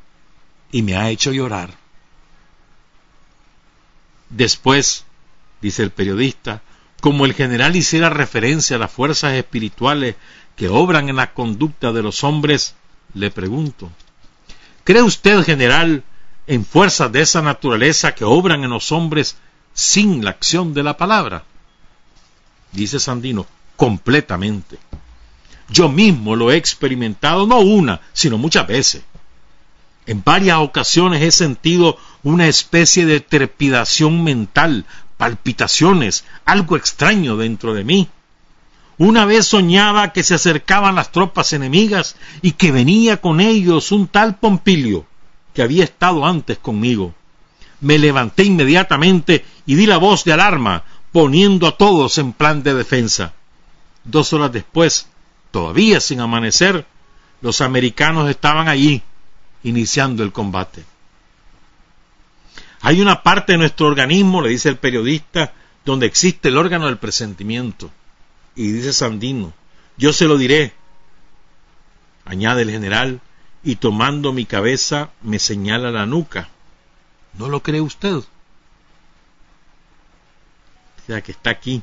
y 0.74 0.82
me 0.82 0.98
ha 0.98 1.10
hecho 1.10 1.32
llorar. 1.32 1.74
Después, 4.30 5.06
dice 5.62 5.84
el 5.84 5.92
periodista, 5.92 6.64
como 7.00 7.26
el 7.26 7.34
general 7.34 7.78
hiciera 7.78 8.10
referencia 8.10 8.76
a 8.76 8.80
las 8.80 8.92
fuerzas 8.92 9.34
espirituales 9.36 10.16
que 10.58 10.68
obran 10.68 11.08
en 11.08 11.16
la 11.16 11.34
conducta 11.34 11.94
de 11.94 12.04
los 12.04 12.26
hombres, 12.26 12.76
le 13.14 13.32
pregunto, 13.32 13.90
¿cree 14.84 15.02
usted, 15.02 15.44
general, 15.44 16.04
en 16.46 16.66
fuerzas 16.66 17.10
de 17.10 17.22
esa 17.22 17.42
naturaleza 17.42 18.14
que 18.16 18.26
obran 18.26 18.66
en 18.66 18.72
los 18.72 18.92
hombres 18.92 19.38
sin 19.74 20.26
la 20.26 20.32
acción 20.32 20.74
de 20.74 20.84
la 20.84 20.98
palabra? 20.98 21.46
Dice 22.74 23.00
Sandino, 23.00 23.48
completamente. 23.78 24.78
Yo 25.70 25.90
mismo 25.90 26.36
lo 26.36 26.52
he 26.52 26.58
experimentado 26.58 27.48
no 27.48 27.60
una, 27.60 28.02
sino 28.14 28.38
muchas 28.38 28.68
veces. 28.68 29.04
En 30.06 30.24
varias 30.24 30.60
ocasiones 30.60 31.24
he 31.24 31.32
sentido 31.32 31.98
una 32.24 32.48
especie 32.48 33.06
de 33.06 33.20
trepidación 33.20 34.24
mental, 34.24 34.86
palpitaciones, 35.18 36.26
algo 36.46 36.78
extraño 36.78 37.38
dentro 37.38 37.74
de 37.74 37.84
mí. 37.84 38.10
Una 38.98 39.26
vez 39.26 39.48
soñaba 39.48 40.14
que 40.14 40.24
se 40.24 40.36
acercaban 40.36 40.96
las 40.96 41.12
tropas 41.12 41.54
enemigas 41.54 42.16
y 42.42 42.52
que 42.52 42.72
venía 42.72 43.18
con 43.20 43.42
ellos 43.42 43.92
un 43.92 44.08
tal 44.08 44.38
Pompilio, 44.38 45.06
que 45.54 45.64
había 45.64 45.84
estado 45.84 46.26
antes 46.26 46.60
conmigo. 46.60 47.14
Me 47.82 47.98
levanté 47.98 48.44
inmediatamente 48.44 49.44
y 49.66 49.76
di 49.76 49.86
la 49.86 49.98
voz 49.98 50.24
de 50.24 50.34
alarma, 50.34 50.84
poniendo 51.12 51.68
a 51.68 51.78
todos 51.78 52.18
en 52.20 52.32
plan 52.32 52.64
de 52.64 52.74
defensa. 52.74 53.34
Dos 54.04 54.32
horas 54.34 54.52
después, 54.52 55.08
todavía 55.56 56.02
sin 56.02 56.20
amanecer, 56.20 56.86
los 57.40 57.62
americanos 57.62 58.30
estaban 58.30 58.68
allí, 58.68 59.02
iniciando 59.64 60.22
el 60.22 60.34
combate. 60.34 60.84
Hay 62.82 63.00
una 63.00 63.24
parte 63.24 63.54
de 63.54 63.60
nuestro 63.60 63.88
organismo, 63.88 64.42
le 64.42 64.50
dice 64.50 64.68
el 64.68 64.76
periodista, 64.76 65.54
donde 65.86 66.08
existe 66.08 66.50
el 66.50 66.58
órgano 66.58 66.88
del 66.88 66.98
presentimiento. 66.98 67.90
Y 68.54 68.70
dice 68.70 68.92
Sandino, 68.92 69.54
yo 69.96 70.12
se 70.12 70.26
lo 70.26 70.38
diré, 70.38 70.74
añade 72.26 72.64
el 72.64 72.72
general, 72.72 73.22
y 73.64 73.78
tomando 73.78 74.34
mi 74.34 74.46
cabeza 74.46 75.12
me 75.22 75.40
señala 75.40 75.90
la 75.90 76.06
nuca. 76.06 76.50
¿No 77.38 77.48
lo 77.48 77.64
cree 77.64 77.80
usted? 77.80 78.16
O 78.16 78.26
sea, 81.08 81.22
que 81.22 81.32
está 81.32 81.52
aquí. 81.52 81.82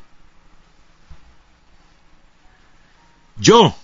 Yo, 3.42 3.74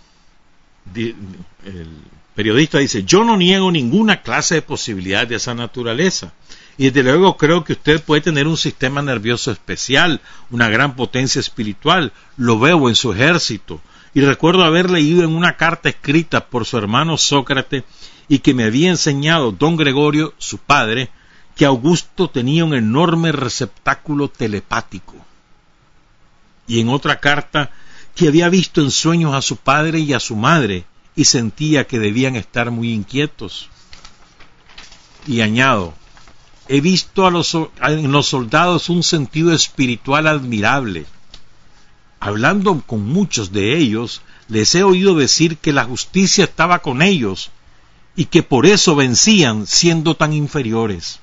el 0.94 1.88
periodista 2.36 2.78
dice, 2.78 3.02
yo 3.02 3.24
no 3.24 3.36
niego 3.36 3.72
ninguna 3.72 4.22
clase 4.22 4.54
de 4.54 4.62
posibilidad 4.62 5.26
de 5.26 5.34
esa 5.34 5.54
naturaleza. 5.54 6.32
Y 6.76 6.90
desde 6.90 7.02
luego 7.02 7.36
creo 7.36 7.64
que 7.64 7.72
usted 7.72 8.00
puede 8.00 8.20
tener 8.20 8.46
un 8.46 8.56
sistema 8.56 9.02
nervioso 9.02 9.50
especial, 9.50 10.20
una 10.50 10.68
gran 10.68 10.94
potencia 10.94 11.40
espiritual. 11.40 12.12
Lo 12.36 12.61
veo 12.61 12.88
en 12.88 12.94
su 12.94 13.12
ejército. 13.12 13.80
Y 14.14 14.20
recuerdo 14.20 14.62
haber 14.62 14.88
leído 14.88 15.24
en 15.24 15.34
una 15.34 15.56
carta 15.56 15.88
escrita 15.88 16.46
por 16.46 16.64
su 16.64 16.78
hermano 16.78 17.16
Sócrates 17.16 17.82
y 18.28 18.38
que 18.38 18.54
me 18.54 18.62
había 18.62 18.90
enseñado 18.90 19.50
don 19.50 19.76
Gregorio, 19.76 20.34
su 20.38 20.59
padre, 20.59 21.11
que 21.56 21.64
Augusto 21.64 22.30
tenía 22.30 22.64
un 22.64 22.74
enorme 22.74 23.32
receptáculo 23.32 24.28
telepático. 24.28 25.16
y 26.68 26.80
en 26.80 26.90
otra 26.90 27.18
carta 27.18 27.72
que 28.19 28.27
había 28.27 28.49
visto 28.49 28.81
en 28.81 28.91
sueños 28.91 29.33
a 29.33 29.41
su 29.41 29.59
padre 29.59 30.01
y 30.01 30.12
a 30.12 30.19
su 30.19 30.35
madre 30.35 30.85
y 31.14 31.25
sentía 31.25 31.87
que 31.87 32.01
debían 32.01 32.35
estar 32.35 32.73
muy 32.73 32.93
inquietos. 32.93 33.69
Y 35.25 35.41
añado, 35.41 35.95
he 36.66 36.81
visto 36.81 37.29
a 37.29 37.31
los, 37.31 37.57
en 37.81 38.11
los 38.11 38.27
soldados 38.27 38.89
un 38.89 39.05
sentido 39.05 39.53
espiritual 39.53 40.27
admirable. 40.27 41.07
Hablando 42.19 42.83
con 42.85 43.05
muchos 43.05 43.53
de 43.53 43.79
ellos, 43.79 44.21
les 44.49 44.75
he 44.75 44.83
oído 44.83 45.14
decir 45.14 45.57
que 45.57 45.73
la 45.73 45.85
justicia 45.85 46.43
estaba 46.43 46.81
con 46.81 47.03
ellos 47.03 47.53
y 48.16 48.25
que 48.25 48.43
por 48.43 48.66
eso 48.66 48.97
vencían 48.97 49.64
siendo 49.69 50.16
tan 50.16 50.33
inferiores. 50.33 51.21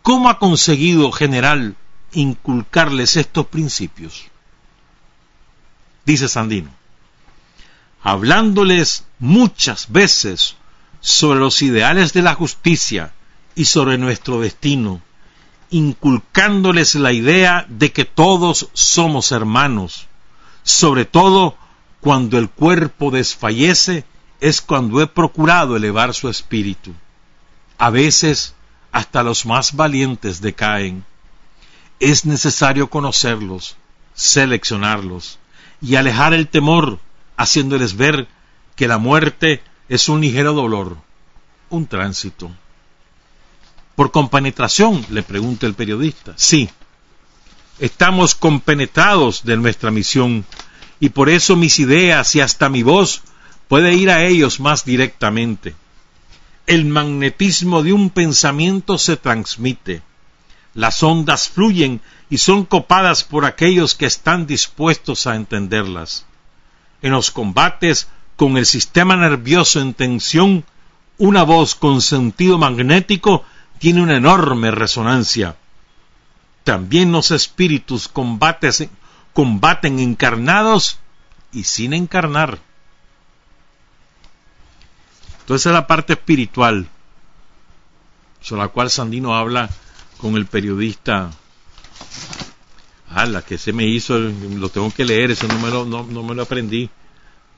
¿Cómo 0.00 0.30
ha 0.30 0.38
conseguido, 0.38 1.12
general, 1.12 1.76
inculcarles 2.14 3.16
estos 3.16 3.48
principios? 3.48 4.30
Dice 6.10 6.28
Sandino, 6.28 6.70
hablándoles 8.02 9.04
muchas 9.20 9.92
veces 9.92 10.56
sobre 11.00 11.38
los 11.38 11.62
ideales 11.62 12.12
de 12.12 12.22
la 12.22 12.34
justicia, 12.34 13.12
y 13.54 13.66
sobre 13.66 13.96
nuestro 13.96 14.40
destino, 14.40 15.00
inculcándoles 15.70 16.96
la 16.96 17.12
idea 17.12 17.64
de 17.68 17.92
que 17.92 18.04
todos 18.04 18.70
somos 18.72 19.30
hermanos, 19.30 20.08
sobre 20.64 21.04
todo 21.04 21.56
cuando 22.00 22.38
el 22.38 22.50
cuerpo 22.50 23.12
desfallece 23.12 24.04
es 24.40 24.60
cuando 24.60 25.00
he 25.00 25.06
procurado 25.06 25.76
elevar 25.76 26.12
su 26.12 26.28
espíritu. 26.28 26.92
A 27.78 27.90
veces 27.90 28.56
hasta 28.90 29.22
los 29.22 29.46
más 29.46 29.76
valientes 29.76 30.40
decaen. 30.40 31.04
Es 32.00 32.24
necesario 32.24 32.90
conocerlos, 32.90 33.76
seleccionarlos 34.14 35.38
y 35.80 35.96
alejar 35.96 36.34
el 36.34 36.48
temor, 36.48 36.98
haciéndoles 37.36 37.96
ver 37.96 38.28
que 38.76 38.88
la 38.88 38.98
muerte 38.98 39.62
es 39.88 40.08
un 40.08 40.20
ligero 40.20 40.52
dolor, 40.52 40.98
un 41.68 41.86
tránsito. 41.86 42.50
¿Por 43.96 44.10
compenetración? 44.10 45.04
le 45.10 45.22
pregunta 45.22 45.66
el 45.66 45.74
periodista. 45.74 46.32
Sí, 46.36 46.70
estamos 47.78 48.34
compenetrados 48.34 49.44
de 49.44 49.56
nuestra 49.56 49.90
misión 49.90 50.44
y 51.00 51.08
por 51.08 51.28
eso 51.28 51.56
mis 51.56 51.78
ideas 51.78 52.34
y 52.36 52.40
hasta 52.40 52.68
mi 52.68 52.82
voz 52.82 53.22
puede 53.68 53.94
ir 53.94 54.10
a 54.10 54.24
ellos 54.24 54.60
más 54.60 54.84
directamente. 54.84 55.74
El 56.66 56.84
magnetismo 56.84 57.82
de 57.82 57.92
un 57.92 58.10
pensamiento 58.10 58.98
se 58.98 59.16
transmite. 59.16 60.02
Las 60.74 61.02
ondas 61.02 61.48
fluyen 61.48 62.00
y 62.30 62.38
son 62.38 62.64
copadas 62.64 63.24
por 63.24 63.44
aquellos 63.44 63.96
que 63.96 64.06
están 64.06 64.46
dispuestos 64.46 65.26
a 65.26 65.34
entenderlas. 65.34 66.24
En 67.02 67.10
los 67.10 67.32
combates 67.32 68.08
con 68.36 68.56
el 68.56 68.64
sistema 68.64 69.16
nervioso 69.16 69.80
en 69.80 69.94
tensión, 69.94 70.64
una 71.18 71.42
voz 71.42 71.74
con 71.74 72.00
sentido 72.00 72.56
magnético 72.56 73.44
tiene 73.78 74.00
una 74.00 74.16
enorme 74.16 74.70
resonancia. 74.70 75.56
También 76.62 77.10
los 77.10 77.32
espíritus 77.32 78.08
combaten 78.08 79.98
encarnados 79.98 80.98
y 81.52 81.64
sin 81.64 81.92
encarnar. 81.94 82.58
Entonces 85.40 85.66
es 85.66 85.72
la 85.72 85.88
parte 85.88 86.12
espiritual, 86.12 86.86
sobre 88.40 88.62
la 88.62 88.68
cual 88.68 88.88
Sandino 88.88 89.34
habla 89.34 89.68
con 90.18 90.36
el 90.36 90.46
periodista. 90.46 91.32
Ah, 93.08 93.26
la 93.26 93.42
que 93.42 93.58
se 93.58 93.72
me 93.72 93.86
hizo, 93.86 94.18
lo 94.18 94.68
tengo 94.68 94.90
que 94.92 95.04
leer, 95.04 95.36
número 95.48 95.84
no, 95.84 96.04
no 96.04 96.22
me 96.22 96.34
lo 96.34 96.42
aprendí. 96.42 96.88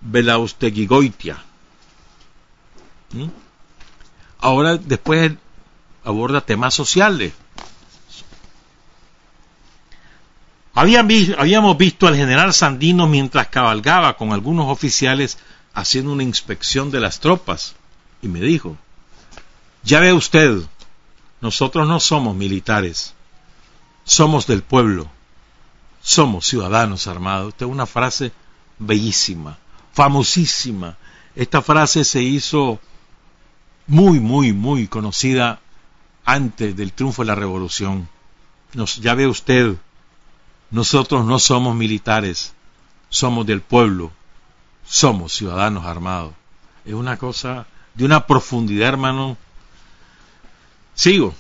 Belausteguigoitia. 0.01 1.43
¿Mm? 3.13 3.29
Ahora, 4.39 4.77
después 4.77 5.33
aborda 6.05 6.41
temas 6.41 6.75
sociales. 6.75 7.33
habíamos 10.75 11.77
visto 11.77 12.07
al 12.07 12.17
general 12.17 12.53
Sandino 12.55 13.07
mientras 13.07 13.49
cabalgaba 13.49 14.17
con 14.17 14.33
algunos 14.33 14.69
oficiales 14.69 15.39
haciendo 15.75 16.13
una 16.13 16.23
inspección 16.23 16.91
de 16.91 17.01
las 17.01 17.21
tropas 17.21 17.75
y 18.23 18.29
me 18.29 18.41
dijo, 18.41 18.77
ya 19.83 20.01
ve 20.01 20.13
usted, 20.13 20.59
nosotros 21.41 21.87
no 21.87 22.01
somos 22.01 22.35
militares, 22.35 23.15
somos 24.05 24.47
del 24.47 24.63
pueblo, 24.63 25.09
somos 26.03 26.47
ciudadanos 26.47 27.07
armados. 27.07 27.51
Esta 27.51 27.65
es 27.65 27.71
una 27.71 27.87
frase 27.87 28.33
bellísima, 28.79 29.59
famosísima. 29.93 30.97
Esta 31.35 31.63
frase 31.63 32.05
se 32.05 32.23
hizo 32.23 32.81
muy, 33.87 34.21
muy, 34.21 34.53
muy 34.53 34.89
conocida 34.89 35.61
antes 36.25 36.77
del 36.77 36.93
triunfo 36.93 37.23
de 37.23 37.27
la 37.27 37.35
revolución. 37.35 38.09
Nos, 38.75 38.97
ya 38.97 39.15
ve 39.15 39.27
usted, 39.27 39.77
nosotros 40.71 41.25
no 41.25 41.39
somos 41.39 41.75
militares, 41.75 42.55
somos 43.09 43.47
del 43.47 43.61
pueblo, 43.61 44.13
somos 44.87 45.33
ciudadanos 45.33 45.85
armados. 45.85 46.33
Es 46.85 46.95
una 46.95 47.17
cosa 47.17 47.67
de 47.95 48.05
una 48.05 48.27
profundidad, 48.27 48.89
hermano. 48.89 49.37
Sigo. 50.95 51.35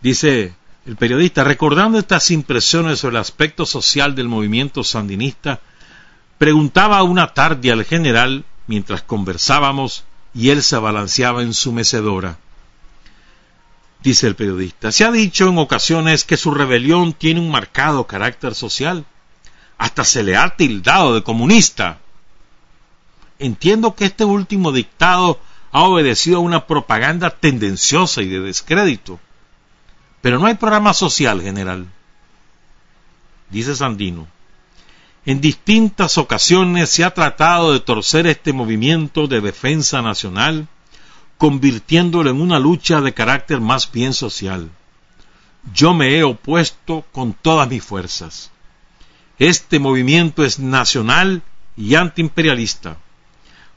Dice 0.00 0.54
el 0.86 0.96
periodista, 0.96 1.44
recordando 1.44 1.98
estas 1.98 2.30
impresiones 2.30 2.98
sobre 2.98 3.16
el 3.16 3.20
aspecto 3.20 3.66
social 3.66 4.14
del 4.14 4.28
movimiento 4.28 4.82
sandinista, 4.84 5.60
preguntaba 6.38 7.02
una 7.02 7.34
tarde 7.34 7.70
al 7.70 7.84
general 7.84 8.44
mientras 8.66 9.02
conversábamos 9.02 10.04
y 10.34 10.50
él 10.50 10.62
se 10.62 10.76
balanceaba 10.76 11.42
en 11.42 11.54
su 11.54 11.72
mecedora 11.72 12.38
dice 14.02 14.26
el 14.26 14.34
periodista. 14.34 14.92
Se 14.92 15.04
ha 15.04 15.10
dicho 15.10 15.48
en 15.48 15.58
ocasiones 15.58 16.24
que 16.24 16.36
su 16.36 16.50
rebelión 16.50 17.12
tiene 17.12 17.40
un 17.40 17.50
marcado 17.50 18.06
carácter 18.06 18.54
social. 18.54 19.04
Hasta 19.78 20.04
se 20.04 20.22
le 20.22 20.36
ha 20.36 20.56
tildado 20.56 21.14
de 21.14 21.22
comunista. 21.22 21.98
Entiendo 23.38 23.94
que 23.94 24.04
este 24.04 24.24
último 24.24 24.72
dictado 24.72 25.40
ha 25.72 25.82
obedecido 25.82 26.38
a 26.38 26.40
una 26.40 26.66
propaganda 26.66 27.30
tendenciosa 27.30 28.22
y 28.22 28.28
de 28.28 28.40
descrédito. 28.40 29.18
Pero 30.22 30.38
no 30.38 30.46
hay 30.46 30.54
programa 30.54 30.94
social 30.94 31.42
general. 31.42 31.86
Dice 33.50 33.76
Sandino. 33.76 34.26
En 35.26 35.40
distintas 35.40 36.16
ocasiones 36.16 36.90
se 36.90 37.04
ha 37.04 37.12
tratado 37.12 37.72
de 37.72 37.80
torcer 37.80 38.26
este 38.26 38.52
movimiento 38.52 39.26
de 39.26 39.40
defensa 39.40 40.00
nacional 40.00 40.66
convirtiéndolo 41.38 42.30
en 42.30 42.40
una 42.40 42.60
lucha 42.60 43.00
de 43.00 43.12
carácter 43.12 43.60
más 43.60 43.90
bien 43.90 44.14
social. 44.14 44.70
Yo 45.74 45.92
me 45.92 46.16
he 46.16 46.22
opuesto 46.22 47.04
con 47.12 47.34
todas 47.34 47.68
mis 47.68 47.84
fuerzas. 47.84 48.50
Este 49.38 49.80
movimiento 49.80 50.44
es 50.44 50.60
nacional 50.60 51.42
y 51.76 51.96
antiimperialista. 51.96 52.96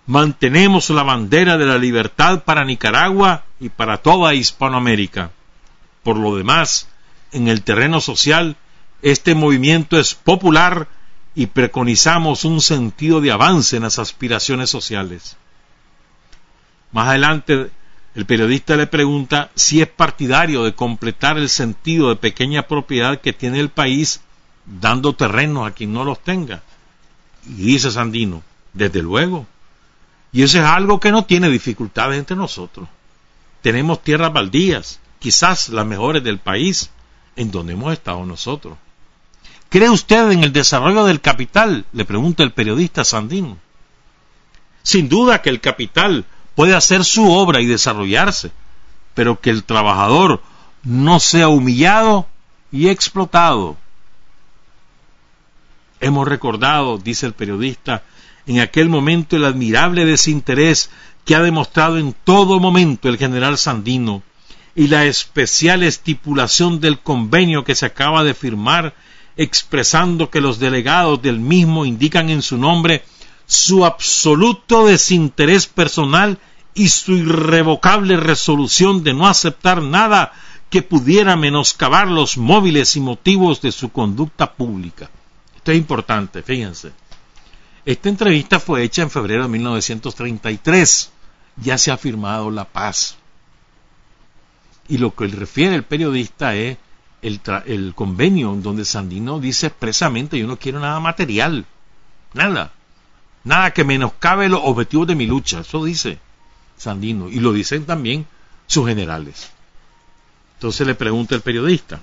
Mantenemos 0.06 0.92
la 0.92 1.02
bandera 1.02 1.58
de 1.58 1.66
la 1.66 1.80
libertad 1.80 2.44
para 2.44 2.66
Nicaragua 2.66 3.46
y 3.60 3.70
para 3.70 3.98
toda 3.98 4.36
Hispanoamérica. 4.36 5.32
Por 6.06 6.18
lo 6.18 6.36
demás, 6.36 6.88
en 7.32 7.48
el 7.48 7.64
terreno 7.64 8.00
social, 8.00 8.58
este 9.02 9.34
movimiento 9.34 9.98
es 9.98 10.14
popular 10.14 10.88
y 11.34 11.48
preconizamos 11.48 12.46
un 12.46 12.62
sentido 12.62 13.22
de 13.22 13.32
avance 13.32 13.76
en 13.76 13.82
las 13.82 13.98
aspiraciones 13.98 14.70
sociales. 14.70 15.36
Más 16.92 17.08
adelante, 17.08 17.72
el 18.14 18.26
periodista 18.28 18.76
le 18.76 18.86
pregunta 18.86 19.50
si 19.56 19.82
es 19.82 19.88
partidario 19.88 20.64
de 20.64 20.76
completar 20.76 21.40
el 21.40 21.50
sentido 21.50 22.10
de 22.10 22.18
pequeña 22.18 22.68
propiedad 22.68 23.20
que 23.20 23.34
tiene 23.34 23.60
el 23.60 23.70
país 23.70 24.22
dando 24.64 25.16
terrenos 25.16 25.68
a 25.68 25.72
quien 25.72 25.92
no 25.92 26.04
los 26.04 26.20
tenga. 26.20 26.62
Y 27.48 27.64
dice 27.64 27.90
Sandino, 27.90 28.44
desde 28.74 29.02
luego. 29.02 29.48
Y 30.32 30.44
eso 30.44 30.60
es 30.60 30.66
algo 30.66 31.00
que 31.00 31.12
no 31.12 31.26
tiene 31.26 31.50
dificultades 31.50 32.20
entre 32.20 32.36
nosotros. 32.36 32.88
Tenemos 33.64 34.04
tierras 34.04 34.32
baldías, 34.32 35.00
quizás 35.26 35.70
las 35.70 35.88
mejores 35.88 36.24
del 36.24 36.38
país, 36.38 36.92
en 37.36 37.50
donde 37.50 37.74
hemos 37.74 37.92
estado 37.92 38.24
nosotros. 38.28 38.78
¿Cree 39.70 39.90
usted 39.90 40.30
en 40.30 40.44
el 40.44 40.54
desarrollo 40.54 41.04
del 41.04 41.20
capital? 41.20 41.84
le 41.94 42.06
pregunta 42.06 42.44
el 42.44 42.52
periodista 42.52 43.04
Sandino. 43.04 43.58
Sin 44.84 45.10
duda 45.10 45.42
que 45.42 45.50
el 45.50 45.62
capital 45.62 46.26
puede 46.54 46.76
hacer 46.76 47.04
su 47.04 47.32
obra 47.32 47.60
y 47.60 47.66
desarrollarse, 47.66 48.52
pero 49.16 49.42
que 49.42 49.50
el 49.50 49.64
trabajador 49.64 50.44
no 50.84 51.20
sea 51.20 51.48
humillado 51.48 52.28
y 52.72 52.90
explotado. 52.90 53.78
Hemos 56.02 56.28
recordado, 56.28 57.00
dice 57.00 57.26
el 57.26 57.34
periodista, 57.34 58.04
en 58.46 58.60
aquel 58.60 58.90
momento 58.90 59.38
el 59.38 59.46
admirable 59.46 60.06
desinterés 60.06 60.92
que 61.26 61.34
ha 61.34 61.42
demostrado 61.42 61.98
en 61.98 62.14
todo 62.14 62.60
momento 62.60 63.10
el 63.10 63.18
general 63.18 63.58
Sandino 63.58 64.22
y 64.76 64.88
la 64.88 65.06
especial 65.06 65.84
estipulación 65.84 66.80
del 66.80 67.00
convenio 67.00 67.64
que 67.64 67.76
se 67.76 67.86
acaba 67.86 68.24
de 68.24 68.34
firmar 68.34 68.94
expresando 69.38 70.30
que 70.30 70.42
los 70.42 70.60
delegados 70.60 71.22
del 71.22 71.40
mismo 71.40 71.86
indican 71.86 72.30
en 72.30 72.42
su 72.42 72.58
nombre 72.58 73.04
su 73.46 73.86
absoluto 73.86 74.86
desinterés 74.86 75.68
personal 75.68 76.40
y 76.74 76.90
su 76.90 77.14
irrevocable 77.14 78.18
resolución 78.18 79.04
de 79.04 79.14
no 79.14 79.28
aceptar 79.28 79.82
nada 79.82 80.34
que 80.70 80.82
pudiera 80.82 81.36
menoscabar 81.36 82.08
los 82.08 82.38
móviles 82.38 82.96
y 82.96 83.00
motivos 83.00 83.62
de 83.62 83.72
su 83.72 83.92
conducta 83.92 84.54
pública. 84.54 85.10
Esto 85.56 85.72
es 85.72 85.78
importante, 85.78 86.42
fíjense. 86.42 86.92
Esta 87.86 88.10
entrevista 88.10 88.60
fue 88.60 88.84
hecha 88.84 89.04
en 89.04 89.12
febrero 89.12 89.44
de 89.44 89.50
1933. 89.50 91.12
Ya 91.58 91.78
se 91.78 91.92
ha 91.92 91.98
firmado 91.98 92.50
la 92.50 92.66
paz. 92.66 93.16
Y 94.88 94.98
lo 94.98 95.16
que 95.16 95.28
refiere 95.28 95.76
el 95.76 95.84
periodista 95.84 96.56
es 96.56 96.78
el, 97.22 97.42
el 97.66 97.94
convenio 97.96 98.54
donde 98.56 98.86
Sandino 98.86 99.40
dice 99.40 99.68
expresamente 99.68 100.38
yo 100.38 100.48
no 100.48 100.58
quiero 100.58 100.80
nada 100.80 101.00
material. 101.00 101.66
Nada. 102.34 102.74
Nada 103.44 103.72
que 103.72 103.84
menoscabe 103.84 104.50
los 104.50 104.62
objetivos 104.64 105.08
de 105.08 105.16
mi 105.16 105.26
lucha. 105.26 105.62
Eso 105.62 105.84
dice 105.84 106.20
Sandino. 106.78 107.30
Y 107.30 107.40
lo 107.40 107.54
dicen 107.54 107.86
también 107.86 108.26
sus 108.68 108.88
generales. 108.88 109.52
Entonces 110.56 110.86
le 110.86 110.96
pregunta 110.96 111.36
el 111.36 111.42
periodista. 111.42 112.00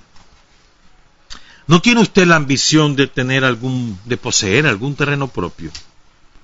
¿No 1.66 1.80
tiene 1.80 2.00
usted 2.00 2.26
la 2.26 2.36
ambición 2.36 2.96
de 2.96 3.06
tener 3.06 3.44
algún, 3.44 3.98
de 4.04 4.16
poseer 4.16 4.66
algún 4.66 4.94
terreno 4.94 5.28
propio? 5.28 5.70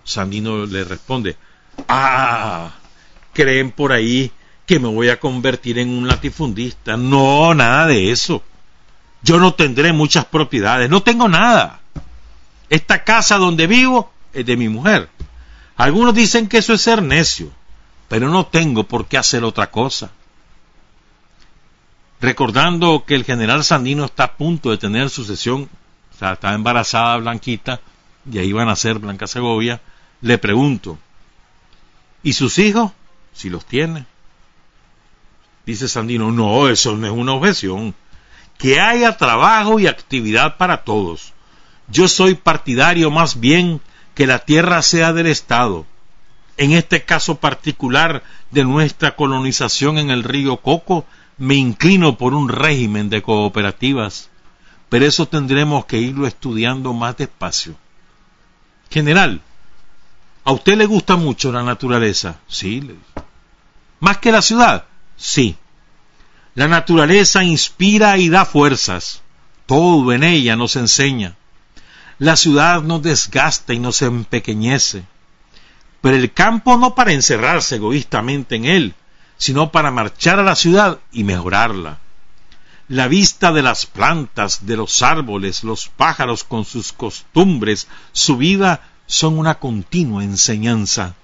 Sandino 0.05 0.65
le 0.65 0.85
responde, 0.85 1.37
ah, 1.89 2.73
creen 3.33 3.73
por 3.73 3.93
ahí 3.93 4.33
que 4.69 4.79
me 4.79 4.87
voy 4.87 5.09
a 5.09 5.19
convertir 5.19 5.81
en 5.81 5.89
un 5.89 6.07
latifundista. 6.07 6.97
No, 6.97 7.53
nada 7.55 7.87
de 7.87 8.13
eso. 8.13 8.45
Yo 9.23 9.41
no 9.41 9.55
tendré 9.55 9.93
muchas 9.93 10.27
propiedades, 10.27 10.89
no 10.89 11.03
tengo 11.03 11.29
nada. 11.29 11.81
Esta 12.71 13.03
casa 13.03 13.37
donde 13.39 13.67
vivo 13.67 14.13
es 14.33 14.47
de 14.47 14.57
mi 14.57 14.69
mujer. 14.69 15.09
Algunos 15.77 16.15
dicen 16.15 16.47
que 16.47 16.59
eso 16.59 16.73
es 16.73 16.83
ser 16.83 17.03
necio, 17.03 17.51
pero 18.07 18.29
no 18.29 18.47
tengo 18.47 18.85
por 18.85 19.07
qué 19.07 19.19
hacer 19.19 19.43
otra 19.43 19.73
cosa 19.73 20.13
recordando 22.21 23.05
que 23.07 23.15
el 23.15 23.25
general 23.25 23.65
Sandino 23.65 24.05
está 24.05 24.25
a 24.25 24.37
punto 24.37 24.71
de 24.71 24.79
tener 24.79 25.11
sucesión, 25.11 25.69
o 26.15 26.19
sea, 26.19 26.33
está 26.33 26.55
embarazada 26.55 27.17
Blanquita, 27.19 27.81
y 28.31 28.39
ahí 28.39 28.53
van 28.53 28.69
a 28.69 28.77
ser 28.77 28.99
Blanca 28.99 29.27
Segovia, 29.27 29.81
le 30.21 30.39
pregunto, 30.39 30.99
¿y 32.23 32.33
sus 32.33 32.59
hijos? 32.59 32.93
Si 33.33 33.51
los 33.51 33.65
tiene. 33.65 34.07
Dice 35.69 35.87
Sandino, 35.87 36.33
no, 36.33 36.67
eso 36.71 36.97
no 36.97 37.07
es 37.07 37.13
una 37.13 37.35
objeción. 37.35 37.95
Que 38.57 38.81
haya 38.81 39.19
trabajo 39.19 39.79
y 39.79 39.87
actividad 39.87 40.57
para 40.57 40.83
todos. 40.83 41.35
Yo 41.89 42.09
soy 42.09 42.37
partidario 42.37 43.11
más 43.11 43.39
bien 43.39 43.83
que 44.15 44.27
la 44.27 44.39
tierra 44.39 44.81
sea 44.81 45.13
del 45.13 45.27
Estado. 45.27 45.85
En 46.57 46.73
este 46.73 47.05
caso 47.05 47.35
particular 47.35 48.23
de 48.51 48.65
nuestra 48.65 49.15
colonización 49.15 49.99
en 49.99 50.09
el 50.09 50.25
río 50.25 50.57
Coco, 50.57 51.05
me 51.37 51.57
inclino 51.57 52.17
por 52.17 52.33
un 52.33 52.49
régimen 52.49 53.11
de 53.11 53.21
cooperativas, 53.21 54.31
pero 54.89 55.05
eso 55.05 55.29
tendremos 55.29 55.85
que 55.85 55.99
irlo 55.99 56.27
estudiando 56.27 56.95
más 56.95 57.19
despacio. 57.19 57.75
General, 58.89 59.43
¿a 60.45 60.53
usted 60.53 60.79
le 60.79 60.87
gusta 60.87 61.17
mucho 61.17 61.53
la 61.53 61.63
naturaleza? 61.63 62.39
Sí. 62.49 62.97
¿Más 64.01 64.17
que 64.17 64.33
la 64.33 64.41
ciudad? 64.41 64.87
Sí. 65.19 65.57
La 66.55 66.69
naturaleza 66.69 67.45
inspira 67.45 68.17
y 68.17 68.31
da 68.31 68.45
fuerzas. 68.45 69.23
Todo 69.67 70.13
en 70.13 70.25
ella 70.25 70.57
nos 70.57 70.77
enseña. 70.77 71.37
La 72.19 72.37
ciudad 72.37 72.83
nos 72.83 73.03
desgasta 73.03 73.75
y 73.75 73.79
nos 73.79 74.01
empequeñece. 74.03 75.05
Pero 76.01 76.17
el 76.17 76.33
campo 76.33 76.77
no 76.77 76.95
para 76.95 77.13
encerrarse 77.13 77.77
egoístamente 77.77 78.57
en 78.57 78.65
él, 78.65 78.95
sino 79.37 79.71
para 79.71 79.91
marchar 79.91 80.39
a 80.39 80.45
la 80.45 80.57
ciudad 80.57 80.99
y 81.13 81.25
mejorarla. 81.25 81.99
La 82.89 83.07
vista 83.09 83.53
de 83.53 83.63
las 83.63 83.85
plantas, 83.87 84.67
de 84.67 84.77
los 84.77 85.03
árboles, 85.03 85.63
los 85.63 85.89
pájaros 85.89 86.43
con 86.45 86.65
sus 86.65 86.93
costumbres, 86.93 87.87
su 88.13 88.37
vida, 88.37 88.81
son 89.07 89.39
una 89.39 89.59
continua 89.59 90.25
enseñanza. 90.25 91.15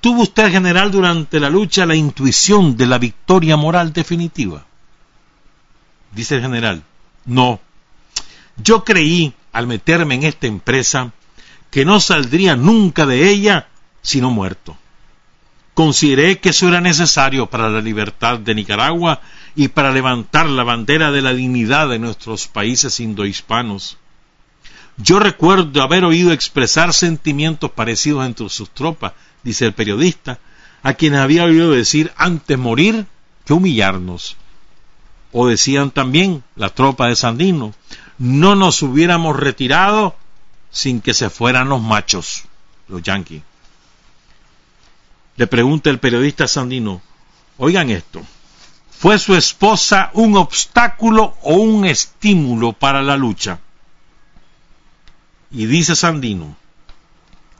¿Tuvo 0.00 0.22
usted, 0.22 0.50
general, 0.50 0.90
durante 0.90 1.40
la 1.40 1.50
lucha 1.50 1.86
la 1.86 1.94
intuición 1.94 2.76
de 2.76 2.86
la 2.86 2.98
victoria 2.98 3.56
moral 3.56 3.92
definitiva? 3.92 4.64
Dice 6.12 6.36
el 6.36 6.42
general, 6.42 6.82
no. 7.24 7.60
Yo 8.56 8.84
creí, 8.84 9.34
al 9.52 9.66
meterme 9.66 10.14
en 10.14 10.24
esta 10.24 10.46
empresa, 10.46 11.12
que 11.70 11.84
no 11.84 12.00
saldría 12.00 12.56
nunca 12.56 13.06
de 13.06 13.28
ella 13.28 13.68
sino 14.02 14.30
muerto. 14.30 14.76
Consideré 15.74 16.38
que 16.38 16.50
eso 16.50 16.68
era 16.68 16.80
necesario 16.80 17.50
para 17.50 17.68
la 17.68 17.82
libertad 17.82 18.38
de 18.38 18.54
Nicaragua 18.54 19.20
y 19.54 19.68
para 19.68 19.92
levantar 19.92 20.46
la 20.48 20.64
bandera 20.64 21.10
de 21.10 21.20
la 21.20 21.34
dignidad 21.34 21.88
de 21.88 21.98
nuestros 21.98 22.48
países 22.48 22.98
indohispanos. 23.00 23.98
Yo 24.96 25.18
recuerdo 25.18 25.82
haber 25.82 26.04
oído 26.04 26.32
expresar 26.32 26.94
sentimientos 26.94 27.70
parecidos 27.72 28.24
entre 28.24 28.48
sus 28.48 28.70
tropas, 28.70 29.12
dice 29.46 29.64
el 29.64 29.74
periodista, 29.74 30.40
a 30.82 30.94
quienes 30.94 31.20
había 31.20 31.44
oído 31.44 31.70
decir 31.70 32.12
antes 32.16 32.58
morir 32.58 33.06
que 33.44 33.52
humillarnos. 33.52 34.36
O 35.30 35.46
decían 35.46 35.92
también 35.92 36.42
la 36.56 36.70
tropa 36.70 37.06
de 37.06 37.14
Sandino, 37.14 37.72
no 38.18 38.56
nos 38.56 38.82
hubiéramos 38.82 39.36
retirado 39.36 40.16
sin 40.72 41.00
que 41.00 41.14
se 41.14 41.30
fueran 41.30 41.68
los 41.68 41.80
machos, 41.80 42.42
los 42.88 43.02
yanquis. 43.02 43.42
Le 45.36 45.46
pregunta 45.46 45.90
el 45.90 46.00
periodista 46.00 46.48
Sandino, 46.48 47.00
oigan 47.56 47.90
esto, 47.90 48.22
¿fue 48.90 49.16
su 49.20 49.36
esposa 49.36 50.10
un 50.14 50.36
obstáculo 50.36 51.36
o 51.42 51.54
un 51.54 51.84
estímulo 51.84 52.72
para 52.72 53.00
la 53.00 53.16
lucha? 53.16 53.60
Y 55.52 55.66
dice 55.66 55.94
Sandino, 55.94 56.56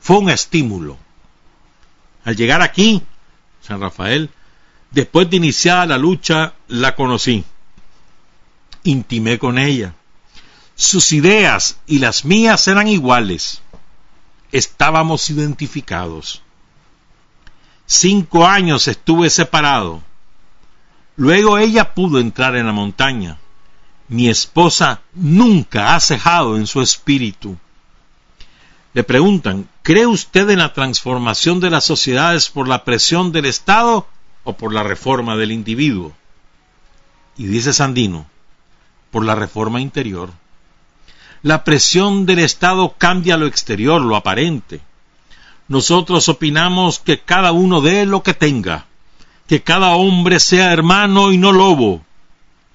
fue 0.01 0.17
un 0.17 0.29
estímulo. 0.29 1.06
Al 2.27 2.35
llegar 2.35 2.61
aquí, 2.61 3.01
San 3.61 3.79
Rafael, 3.79 4.29
después 4.91 5.29
de 5.29 5.37
iniciada 5.37 5.85
la 5.85 5.97
lucha, 5.97 6.55
la 6.67 6.93
conocí. 6.93 7.45
Intimé 8.83 9.39
con 9.39 9.57
ella. 9.57 9.93
Sus 10.75 11.13
ideas 11.13 11.79
y 11.87 11.99
las 11.99 12.25
mías 12.25 12.67
eran 12.67 12.89
iguales. 12.89 13.61
Estábamos 14.51 15.29
identificados. 15.29 16.41
Cinco 17.85 18.45
años 18.45 18.89
estuve 18.89 19.29
separado. 19.29 20.03
Luego 21.15 21.57
ella 21.57 21.93
pudo 21.93 22.19
entrar 22.19 22.57
en 22.57 22.65
la 22.65 22.73
montaña. 22.73 23.37
Mi 24.09 24.27
esposa 24.27 24.99
nunca 25.13 25.95
ha 25.95 25.99
cejado 26.01 26.57
en 26.57 26.67
su 26.67 26.81
espíritu. 26.81 27.57
Le 28.97 29.03
preguntan, 29.03 29.69
¿cree 29.83 30.07
usted 30.07 30.49
en 30.49 30.57
la 30.57 30.73
transformación 30.73 31.59
de 31.59 31.69
las 31.69 31.83
sociedades 31.83 32.49
por 32.49 32.67
la 32.67 32.83
presión 32.83 33.31
del 33.31 33.45
Estado 33.45 34.07
o 34.43 34.53
por 34.57 34.73
la 34.73 34.81
reforma 34.81 35.37
del 35.37 35.51
individuo? 35.51 36.13
Y 37.37 37.45
dice 37.45 37.73
Sandino, 37.73 38.25
por 39.11 39.23
la 39.23 39.35
reforma 39.35 39.81
interior. 39.81 40.31
La 41.43 41.63
presión 41.63 42.25
del 42.25 42.39
Estado 42.39 42.95
cambia 42.97 43.37
lo 43.37 43.45
exterior, 43.45 44.01
lo 44.01 44.15
aparente. 44.15 44.81
Nosotros 45.67 46.27
opinamos 46.27 46.97
que 46.97 47.19
cada 47.19 47.51
uno 47.51 47.81
dé 47.81 48.03
lo 48.07 48.23
que 48.23 48.33
tenga, 48.33 48.87
que 49.45 49.61
cada 49.61 49.91
hombre 49.91 50.39
sea 50.39 50.73
hermano 50.73 51.31
y 51.31 51.37
no 51.37 51.51
lobo. 51.51 52.03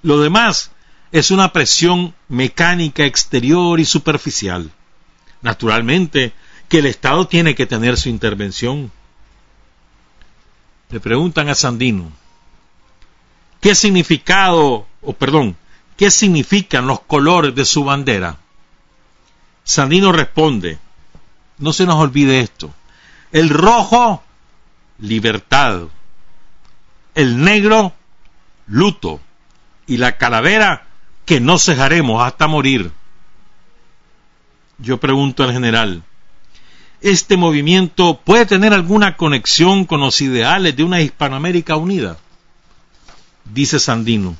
Lo 0.05 0.21
demás 0.21 0.71
es 1.11 1.33
una 1.33 1.53
presión 1.53 2.15
mecánica 2.29 3.07
exterior 3.07 3.81
y 3.81 3.85
superficial. 3.85 4.71
Naturalmente 5.43 6.33
que 6.69 6.79
el 6.79 6.87
Estado 6.87 7.27
tiene 7.27 7.55
que 7.55 7.67
tener 7.67 7.97
su 7.97 8.09
intervención. 8.09 8.91
Le 10.91 11.01
preguntan 11.01 11.49
a 11.49 11.55
Sandino, 11.55 12.13
¿qué 13.61 13.75
significado, 13.75 14.87
o 15.01 15.13
perdón, 15.13 15.57
qué 15.97 16.11
significan 16.11 16.87
los 16.87 17.01
colores 17.01 17.55
de 17.55 17.65
su 17.65 17.85
bandera? 17.85 18.39
Sandino 19.65 20.13
responde, 20.13 20.79
no 21.59 21.73
se 21.73 21.87
nos 21.87 21.97
olvide 21.97 22.41
esto, 22.41 22.75
el 23.33 23.49
rojo, 23.49 24.23
libertad. 24.99 25.83
El 27.15 27.43
negro, 27.43 27.93
luto. 28.67 29.21
Y 29.87 29.99
la 29.99 30.17
calavera, 30.17 30.87
que 31.27 31.41
no 31.41 31.59
cejaremos 31.59 32.23
hasta 32.23 32.47
morir. 32.47 32.93
Yo 34.83 34.99
pregunto 34.99 35.45
al 35.45 35.53
general, 35.53 36.03
¿este 37.01 37.37
movimiento 37.37 38.21
puede 38.25 38.47
tener 38.47 38.73
alguna 38.73 39.17
conexión 39.17 39.85
con 39.85 40.01
los 40.01 40.21
ideales 40.21 40.75
de 40.75 40.83
una 40.83 41.01
Hispanoamérica 41.01 41.77
unida? 41.77 42.19
Dice 43.45 43.79
Sandino, 43.79 44.37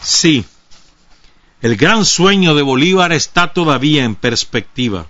sí. 0.00 0.44
El 1.60 1.76
gran 1.76 2.04
sueño 2.04 2.56
de 2.56 2.62
Bolívar 2.62 3.12
está 3.12 3.52
todavía 3.52 4.02
en 4.02 4.16
perspectiva. 4.16 5.06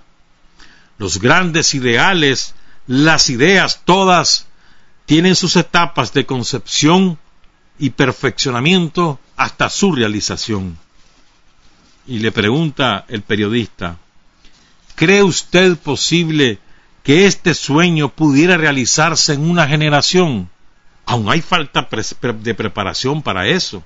Los 0.98 1.18
grandes 1.18 1.74
ideales, 1.74 2.54
las 2.86 3.30
ideas 3.30 3.80
todas, 3.86 4.46
tienen 5.06 5.34
sus 5.34 5.56
etapas 5.56 6.12
de 6.12 6.26
concepción 6.26 7.18
y 7.78 7.88
perfeccionamiento 7.88 9.18
hasta 9.34 9.70
su 9.70 9.92
realización. 9.92 10.76
Y 12.06 12.18
le 12.18 12.32
pregunta 12.32 13.06
el 13.08 13.22
periodista, 13.22 13.96
¿cree 14.94 15.22
usted 15.22 15.76
posible 15.76 16.58
que 17.02 17.26
este 17.26 17.54
sueño 17.54 18.08
pudiera 18.08 18.56
realizarse 18.56 19.34
en 19.34 19.48
una 19.48 19.66
generación? 19.66 20.48
Aún 21.06 21.28
hay 21.28 21.40
falta 21.40 21.88
de 21.90 22.54
preparación 22.54 23.22
para 23.22 23.46
eso. 23.46 23.82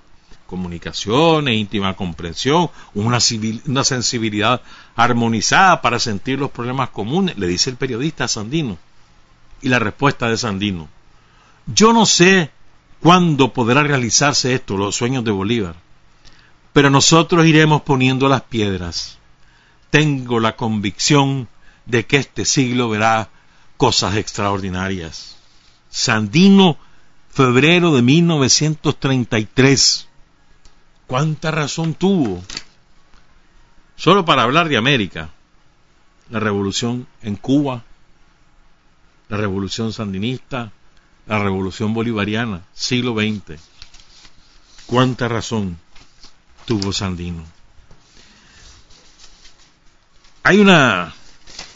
Comunicaciones, 0.47 1.57
íntima 1.57 1.95
comprensión, 1.95 2.71
una, 2.95 3.19
sensibilidad 3.19 4.63
armonizada 4.95 5.83
para 5.83 5.99
sentir 5.99 6.39
los 6.39 6.53
problemas 6.53 6.91
comunes, 6.91 7.37
le 7.37 7.49
dice 7.49 7.71
el 7.71 7.77
periodista 7.77 8.29
Sandino. 8.29 8.79
Y 9.61 9.69
la 9.69 9.81
respuesta 9.81 10.29
de 10.29 10.37
Sandino, 10.37 10.89
yo 11.67 11.93
no 11.93 12.07
sé 12.07 12.51
cuándo 13.01 13.53
podrá 13.53 13.83
realizarse 13.83 14.55
esto, 14.55 14.77
los 14.77 14.95
sueños 14.95 15.25
de 15.25 15.33
Bolívar, 15.33 15.75
pero 16.73 16.91
nosotros 16.91 17.47
iremos 17.47 17.83
poniendo 17.83 18.29
las 18.29 18.43
piedras. 18.43 19.19
Tengo 19.97 20.41
la 20.41 20.57
convicción 20.57 21.49
de 21.87 22.05
que 22.05 22.19
este 22.19 22.45
siglo 22.45 22.91
verá 22.91 23.31
cosas 23.79 24.17
extraordinarias. 24.17 25.39
Sandino, 25.89 26.77
febrero 27.31 27.95
de 27.95 28.03
1933. 28.03 30.07
¿Cuánta 31.07 31.51
razón 31.51 31.95
tuvo? 31.95 32.45
Solo 33.97 34.27
para 34.27 34.43
hablar 34.43 34.69
de 34.69 34.77
América, 34.77 35.31
la 36.29 36.41
revolución 36.41 37.07
en 37.23 37.37
Cuba, 37.37 37.83
la 39.31 39.39
revolución 39.39 39.95
sandinista, 39.95 40.73
la 41.27 41.39
revolución 41.39 41.95
bolivariana, 41.95 42.67
siglo 42.75 43.15
XX. 43.15 43.59
Cuánta 44.85 45.27
razón 45.27 45.79
tuvo 46.67 46.93
Sandino. 46.93 47.56
Hay 50.47 50.61
una, 50.61 51.13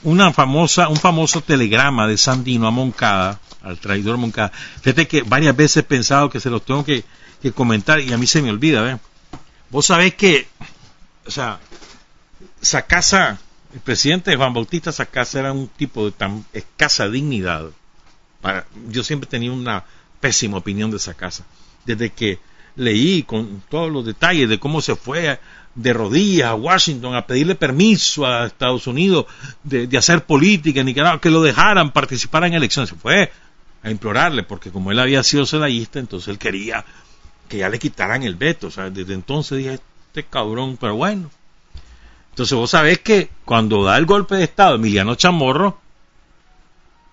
una 0.04 0.32
famosa, 0.32 0.88
un 0.88 0.96
famoso 0.96 1.40
telegrama 1.40 2.06
de 2.06 2.16
Sandino 2.16 2.68
a 2.68 2.70
Moncada, 2.70 3.40
al 3.62 3.78
traidor 3.80 4.16
Moncada. 4.16 4.52
Fíjate 4.80 5.08
que 5.08 5.22
varias 5.22 5.56
veces 5.56 5.78
he 5.78 5.82
pensado 5.82 6.30
que 6.30 6.38
se 6.38 6.50
los 6.50 6.64
tengo 6.64 6.84
que, 6.84 7.04
comentar 7.52 7.98
y 7.98 8.12
a 8.12 8.18
mí 8.18 8.26
se 8.26 8.42
me 8.42 8.50
olvida, 8.50 8.82
¿ves? 8.82 8.98
Vos 9.70 9.86
sabés 9.86 10.14
que, 10.14 10.46
o 11.26 11.30
sea, 11.30 11.58
Sacasa, 12.60 13.38
el 13.74 13.80
presidente 13.80 14.36
Juan 14.36 14.52
Bautista 14.52 14.92
Sacasa 14.92 15.40
era 15.40 15.52
un 15.52 15.66
tipo 15.66 16.04
de 16.04 16.12
tan 16.12 16.44
escasa 16.52 17.08
dignidad 17.08 17.70
yo 18.88 19.02
siempre 19.02 19.28
tenía 19.28 19.52
una 19.52 19.84
pésima 20.20 20.58
opinión 20.58 20.90
de 20.90 20.96
esa 20.96 21.14
casa. 21.14 21.44
Desde 21.84 22.10
que 22.10 22.38
leí 22.76 23.22
con 23.22 23.62
todos 23.68 23.90
los 23.90 24.06
detalles 24.06 24.48
de 24.48 24.58
cómo 24.58 24.80
se 24.80 24.96
fue 24.96 25.38
de 25.74 25.92
rodillas 25.92 26.50
a 26.50 26.54
Washington 26.54 27.14
a 27.14 27.26
pedirle 27.26 27.54
permiso 27.54 28.26
a 28.26 28.46
Estados 28.46 28.86
Unidos 28.86 29.26
de, 29.62 29.88
hacer 29.96 30.24
política 30.24 30.80
en 30.80 30.86
Nicaragua, 30.86 31.20
que 31.20 31.30
lo 31.30 31.42
dejaran 31.42 31.92
participar 31.92 32.44
en 32.44 32.54
elecciones. 32.54 32.90
Se 32.90 32.96
fue 32.96 33.30
a 33.82 33.90
implorarle, 33.90 34.42
porque 34.42 34.70
como 34.70 34.90
él 34.90 34.98
había 34.98 35.22
sido 35.22 35.46
sedallista, 35.46 35.98
entonces 35.98 36.28
él 36.28 36.38
quería 36.38 36.84
que 37.48 37.58
ya 37.58 37.68
le 37.68 37.78
quitaran 37.78 38.22
el 38.22 38.34
veto. 38.34 38.66
O 38.66 38.70
sea, 38.70 38.90
desde 38.90 39.14
entonces 39.14 39.58
dije, 39.58 39.78
este 40.08 40.24
cabrón, 40.24 40.76
pero 40.80 40.96
bueno. 40.96 41.30
Entonces 42.30 42.56
vos 42.56 42.70
sabés 42.70 43.00
que 43.00 43.30
cuando 43.44 43.84
da 43.84 43.96
el 43.96 44.06
golpe 44.06 44.36
de 44.36 44.44
Estado 44.44 44.76
Emiliano 44.76 45.14
Chamorro, 45.14 45.78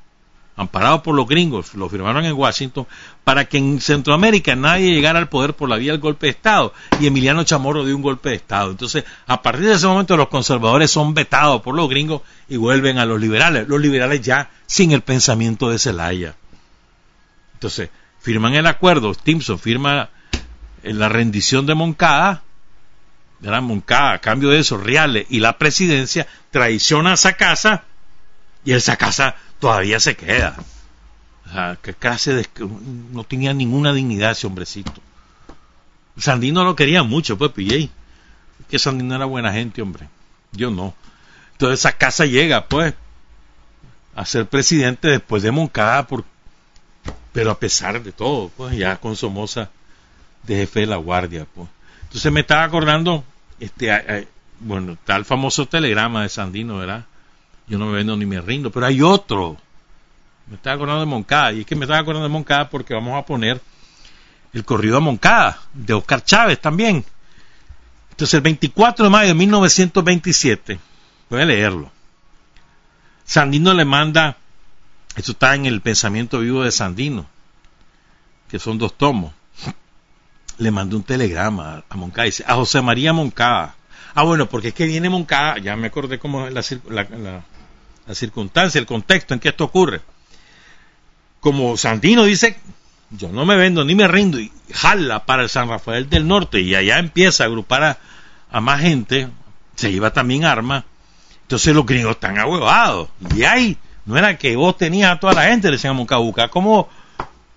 amparado 0.56 1.02
por 1.02 1.14
los 1.14 1.28
gringos, 1.28 1.74
lo 1.74 1.88
firmaron 1.88 2.24
en 2.24 2.32
Washington, 2.32 2.86
para 3.24 3.44
que 3.44 3.58
en 3.58 3.80
Centroamérica 3.80 4.56
nadie 4.56 4.94
llegara 4.94 5.18
al 5.18 5.28
poder 5.28 5.54
por 5.54 5.68
la 5.68 5.76
vía 5.76 5.92
del 5.92 6.00
golpe 6.00 6.26
de 6.26 6.30
Estado. 6.30 6.72
Y 6.98 7.06
Emiliano 7.06 7.44
Chamorro 7.44 7.84
dio 7.84 7.94
un 7.94 8.02
golpe 8.02 8.30
de 8.30 8.36
Estado. 8.36 8.70
Entonces, 8.70 9.04
a 9.26 9.42
partir 9.42 9.66
de 9.66 9.74
ese 9.74 9.86
momento 9.86 10.16
los 10.16 10.28
conservadores 10.28 10.90
son 10.90 11.12
vetados 11.12 11.60
por 11.60 11.74
los 11.74 11.88
gringos 11.88 12.22
y 12.48 12.56
vuelven 12.56 12.98
a 12.98 13.04
los 13.04 13.20
liberales. 13.20 13.68
Los 13.68 13.80
liberales 13.80 14.22
ya 14.22 14.50
sin 14.66 14.92
el 14.92 15.02
pensamiento 15.02 15.68
de 15.70 15.78
Zelaya. 15.78 16.34
Entonces, 17.54 17.90
firman 18.26 18.54
el 18.54 18.66
acuerdo, 18.66 19.14
Stimson 19.14 19.56
firma 19.56 20.10
la 20.82 21.08
rendición 21.08 21.64
de 21.64 21.76
Moncada, 21.76 22.42
de 23.38 23.60
Moncada, 23.60 24.14
a 24.14 24.20
cambio 24.20 24.48
de 24.48 24.58
eso, 24.58 24.78
Reales 24.78 25.28
y 25.30 25.38
la 25.38 25.58
presidencia, 25.58 26.26
traiciona 26.50 27.12
a 27.12 27.14
esa 27.14 27.34
casa 27.34 27.84
y 28.64 28.72
esa 28.72 28.96
casa 28.96 29.36
todavía 29.60 30.00
se 30.00 30.16
queda. 30.16 30.56
O 31.46 31.52
sea, 31.52 31.78
que 31.80 31.94
clase 31.94 32.34
de, 32.34 32.48
no 33.12 33.22
tenía 33.22 33.54
ninguna 33.54 33.92
dignidad 33.92 34.32
ese 34.32 34.48
hombrecito. 34.48 35.00
Sandino 36.16 36.64
lo 36.64 36.74
quería 36.74 37.04
mucho, 37.04 37.38
pues, 37.38 37.52
PJ. 37.52 37.88
Que 38.68 38.80
Sandino 38.80 39.14
era 39.14 39.26
buena 39.26 39.52
gente, 39.52 39.82
hombre. 39.82 40.08
Yo 40.50 40.72
no. 40.72 40.96
Entonces 41.52 41.78
esa 41.78 41.92
casa 41.92 42.26
llega, 42.26 42.66
pues, 42.66 42.92
a 44.16 44.24
ser 44.24 44.48
presidente 44.48 45.06
después 45.06 45.44
de 45.44 45.52
Moncada 45.52 46.08
por 46.08 46.24
pero 47.36 47.50
a 47.50 47.58
pesar 47.58 48.02
de 48.02 48.12
todo, 48.12 48.50
pues 48.56 48.78
ya 48.78 48.96
con 48.96 49.14
Somoza 49.14 49.68
de 50.44 50.56
jefe 50.56 50.80
de 50.80 50.86
la 50.86 50.96
guardia, 50.96 51.46
pues. 51.54 51.68
Entonces 52.04 52.32
me 52.32 52.40
estaba 52.40 52.64
acordando, 52.64 53.24
este, 53.60 54.26
bueno, 54.58 54.96
el 55.06 55.24
famoso 55.26 55.66
telegrama 55.66 56.22
de 56.22 56.30
Sandino, 56.30 56.78
¿verdad? 56.78 57.04
Yo 57.66 57.76
no 57.76 57.84
me 57.88 57.92
vendo 57.92 58.16
ni 58.16 58.24
me 58.24 58.40
rindo, 58.40 58.70
pero 58.70 58.86
hay 58.86 59.02
otro. 59.02 59.58
Me 60.46 60.56
estaba 60.56 60.76
acordando 60.76 61.00
de 61.00 61.06
Moncada, 61.10 61.52
y 61.52 61.60
es 61.60 61.66
que 61.66 61.76
me 61.76 61.84
estaba 61.84 62.00
acordando 62.00 62.26
de 62.26 62.32
Moncada 62.32 62.70
porque 62.70 62.94
vamos 62.94 63.22
a 63.22 63.26
poner 63.26 63.60
el 64.54 64.64
corrido 64.64 64.96
a 64.96 65.00
Moncada, 65.00 65.58
de 65.74 65.92
Oscar 65.92 66.24
Chávez 66.24 66.58
también. 66.58 67.04
Entonces 68.12 68.32
el 68.32 68.40
24 68.40 69.04
de 69.04 69.10
mayo 69.10 69.28
de 69.28 69.34
1927, 69.34 70.78
voy 71.28 71.42
a 71.42 71.44
leerlo. 71.44 71.90
Sandino 73.26 73.74
le 73.74 73.84
manda 73.84 74.38
esto 75.16 75.32
está 75.32 75.54
en 75.54 75.64
el 75.64 75.80
pensamiento 75.80 76.40
vivo 76.40 76.62
de 76.62 76.70
Sandino, 76.70 77.26
que 78.48 78.58
son 78.58 78.76
dos 78.76 78.96
tomos. 78.96 79.32
Le 80.58 80.70
mandó 80.70 80.96
un 80.96 81.02
telegrama 81.02 81.84
a 81.88 81.96
Moncada, 81.96 82.26
dice, 82.26 82.44
a 82.46 82.54
José 82.54 82.82
María 82.82 83.14
Moncada. 83.14 83.74
Ah, 84.14 84.22
bueno, 84.24 84.46
porque 84.46 84.68
es 84.68 84.74
que 84.74 84.86
viene 84.86 85.08
Moncada, 85.08 85.58
ya 85.58 85.74
me 85.74 85.88
acordé 85.88 86.18
cómo 86.18 86.46
es 86.46 86.54
la, 86.54 88.14
circunstancia, 88.14 88.78
el 88.78 88.86
contexto 88.86 89.32
en 89.32 89.40
que 89.40 89.48
esto 89.48 89.64
ocurre. 89.64 90.02
Como 91.40 91.76
Sandino 91.78 92.24
dice, 92.24 92.58
yo 93.10 93.30
no 93.30 93.46
me 93.46 93.56
vendo 93.56 93.84
ni 93.84 93.94
me 93.94 94.08
rindo, 94.08 94.38
y 94.38 94.52
jala 94.72 95.24
para 95.24 95.42
el 95.42 95.48
San 95.48 95.68
Rafael 95.68 96.10
del 96.10 96.26
Norte, 96.26 96.60
y 96.60 96.74
allá 96.74 96.98
empieza 96.98 97.44
a 97.44 97.46
agrupar 97.46 97.98
a, 98.50 98.60
más 98.60 98.80
gente, 98.80 99.28
se 99.76 99.92
lleva 99.92 100.12
también 100.12 100.44
armas, 100.44 100.84
Entonces 101.42 101.74
los 101.74 101.86
gringos 101.86 102.12
están 102.12 102.38
ahuevados. 102.38 103.08
Y 103.34 103.44
ahí, 103.44 103.78
no 104.06 104.16
era 104.16 104.38
que 104.38 104.56
vos 104.56 104.76
tenías 104.76 105.12
a 105.12 105.20
toda 105.20 105.34
la 105.34 105.44
gente, 105.44 105.68
le 105.68 105.76
decían 105.76 105.98
a 105.98 106.48
cómo 106.48 106.88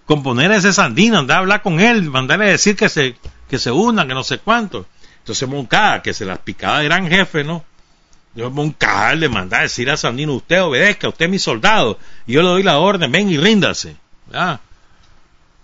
componer 0.05 0.51
ese 0.51 0.73
Sandino, 0.73 1.19
andar 1.19 1.37
a 1.37 1.39
hablar 1.41 1.61
con 1.61 1.79
él, 1.79 2.09
mandarle 2.09 2.45
a 2.45 2.49
decir 2.49 2.75
que 2.75 2.89
se, 2.89 3.15
que 3.47 3.59
se 3.59 3.71
unan, 3.71 4.07
que 4.07 4.15
no 4.15 4.23
sé 4.23 4.39
cuánto. 4.39 4.87
Entonces 5.19 5.47
Moncada, 5.47 6.01
que 6.01 6.13
se 6.13 6.25
las 6.25 6.39
picaba 6.39 6.79
de 6.79 6.85
gran 6.85 7.07
jefe, 7.07 7.43
¿no? 7.43 7.63
Yo 8.33 8.49
Moncada 8.49 9.13
le 9.13 9.29
manda 9.29 9.59
a 9.59 9.61
decir 9.61 9.89
a 9.91 9.97
Sandino, 9.97 10.33
usted 10.33 10.63
obedezca, 10.63 11.09
usted 11.09 11.25
es 11.25 11.31
mi 11.31 11.39
soldado, 11.39 11.99
y 12.25 12.33
yo 12.33 12.41
le 12.41 12.47
doy 12.49 12.63
la 12.63 12.79
orden, 12.79 13.11
ven 13.11 13.29
y 13.29 13.37
ríndase. 13.37 13.95
¿verdad? 14.25 14.59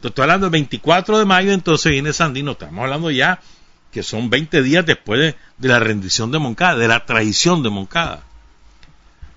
Estoy 0.04 0.22
hablando 0.22 0.46
del 0.46 0.52
24 0.52 1.18
de 1.18 1.26
mayo, 1.26 1.52
entonces 1.52 1.92
viene 1.92 2.14
Sandino, 2.14 2.52
estamos 2.52 2.84
hablando 2.84 3.10
ya 3.10 3.40
que 3.92 4.04
son 4.04 4.30
20 4.30 4.62
días 4.62 4.86
después 4.86 5.20
de, 5.20 5.36
de 5.58 5.68
la 5.68 5.80
rendición 5.80 6.30
de 6.30 6.38
Moncada, 6.38 6.76
de 6.76 6.88
la 6.88 7.06
traición 7.06 7.64
de 7.64 7.72
Moncada. 7.72 8.24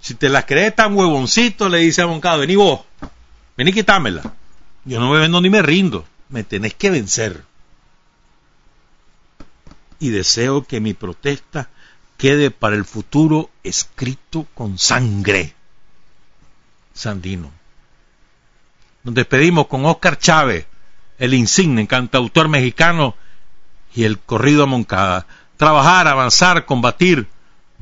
Si 0.00 0.14
te 0.14 0.28
las 0.28 0.44
crees 0.44 0.74
tan 0.74 0.96
huevoncito, 0.96 1.68
le 1.68 1.78
dice 1.78 2.02
a 2.02 2.06
Moncado, 2.06 2.40
vení 2.40 2.56
vos, 2.56 2.80
vení, 3.56 3.72
quítamela. 3.72 4.22
Yo 4.84 4.98
no 4.98 5.10
me 5.10 5.18
vendo 5.18 5.40
ni 5.40 5.48
me 5.48 5.62
rindo 5.62 6.04
me 6.32 6.42
tenés 6.42 6.74
que 6.74 6.90
vencer. 6.90 7.44
Y 10.00 10.08
deseo 10.08 10.64
que 10.64 10.80
mi 10.80 10.94
protesta 10.94 11.68
quede 12.16 12.50
para 12.50 12.74
el 12.74 12.84
futuro 12.84 13.50
escrito 13.62 14.46
con 14.54 14.78
sangre. 14.78 15.54
Sandino. 16.94 17.52
Nos 19.04 19.14
despedimos 19.14 19.66
con 19.66 19.84
Oscar 19.84 20.18
Chávez, 20.18 20.66
el 21.18 21.34
insigne 21.34 21.86
cantautor 21.86 22.48
mexicano 22.48 23.14
y 23.94 24.04
el 24.04 24.18
corrido 24.18 24.64
a 24.64 24.66
Moncada. 24.66 25.26
Trabajar, 25.56 26.08
avanzar, 26.08 26.64
combatir, 26.64 27.28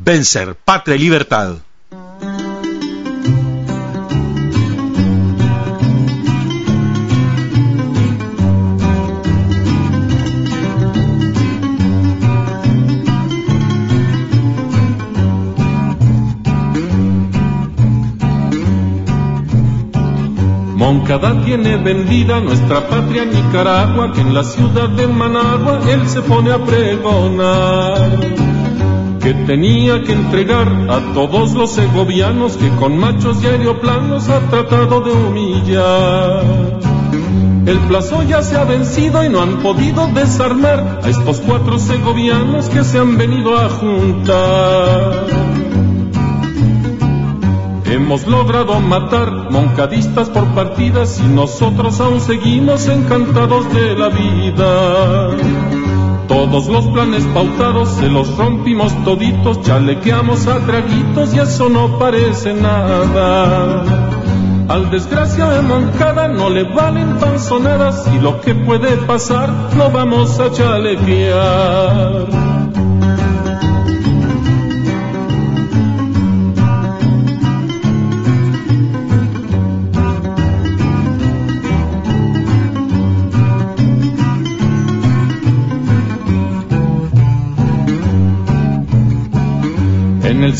vencer, 0.02 0.56
patria 0.56 0.96
y 0.96 1.00
libertad. 1.00 1.56
Moncada 20.76 21.44
tiene 21.44 21.76
vendida 21.76 22.40
nuestra 22.40 22.88
patria 22.88 23.24
Nicaragua, 23.24 24.12
que 24.12 24.22
en 24.22 24.34
la 24.34 24.42
ciudad 24.42 24.88
de 24.88 25.06
Managua 25.06 25.80
él 25.88 26.08
se 26.08 26.22
pone 26.22 26.50
a 26.50 26.58
pregonar. 26.64 28.49
Que 29.20 29.34
tenía 29.34 30.02
que 30.02 30.12
entregar 30.12 30.68
a 30.88 31.12
todos 31.12 31.52
los 31.52 31.72
segovianos 31.72 32.56
que 32.56 32.68
con 32.76 32.96
machos 32.98 33.42
y 33.42 33.46
aeroplanos 33.46 34.28
ha 34.28 34.40
tratado 34.48 35.02
de 35.02 35.12
humillar. 35.12 36.80
El 37.66 37.78
plazo 37.80 38.22
ya 38.22 38.42
se 38.42 38.56
ha 38.56 38.64
vencido 38.64 39.22
y 39.22 39.28
no 39.28 39.42
han 39.42 39.58
podido 39.58 40.06
desarmar 40.08 41.00
a 41.04 41.08
estos 41.08 41.40
cuatro 41.40 41.78
segovianos 41.78 42.68
que 42.70 42.82
se 42.82 42.98
han 42.98 43.18
venido 43.18 43.58
a 43.58 43.68
juntar. 43.68 45.26
Hemos 47.84 48.26
logrado 48.26 48.80
matar 48.80 49.50
moncadistas 49.50 50.30
por 50.30 50.46
partidas 50.54 51.20
y 51.20 51.28
nosotros 51.28 52.00
aún 52.00 52.20
seguimos 52.20 52.88
encantados 52.88 53.72
de 53.74 53.94
la 53.96 54.08
vida. 54.08 55.79
Todos 56.30 56.68
los 56.68 56.86
planes 56.86 57.24
pautados 57.34 57.88
se 57.88 58.08
los 58.08 58.36
rompimos 58.36 58.94
toditos, 59.04 59.62
chalequeamos 59.62 60.46
a 60.46 60.64
traguitos 60.64 61.34
y 61.34 61.40
eso 61.40 61.68
no 61.68 61.98
parece 61.98 62.54
nada. 62.54 63.82
Al 64.68 64.92
desgracia 64.92 65.46
de 65.46 65.62
Moncada 65.62 66.28
no 66.28 66.48
le 66.48 66.62
valen 66.62 67.18
panzonadas 67.18 68.08
y 68.14 68.20
lo 68.20 68.40
que 68.40 68.54
puede 68.54 68.96
pasar 69.08 69.52
lo 69.76 69.90
vamos 69.90 70.38
a 70.38 70.52
chalequear. 70.52 72.28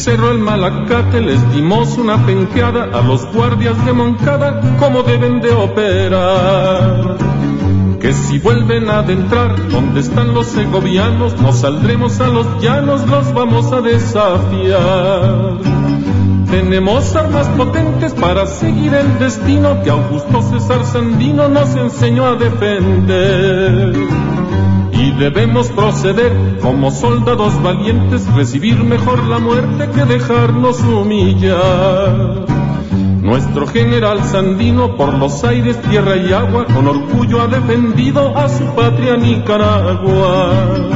Cerro 0.01 0.31
El 0.31 0.39
Malacate 0.39 1.20
les 1.20 1.52
dimos 1.52 1.98
una 1.98 2.24
penqueada 2.24 2.85
a 2.85 3.02
los 3.02 3.27
guardias 3.35 3.85
de 3.85 3.93
Moncada 3.93 4.59
como 4.78 5.02
deben 5.02 5.43
de 5.43 5.52
operar. 5.52 7.18
Que 8.01 8.14
si 8.14 8.39
vuelven 8.39 8.89
a 8.89 9.01
adentrar 9.01 9.68
donde 9.68 10.01
están 10.01 10.32
los 10.32 10.47
segovianos, 10.47 11.39
nos 11.43 11.60
saldremos 11.60 12.18
a 12.20 12.28
los 12.28 12.47
llanos, 12.62 13.06
los 13.09 13.35
vamos 13.35 13.70
a 13.72 13.82
desafiar. 13.82 15.59
Tenemos 16.51 17.14
armas 17.14 17.47
potentes 17.48 18.14
para 18.14 18.47
seguir 18.47 18.94
el 18.94 19.18
destino 19.18 19.82
que 19.82 19.90
Augusto 19.90 20.40
César 20.40 20.82
Sandino 20.86 21.51
nos 21.51 21.77
enseñó 21.77 22.24
a 22.24 22.36
defender 22.36 23.93
debemos 25.21 25.69
proceder 25.69 26.59
como 26.63 26.91
soldados 26.91 27.63
valientes, 27.63 28.27
recibir 28.35 28.83
mejor 28.83 29.23
la 29.25 29.39
muerte 29.39 29.91
que 29.95 30.07
dejarnos 30.07 30.81
humillar. 30.81 32.47
Nuestro 33.21 33.67
general 33.67 34.25
Sandino 34.25 34.97
por 34.97 35.13
los 35.13 35.45
aires, 35.45 35.79
tierra 35.83 36.17
y 36.17 36.33
agua 36.33 36.65
con 36.65 36.89
orgullo 36.89 37.43
ha 37.43 37.49
defendido 37.49 38.35
a 38.35 38.49
su 38.49 38.65
patria 38.75 39.19
Nicaragua. 39.19 40.89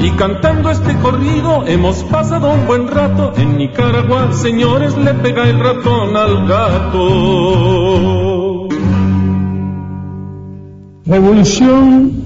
Y 0.00 0.10
cantando 0.10 0.68
este 0.68 0.96
corrido 0.96 1.64
hemos 1.68 2.02
pasado 2.02 2.50
un 2.52 2.66
buen 2.66 2.88
rato 2.88 3.32
en 3.36 3.58
Nicaragua, 3.58 4.32
señores, 4.32 4.96
le 4.98 5.14
pega 5.14 5.48
el 5.48 5.60
ratón 5.60 6.16
al 6.16 6.48
gato. 6.48 7.06
Revolución 11.06 12.25